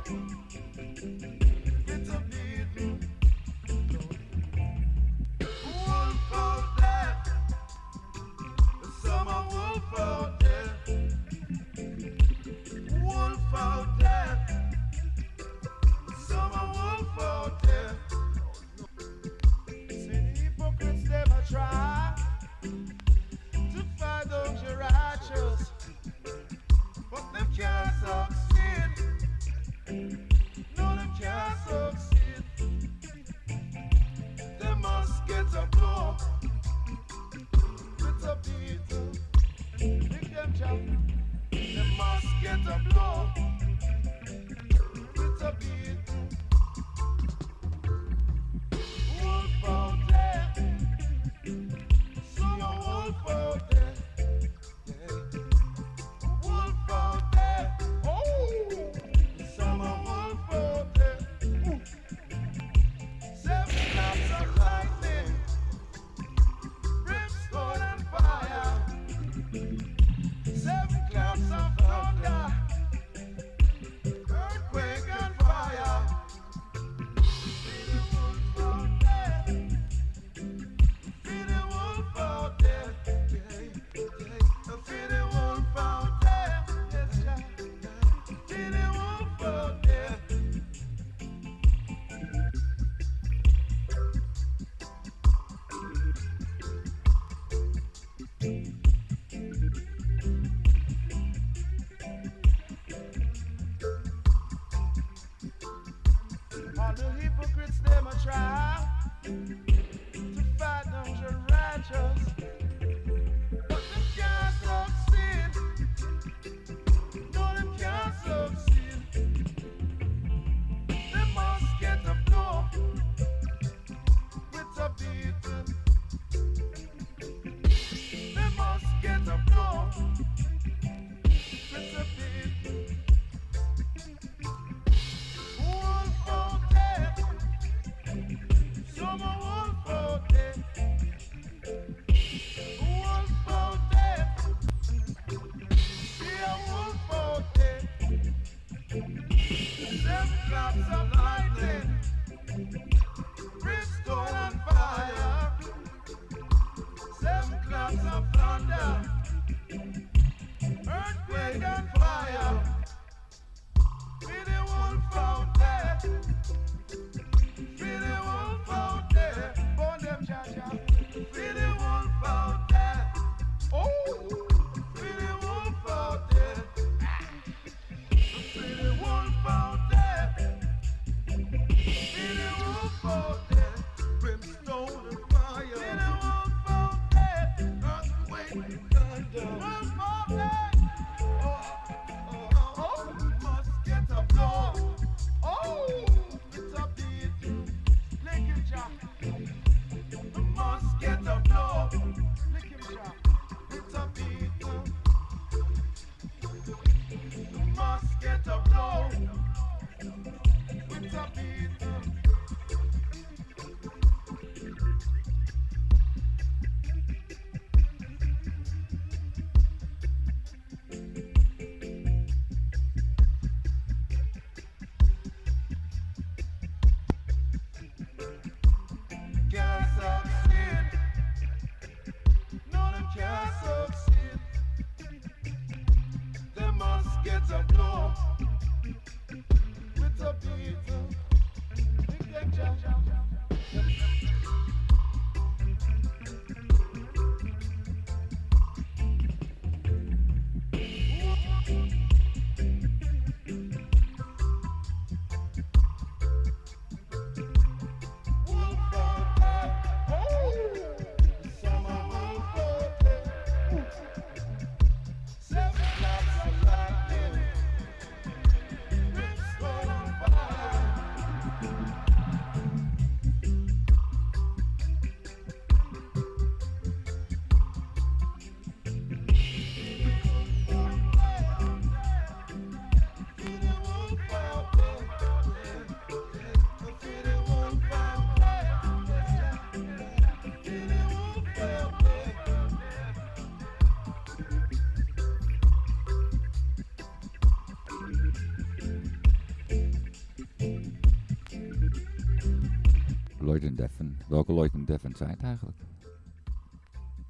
Lloyd 303.41 303.63
en 303.63 303.75
Devon. 303.75 304.17
Welke 304.27 304.53
Lloyd 304.53 304.73
en 304.73 304.85
Devon 304.85 305.15
zijn 305.15 305.29
het 305.29 305.41
eigenlijk? 305.43 305.77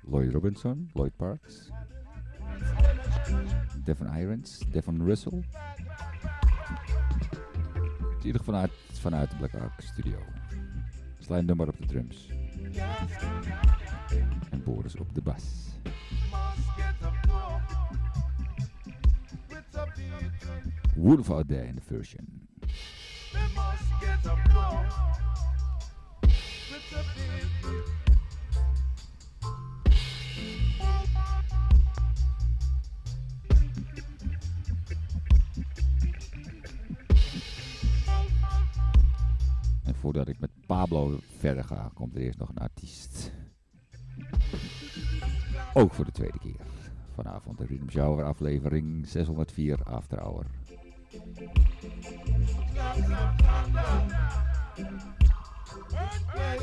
Lloyd 0.01 0.31
Robinson, 0.31 0.89
Lloyd 0.93 1.15
Parks, 1.15 1.69
Devon 3.83 4.17
Irons, 4.17 4.63
Devon 4.71 5.03
Russell. 5.05 5.43
In 8.19 8.25
ieder 8.25 8.43
vanuit, 8.43 8.71
vanuit 8.91 9.29
de 9.29 9.35
Black 9.35 9.53
Ark 9.53 9.81
Studio. 9.81 10.19
Slijn 11.19 11.45
nummer 11.45 11.67
op 11.67 11.77
de 11.77 11.85
drums. 11.85 12.29
En 14.49 14.63
Boris 14.63 14.95
op 14.95 15.13
de 15.13 15.21
bas. 15.21 15.69
Wolf 20.95 21.29
out 21.29 21.47
there 21.47 21.67
in 21.67 21.75
the 21.75 21.81
version. 21.81 22.49
En 26.91 26.97
voordat 39.95 40.27
ik 40.27 40.39
met 40.39 40.49
Pablo 40.65 41.19
verder 41.37 41.63
ga, 41.63 41.91
komt 41.93 42.15
er 42.15 42.21
eerst 42.21 42.39
nog 42.39 42.49
een 42.49 42.57
artiest. 42.57 43.31
Ook 45.73 45.93
voor 45.93 46.05
de 46.05 46.11
tweede 46.11 46.39
keer. 46.39 46.65
Vanavond 47.13 47.57
de 47.57 47.65
Rhythm 47.65 47.89
Shower 47.89 48.25
aflevering 48.25 49.07
604 49.07 49.83
After 49.83 50.19
Hour. 50.19 50.45
Try 56.01 56.57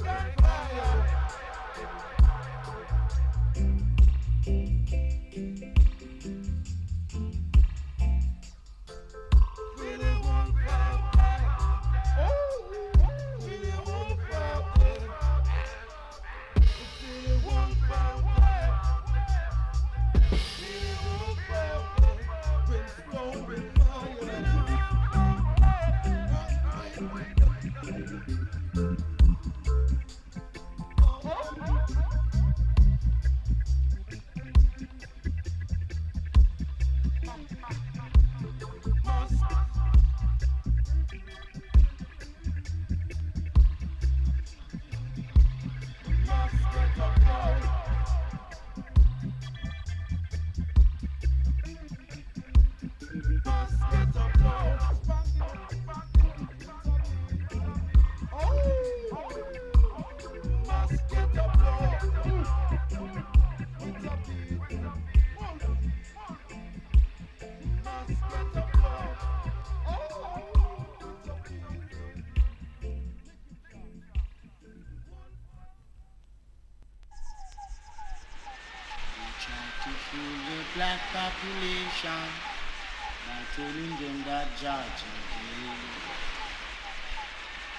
that 84.62 85.02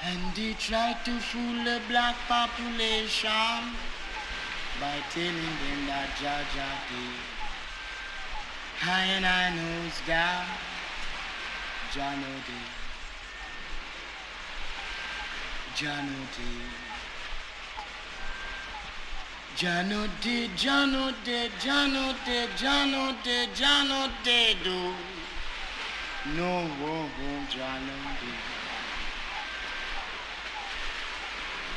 And 0.06 0.36
they 0.36 0.54
try 0.54 0.96
to 1.06 1.12
fool 1.20 1.64
the 1.64 1.82
black 1.90 2.16
population 2.28 3.30
by 4.80 4.96
telling 5.12 5.54
them 5.62 5.80
that 5.88 6.10
Georgia 6.20 6.72
gay. 6.90 7.16
I 8.82 9.02
and 9.16 9.26
I 9.26 9.54
knows 9.56 10.00
God, 10.08 10.46
Jah 11.94 12.16
know 12.16 12.40
day. 12.48 12.68
Jah 15.76 16.02
day. 16.38 16.90
Jano 19.60 20.08
de, 20.22 20.48
Jano 20.56 21.12
de, 21.26 21.50
Jano 21.60 22.14
de, 22.26 22.48
Jano 22.56 23.14
de, 23.26 23.48
Jano 23.54 24.10
de 24.24 24.56
do. 24.64 24.72
Oh, 24.72 25.19
de. 26.36 28.00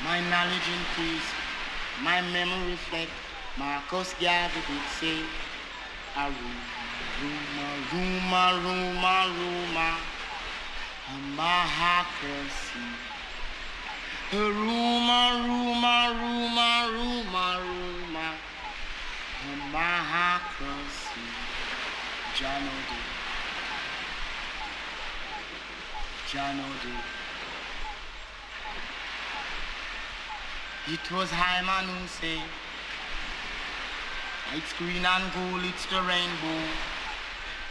My 0.05 0.21
knowledge 0.29 0.69
increase, 0.79 1.29
my 2.03 2.21
memory 2.33 2.73
reflect. 2.73 3.11
Marcus 3.59 4.15
Garvey 4.21 4.61
did 4.67 4.83
say, 4.99 5.21
a 6.17 6.25
rumor, 6.25 6.65
rumor, 7.93 8.53
rumor, 8.65 9.25
rumor, 9.39 9.97
a 11.09 11.17
mahacracy. 11.37 12.87
A 14.33 14.35
rumor, 14.35 15.31
rumor, 15.47 16.09
rumor, 16.17 16.83
rumor, 16.93 17.57
rumor, 17.61 18.35
a 19.43 19.73
mahacracy. 19.73 21.27
John 22.35 22.63
O'Day. 22.63 23.12
John. 26.33 26.59
It 30.89 31.13
was 31.13 31.29
Hyman 31.31 31.85
who 31.85 32.09
said, 32.09 32.41
it's 34.57 34.73
green 34.81 35.05
and 35.05 35.29
gold, 35.35 35.61
it's 35.63 35.85
the 35.93 36.01
rainbow. 36.01 36.65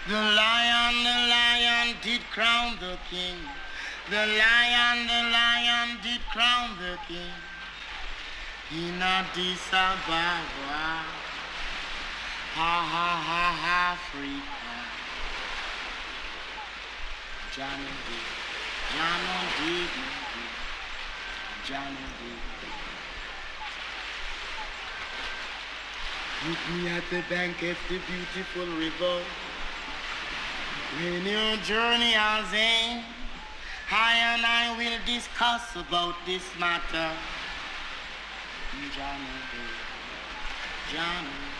The 0.07 0.13
lion, 0.13 0.93
the 1.01 1.17
lion 1.33 1.95
did 2.03 2.21
crown 2.29 2.77
the 2.79 2.99
king. 3.09 3.41
The 4.11 4.29
lion, 4.29 5.07
the 5.09 5.21
lion 5.33 5.97
did 6.03 6.21
crown 6.29 6.77
the 6.77 6.99
king. 7.07 7.33
In 8.77 9.01
Addis 9.01 9.73
Ababa. 9.73 11.01
Ha 12.53 12.73
ha 12.93 13.09
ha 13.25 13.57
ha, 13.57 13.97
Africa. 13.97 14.61
Johnny 17.51 17.91
did, 18.07 18.40
Johnny 18.97 19.27
did, 19.59 19.89
did. 21.67 22.41
Meet 26.47 26.83
me 26.83 26.89
at 26.89 27.03
the 27.09 27.21
bank 27.29 27.61
of 27.61 27.77
the 27.87 27.99
beautiful 28.09 28.65
river. 28.77 29.23
When 30.97 31.25
your 31.25 31.55
journey 31.57 32.11
has 32.11 32.51
end, 32.53 33.05
I 33.91 34.13
and 34.33 34.45
I 34.45 34.75
will 34.77 34.99
discuss 35.05 35.75
about 35.75 36.15
this 36.25 36.43
matter. 36.59 37.11
Johnny, 38.95 39.25
Johnny, 40.91 41.50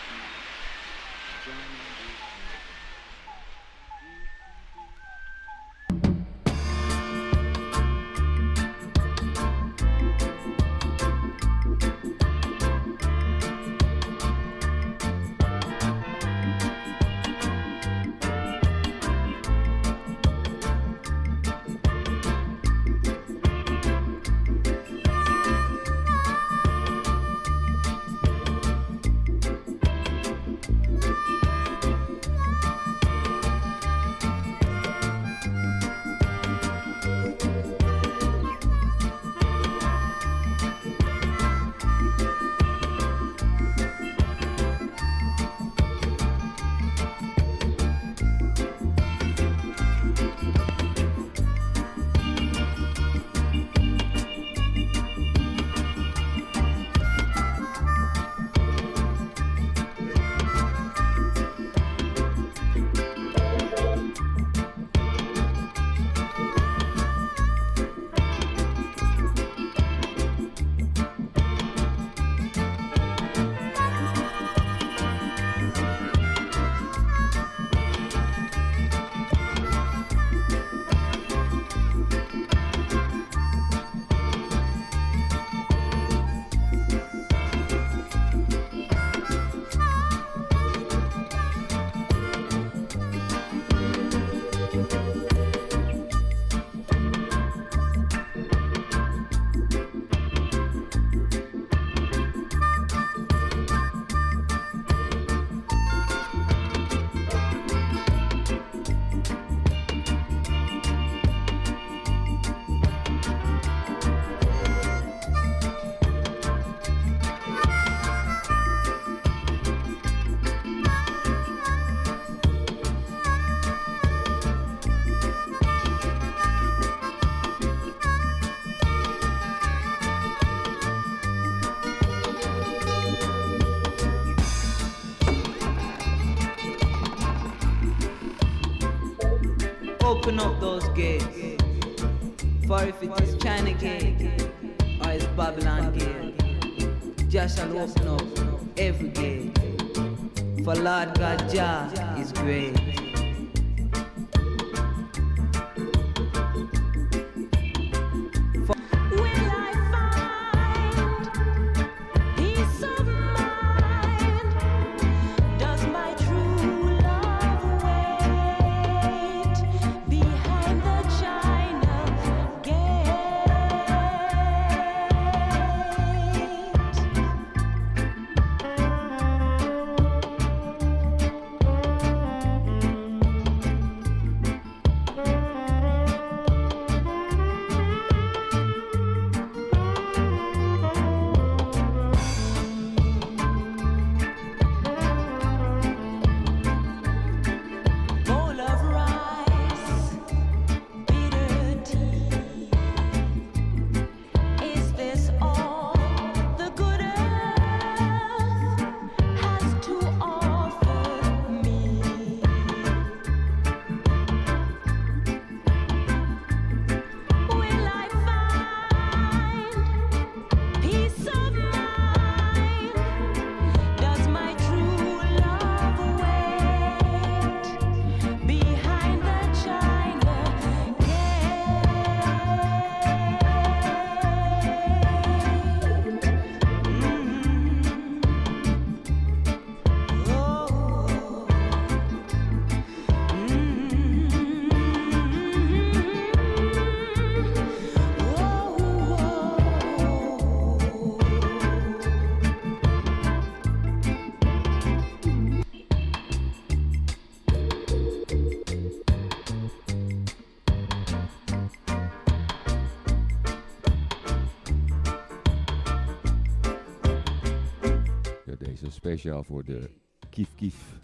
speciaal 269.22 269.44
voor 269.44 269.64
de 269.64 269.90
Kief 270.30 270.56
Kief 270.56 271.00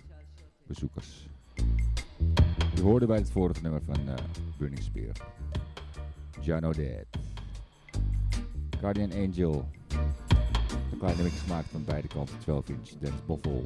bezoekers. 0.67 1.27
Je 2.75 2.81
hoorde 2.81 3.05
bij 3.05 3.17
het 3.17 3.29
vorige 3.29 3.61
nummer 3.61 3.81
van 3.83 4.07
eh 4.07 4.15
Burning 4.57 4.83
Spear. 4.83 5.11
Jano 6.41 6.71
Dead. 6.71 7.05
Guardian 8.79 9.11
Angel. 9.11 9.69
Een 10.91 10.97
kleine 10.97 11.23
mix 11.23 11.39
gemaakt 11.39 11.67
van 11.67 11.83
beide 11.83 12.07
kanten. 12.07 12.39
12 12.39 12.69
inch 12.69 12.89
Dance 12.99 13.23
Buffalo. 13.27 13.63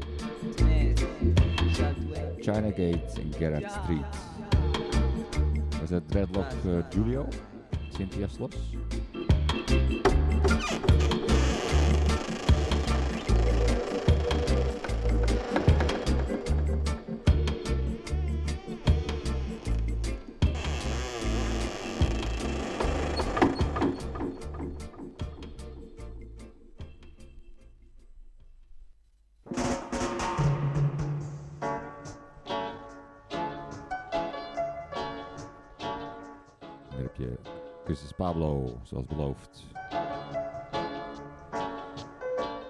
China 2.40 2.70
Gate 2.70 3.22
en 3.22 3.34
Garrett 3.34 3.72
Street. 3.72 4.16
Was 5.80 5.90
dat 5.90 6.08
Dreadlock 6.08 6.52
eh, 6.66 6.90
Julio? 6.90 7.28
Cynthia 7.90 8.28
Sloss? 8.28 8.58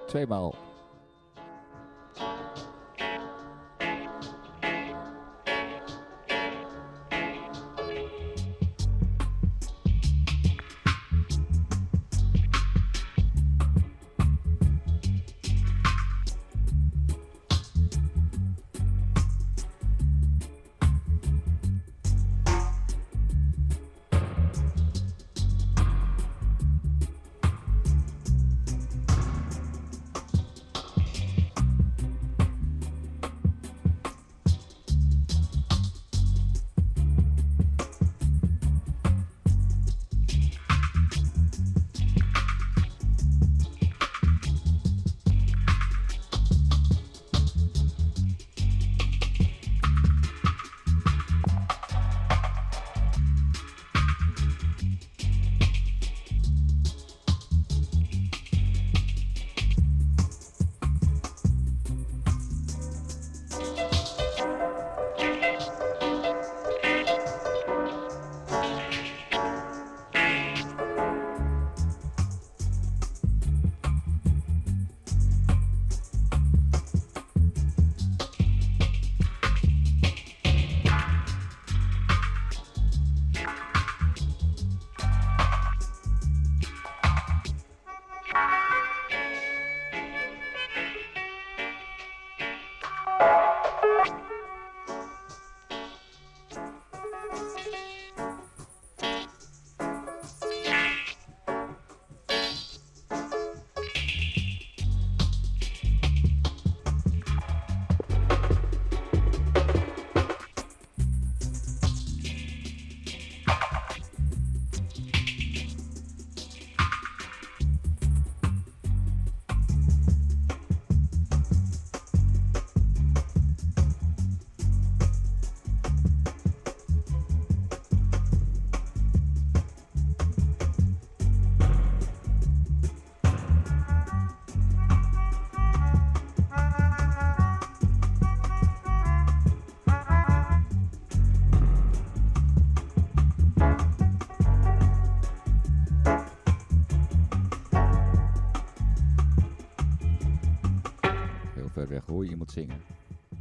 Twee 0.07 0.25
Tweemaal. 0.27 0.70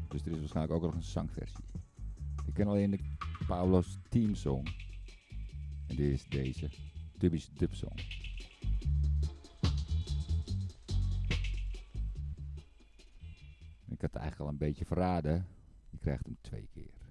Dus 0.08 0.24
er 0.24 0.32
is 0.32 0.38
waarschijnlijk 0.38 0.74
ook 0.74 0.82
nog 0.82 0.94
een 0.94 1.02
zangversie. 1.02 1.64
Ik 2.46 2.54
ken 2.54 2.66
alleen 2.66 2.90
de 2.90 2.98
Pablo's 3.46 3.98
Team 4.08 4.34
Song. 4.34 4.66
En 5.86 5.96
dit 5.96 6.12
is 6.12 6.28
deze. 6.28 6.70
Dubby's 7.18 7.50
Dub 7.52 7.74
Song. 7.74 7.98
Ik 13.88 14.00
had 14.00 14.12
het 14.12 14.22
eigenlijk 14.22 14.40
al 14.40 14.48
een 14.48 14.58
beetje 14.68 14.84
verraden. 14.84 15.46
Je 15.90 15.98
krijgt 15.98 16.26
hem 16.26 16.36
twee 16.40 16.68
keer. 16.72 17.09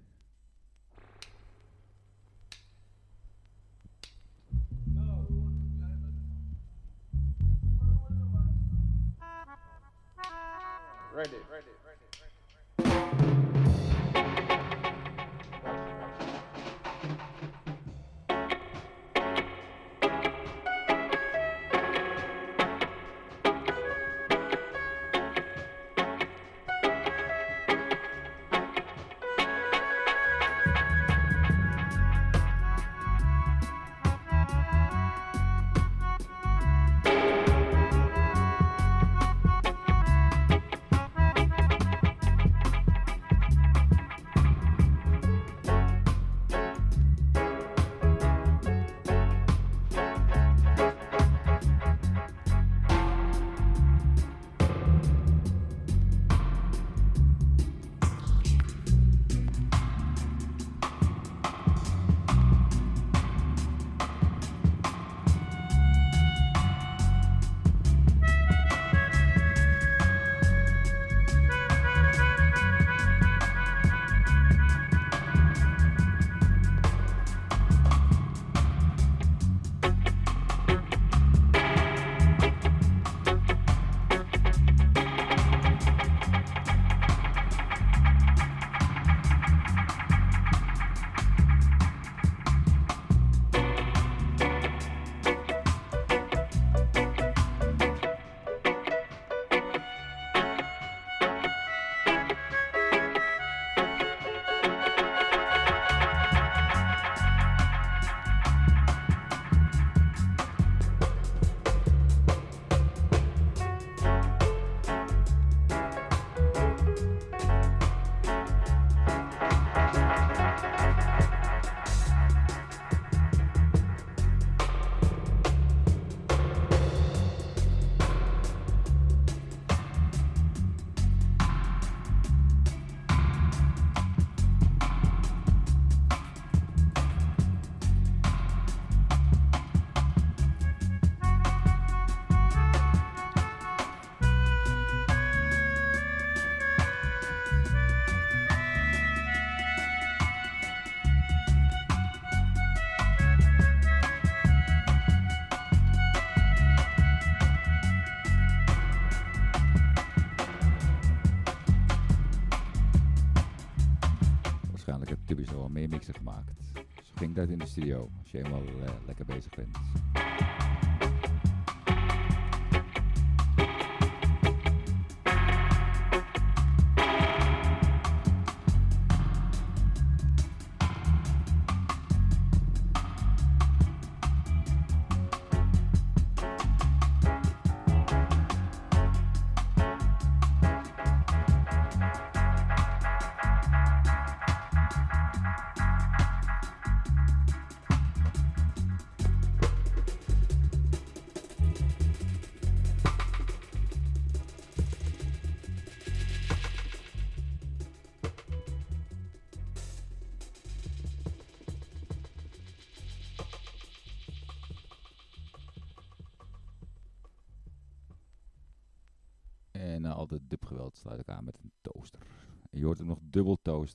dat 167.34 167.48
in 167.48 167.58
de 167.58 167.66
studio 167.66 168.08
als 168.22 168.30
je 168.30 168.36
helemaal 168.36 168.62
eh, 168.62 168.92
lekker 169.06 169.24
bezig 169.24 169.54
bent. 169.54 169.76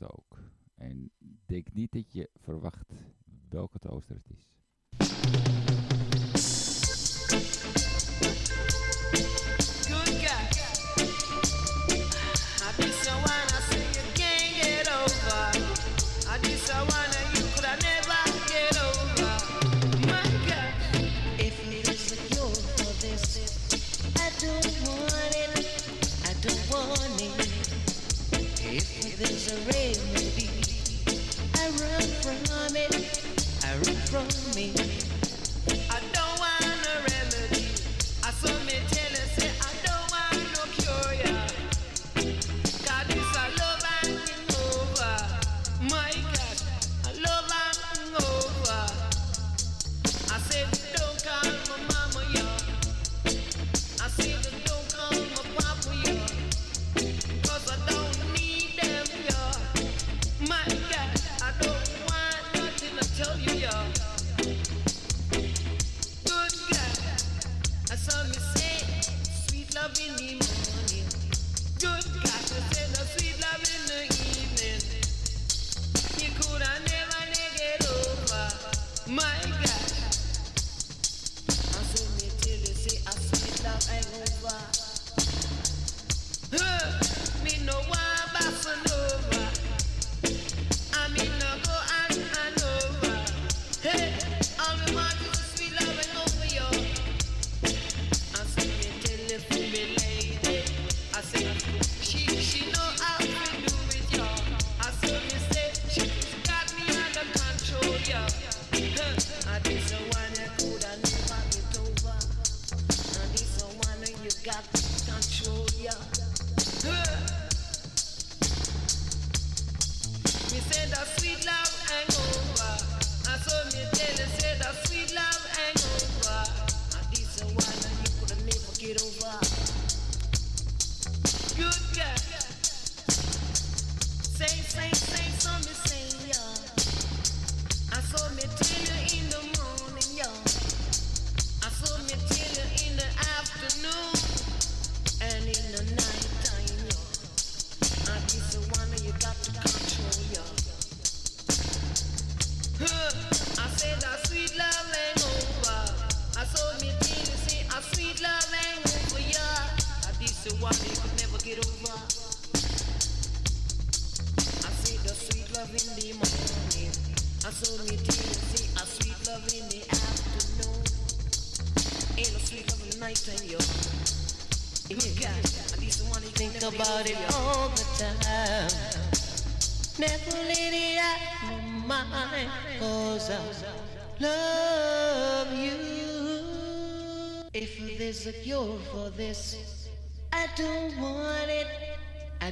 ook. 0.02 0.40
En 0.76 1.12
denk 1.46 1.74
niet 1.74 1.92
dat 1.92 2.12
je 2.12 2.30
verwacht 2.36 2.94
welke 3.50 3.80
toaster 3.80 4.16
het 4.16 4.35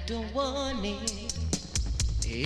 don't 0.06 0.34
want 0.34 0.86
it. 0.86 1.34
Eh. 2.28 2.46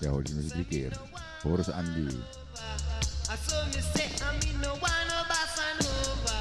Yeah, 0.00 0.12
hoje 0.12 0.34
nos 0.34 0.52
diqueiro. 0.52 0.96
Poros 1.42 1.68
Andy. 1.68 2.22
I 3.30 3.36
saw 3.36 3.64
you 3.66 3.82
say 3.94 4.08
I'm 4.24 4.40
in 4.48 4.60
no 4.60 4.70
one 4.74 5.08
of 5.18 5.30
us 5.30 5.60
and 5.68 5.86
over. 5.86 6.40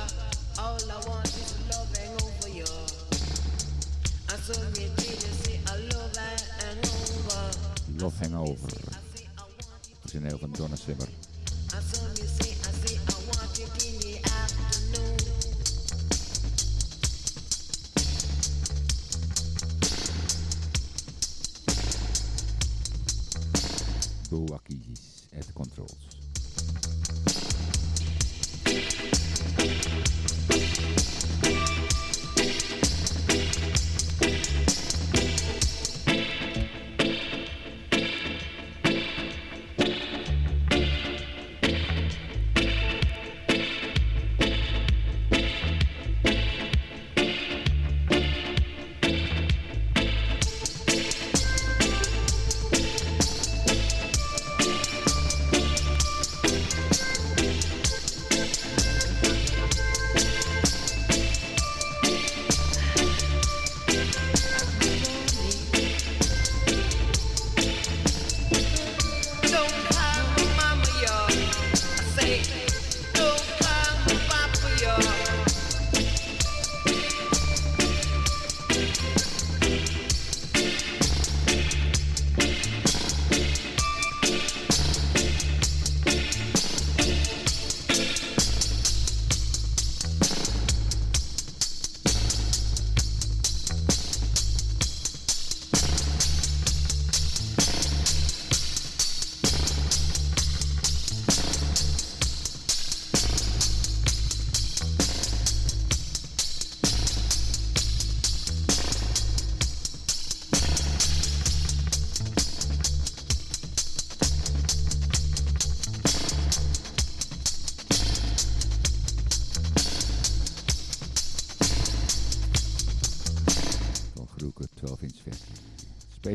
All 0.59 0.79
I 0.91 1.09
want 1.09 1.27
is 1.27 1.55
love 1.71 1.91
and 1.99 2.21
over 2.21 2.49
you. 2.49 2.65
I 4.29 4.35
saw 4.37 4.59
you 4.79 4.89
did 4.95 5.23
you 5.23 5.33
say 5.43 5.59
I 5.67 5.75
love 5.93 6.17
and 6.67 6.85
over. 6.85 8.03
Love 8.03 8.19
hangover. 8.19 8.77
Origineel 10.03 10.39
van 10.39 10.51
Donna 10.51 10.75
Swimmer. 10.75 11.07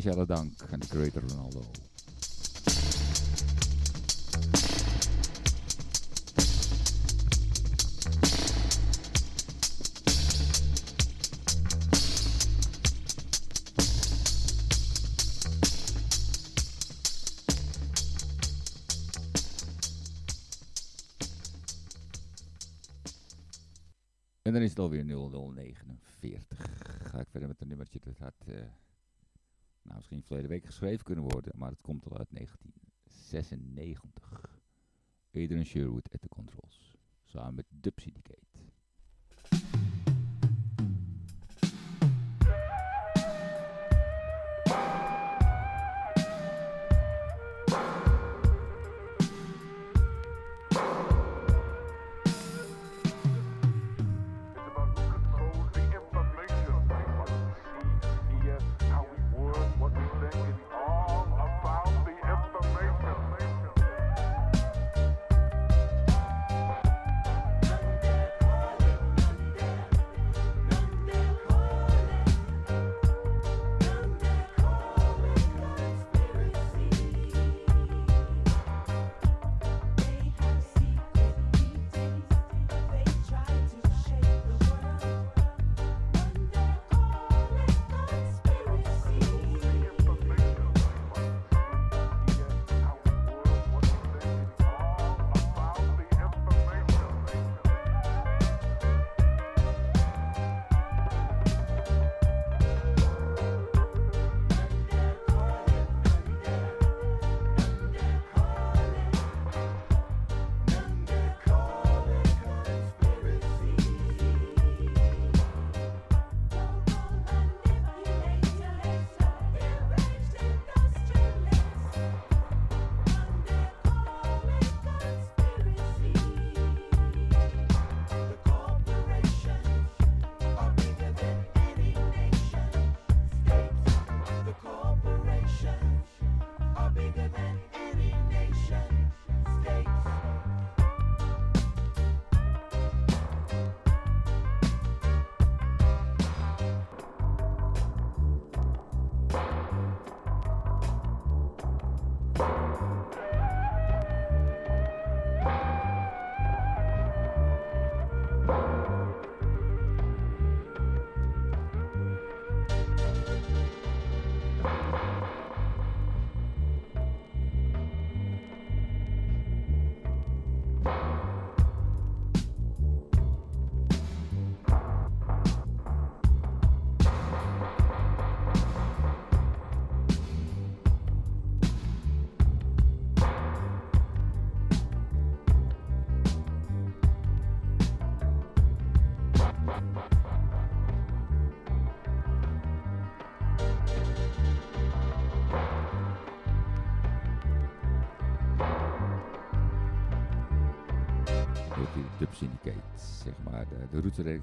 Speciale 0.03 0.27
dank 0.27 0.63
aan 0.73 0.79
de 0.79 0.87
Greater 0.87 1.23
Ronaldo. 1.29 1.61
En 24.43 24.53
dan 24.53 24.63
is 24.63 24.71
het 24.71 24.79
alweer 24.79 25.05
0049. 25.05 26.59
Ga 27.03 27.21
ik 27.21 27.27
verder 27.31 27.49
met 27.49 27.61
een 27.61 27.69
nummertje 27.69 28.01
dat 28.05 28.19
had 28.19 28.35
eh, 28.47 28.55
nou, 29.83 29.97
misschien 29.97 30.23
verleden 30.23 30.51
week 30.51 30.65
geschreven 30.65 31.05
kunnen 31.05 31.25
worden, 31.25 31.53
maar 31.57 31.71
het 31.71 31.83
komt 31.83 32.11
al 32.11 32.19
uit 32.19 32.29
1996. 32.31 34.61
Adrian 35.31 35.65
Sherwood 35.65 36.13
at 36.13 36.21
the 36.21 36.29
controls, 36.29 36.97
samen 37.23 37.55
met 37.55 37.67
Dub 37.69 37.99
Syndicate. 37.99 38.52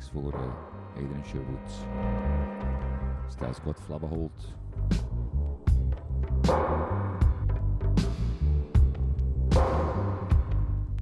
Routereeks 0.09 0.11
voor 0.11 0.33
uh, 0.33 1.05
Adrian 1.05 1.25
Sherwood. 1.25 1.71
Stijlsquad 3.27 3.79
Flabbehold. 3.79 4.55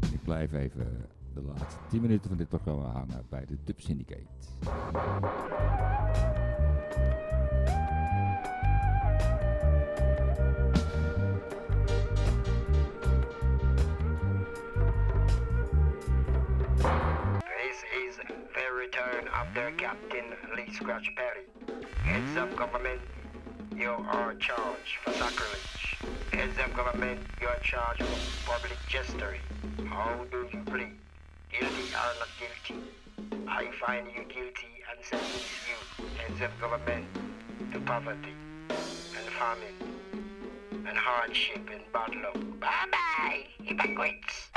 En 0.02 0.14
ik 0.14 0.24
blijf 0.24 0.54
even 0.54 1.06
de 1.34 1.42
laatste 1.42 1.80
10 1.90 2.02
minuten 2.02 2.30
van 2.30 2.38
dit 2.38 2.48
programma 2.48 2.92
hangen 2.92 3.26
bij 3.30 3.46
de 3.46 3.58
Dub 3.64 3.80
Syndicate. 3.80 4.26
Their 19.54 19.72
captain, 19.72 20.26
Lee 20.56 20.72
Scratch 20.74 21.10
Perry. 21.16 21.46
Heads 22.04 22.38
up, 22.38 22.56
government, 22.56 23.02
you 23.76 23.90
are 23.90 24.34
charged 24.36 24.96
for 25.04 25.14
sacrilege. 25.14 25.98
Heads 26.32 26.58
up, 26.60 26.76
government, 26.76 27.20
you 27.42 27.48
are 27.48 27.60
charged 27.62 28.02
for 28.04 28.18
public 28.46 28.80
gestury. 28.88 29.42
How 29.90 30.26
do 30.32 30.48
you 30.54 30.64
plead? 30.66 30.98
Guilty 31.52 31.90
or 31.94 32.12
not 32.20 32.30
guilty? 32.38 32.82
I 33.48 33.66
find 33.86 34.08
you 34.08 34.24
guilty 34.24 34.74
and 34.90 35.04
sentence 35.04 35.52
you, 35.68 35.78
heads 36.18 36.42
of 36.42 36.60
government, 36.62 37.06
to 37.74 37.80
poverty 37.82 38.34
and 38.70 39.30
famine 39.40 39.78
and 40.88 40.98
hardship 40.98 41.70
and 41.74 41.84
bad 41.94 42.16
luck. 42.16 42.60
Bye 42.60 42.86
bye, 42.92 43.44
hypocrites. 43.64 44.50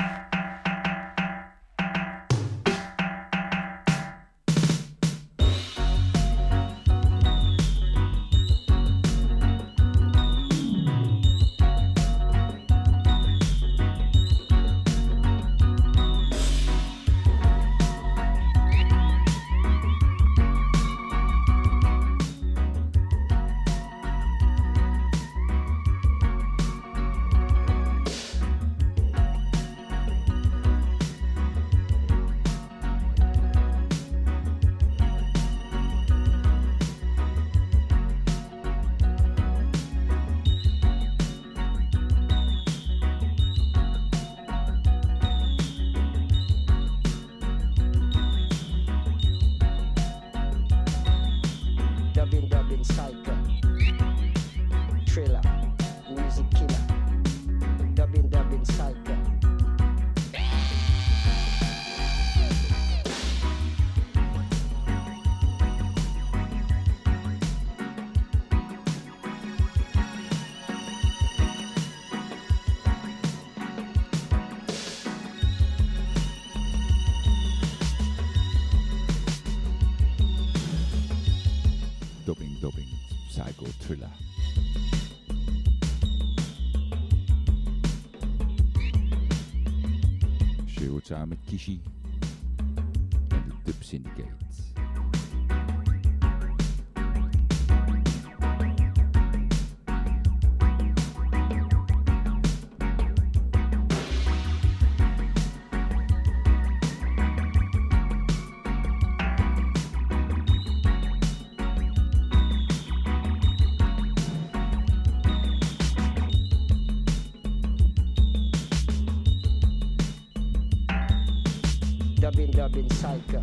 Dubbing, 122.70 122.90
psycho. 122.92 123.42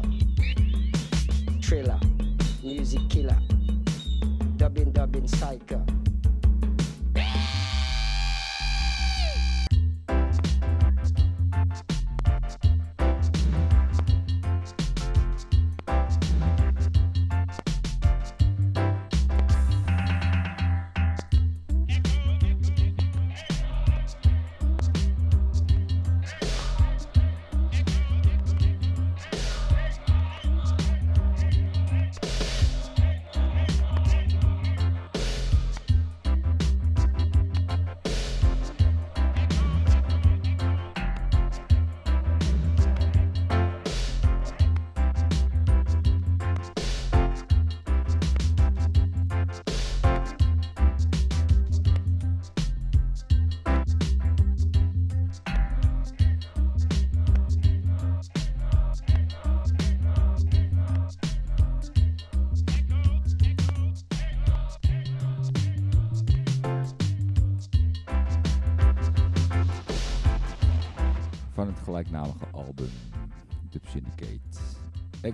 Thriller. 1.61 1.99
Music 2.63 3.01
killer. 3.09 3.35
Dubbing, 4.55 4.91
dubbing, 4.93 5.27
psycho. 5.27 5.76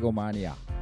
Egomania. 0.04 0.54
En 0.68 0.73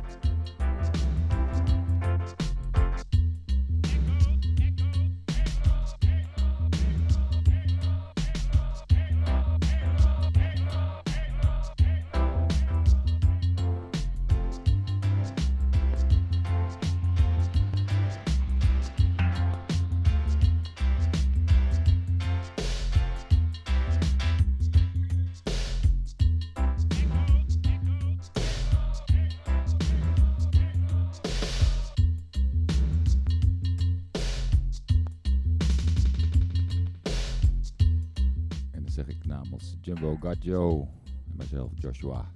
Gajo 40.42 40.88
en 41.30 41.36
mijzelf 41.36 41.72
Joshua. 41.76 42.32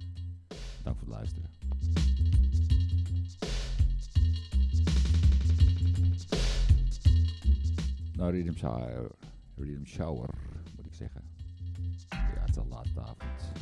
Dank 0.82 0.98
voor 0.98 1.08
het 1.08 1.16
luisteren. 1.16 1.50
Nou, 8.16 8.32
Rhythm 8.32 8.52
Shower, 8.52 9.10
Rhythm 9.56 9.84
Shower 9.84 10.30
moet 10.76 10.86
ik 10.86 10.94
zeggen. 10.94 11.22
Ja, 12.08 12.40
het 12.40 12.50
is 12.50 12.58
al 12.58 12.66
laat 12.66 12.86
avond. 12.96 13.52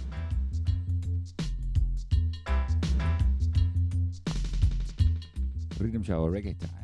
Rhythm 5.79 6.03
Shower 6.03 6.33
Reggae 6.33 6.57
Time. 6.57 6.84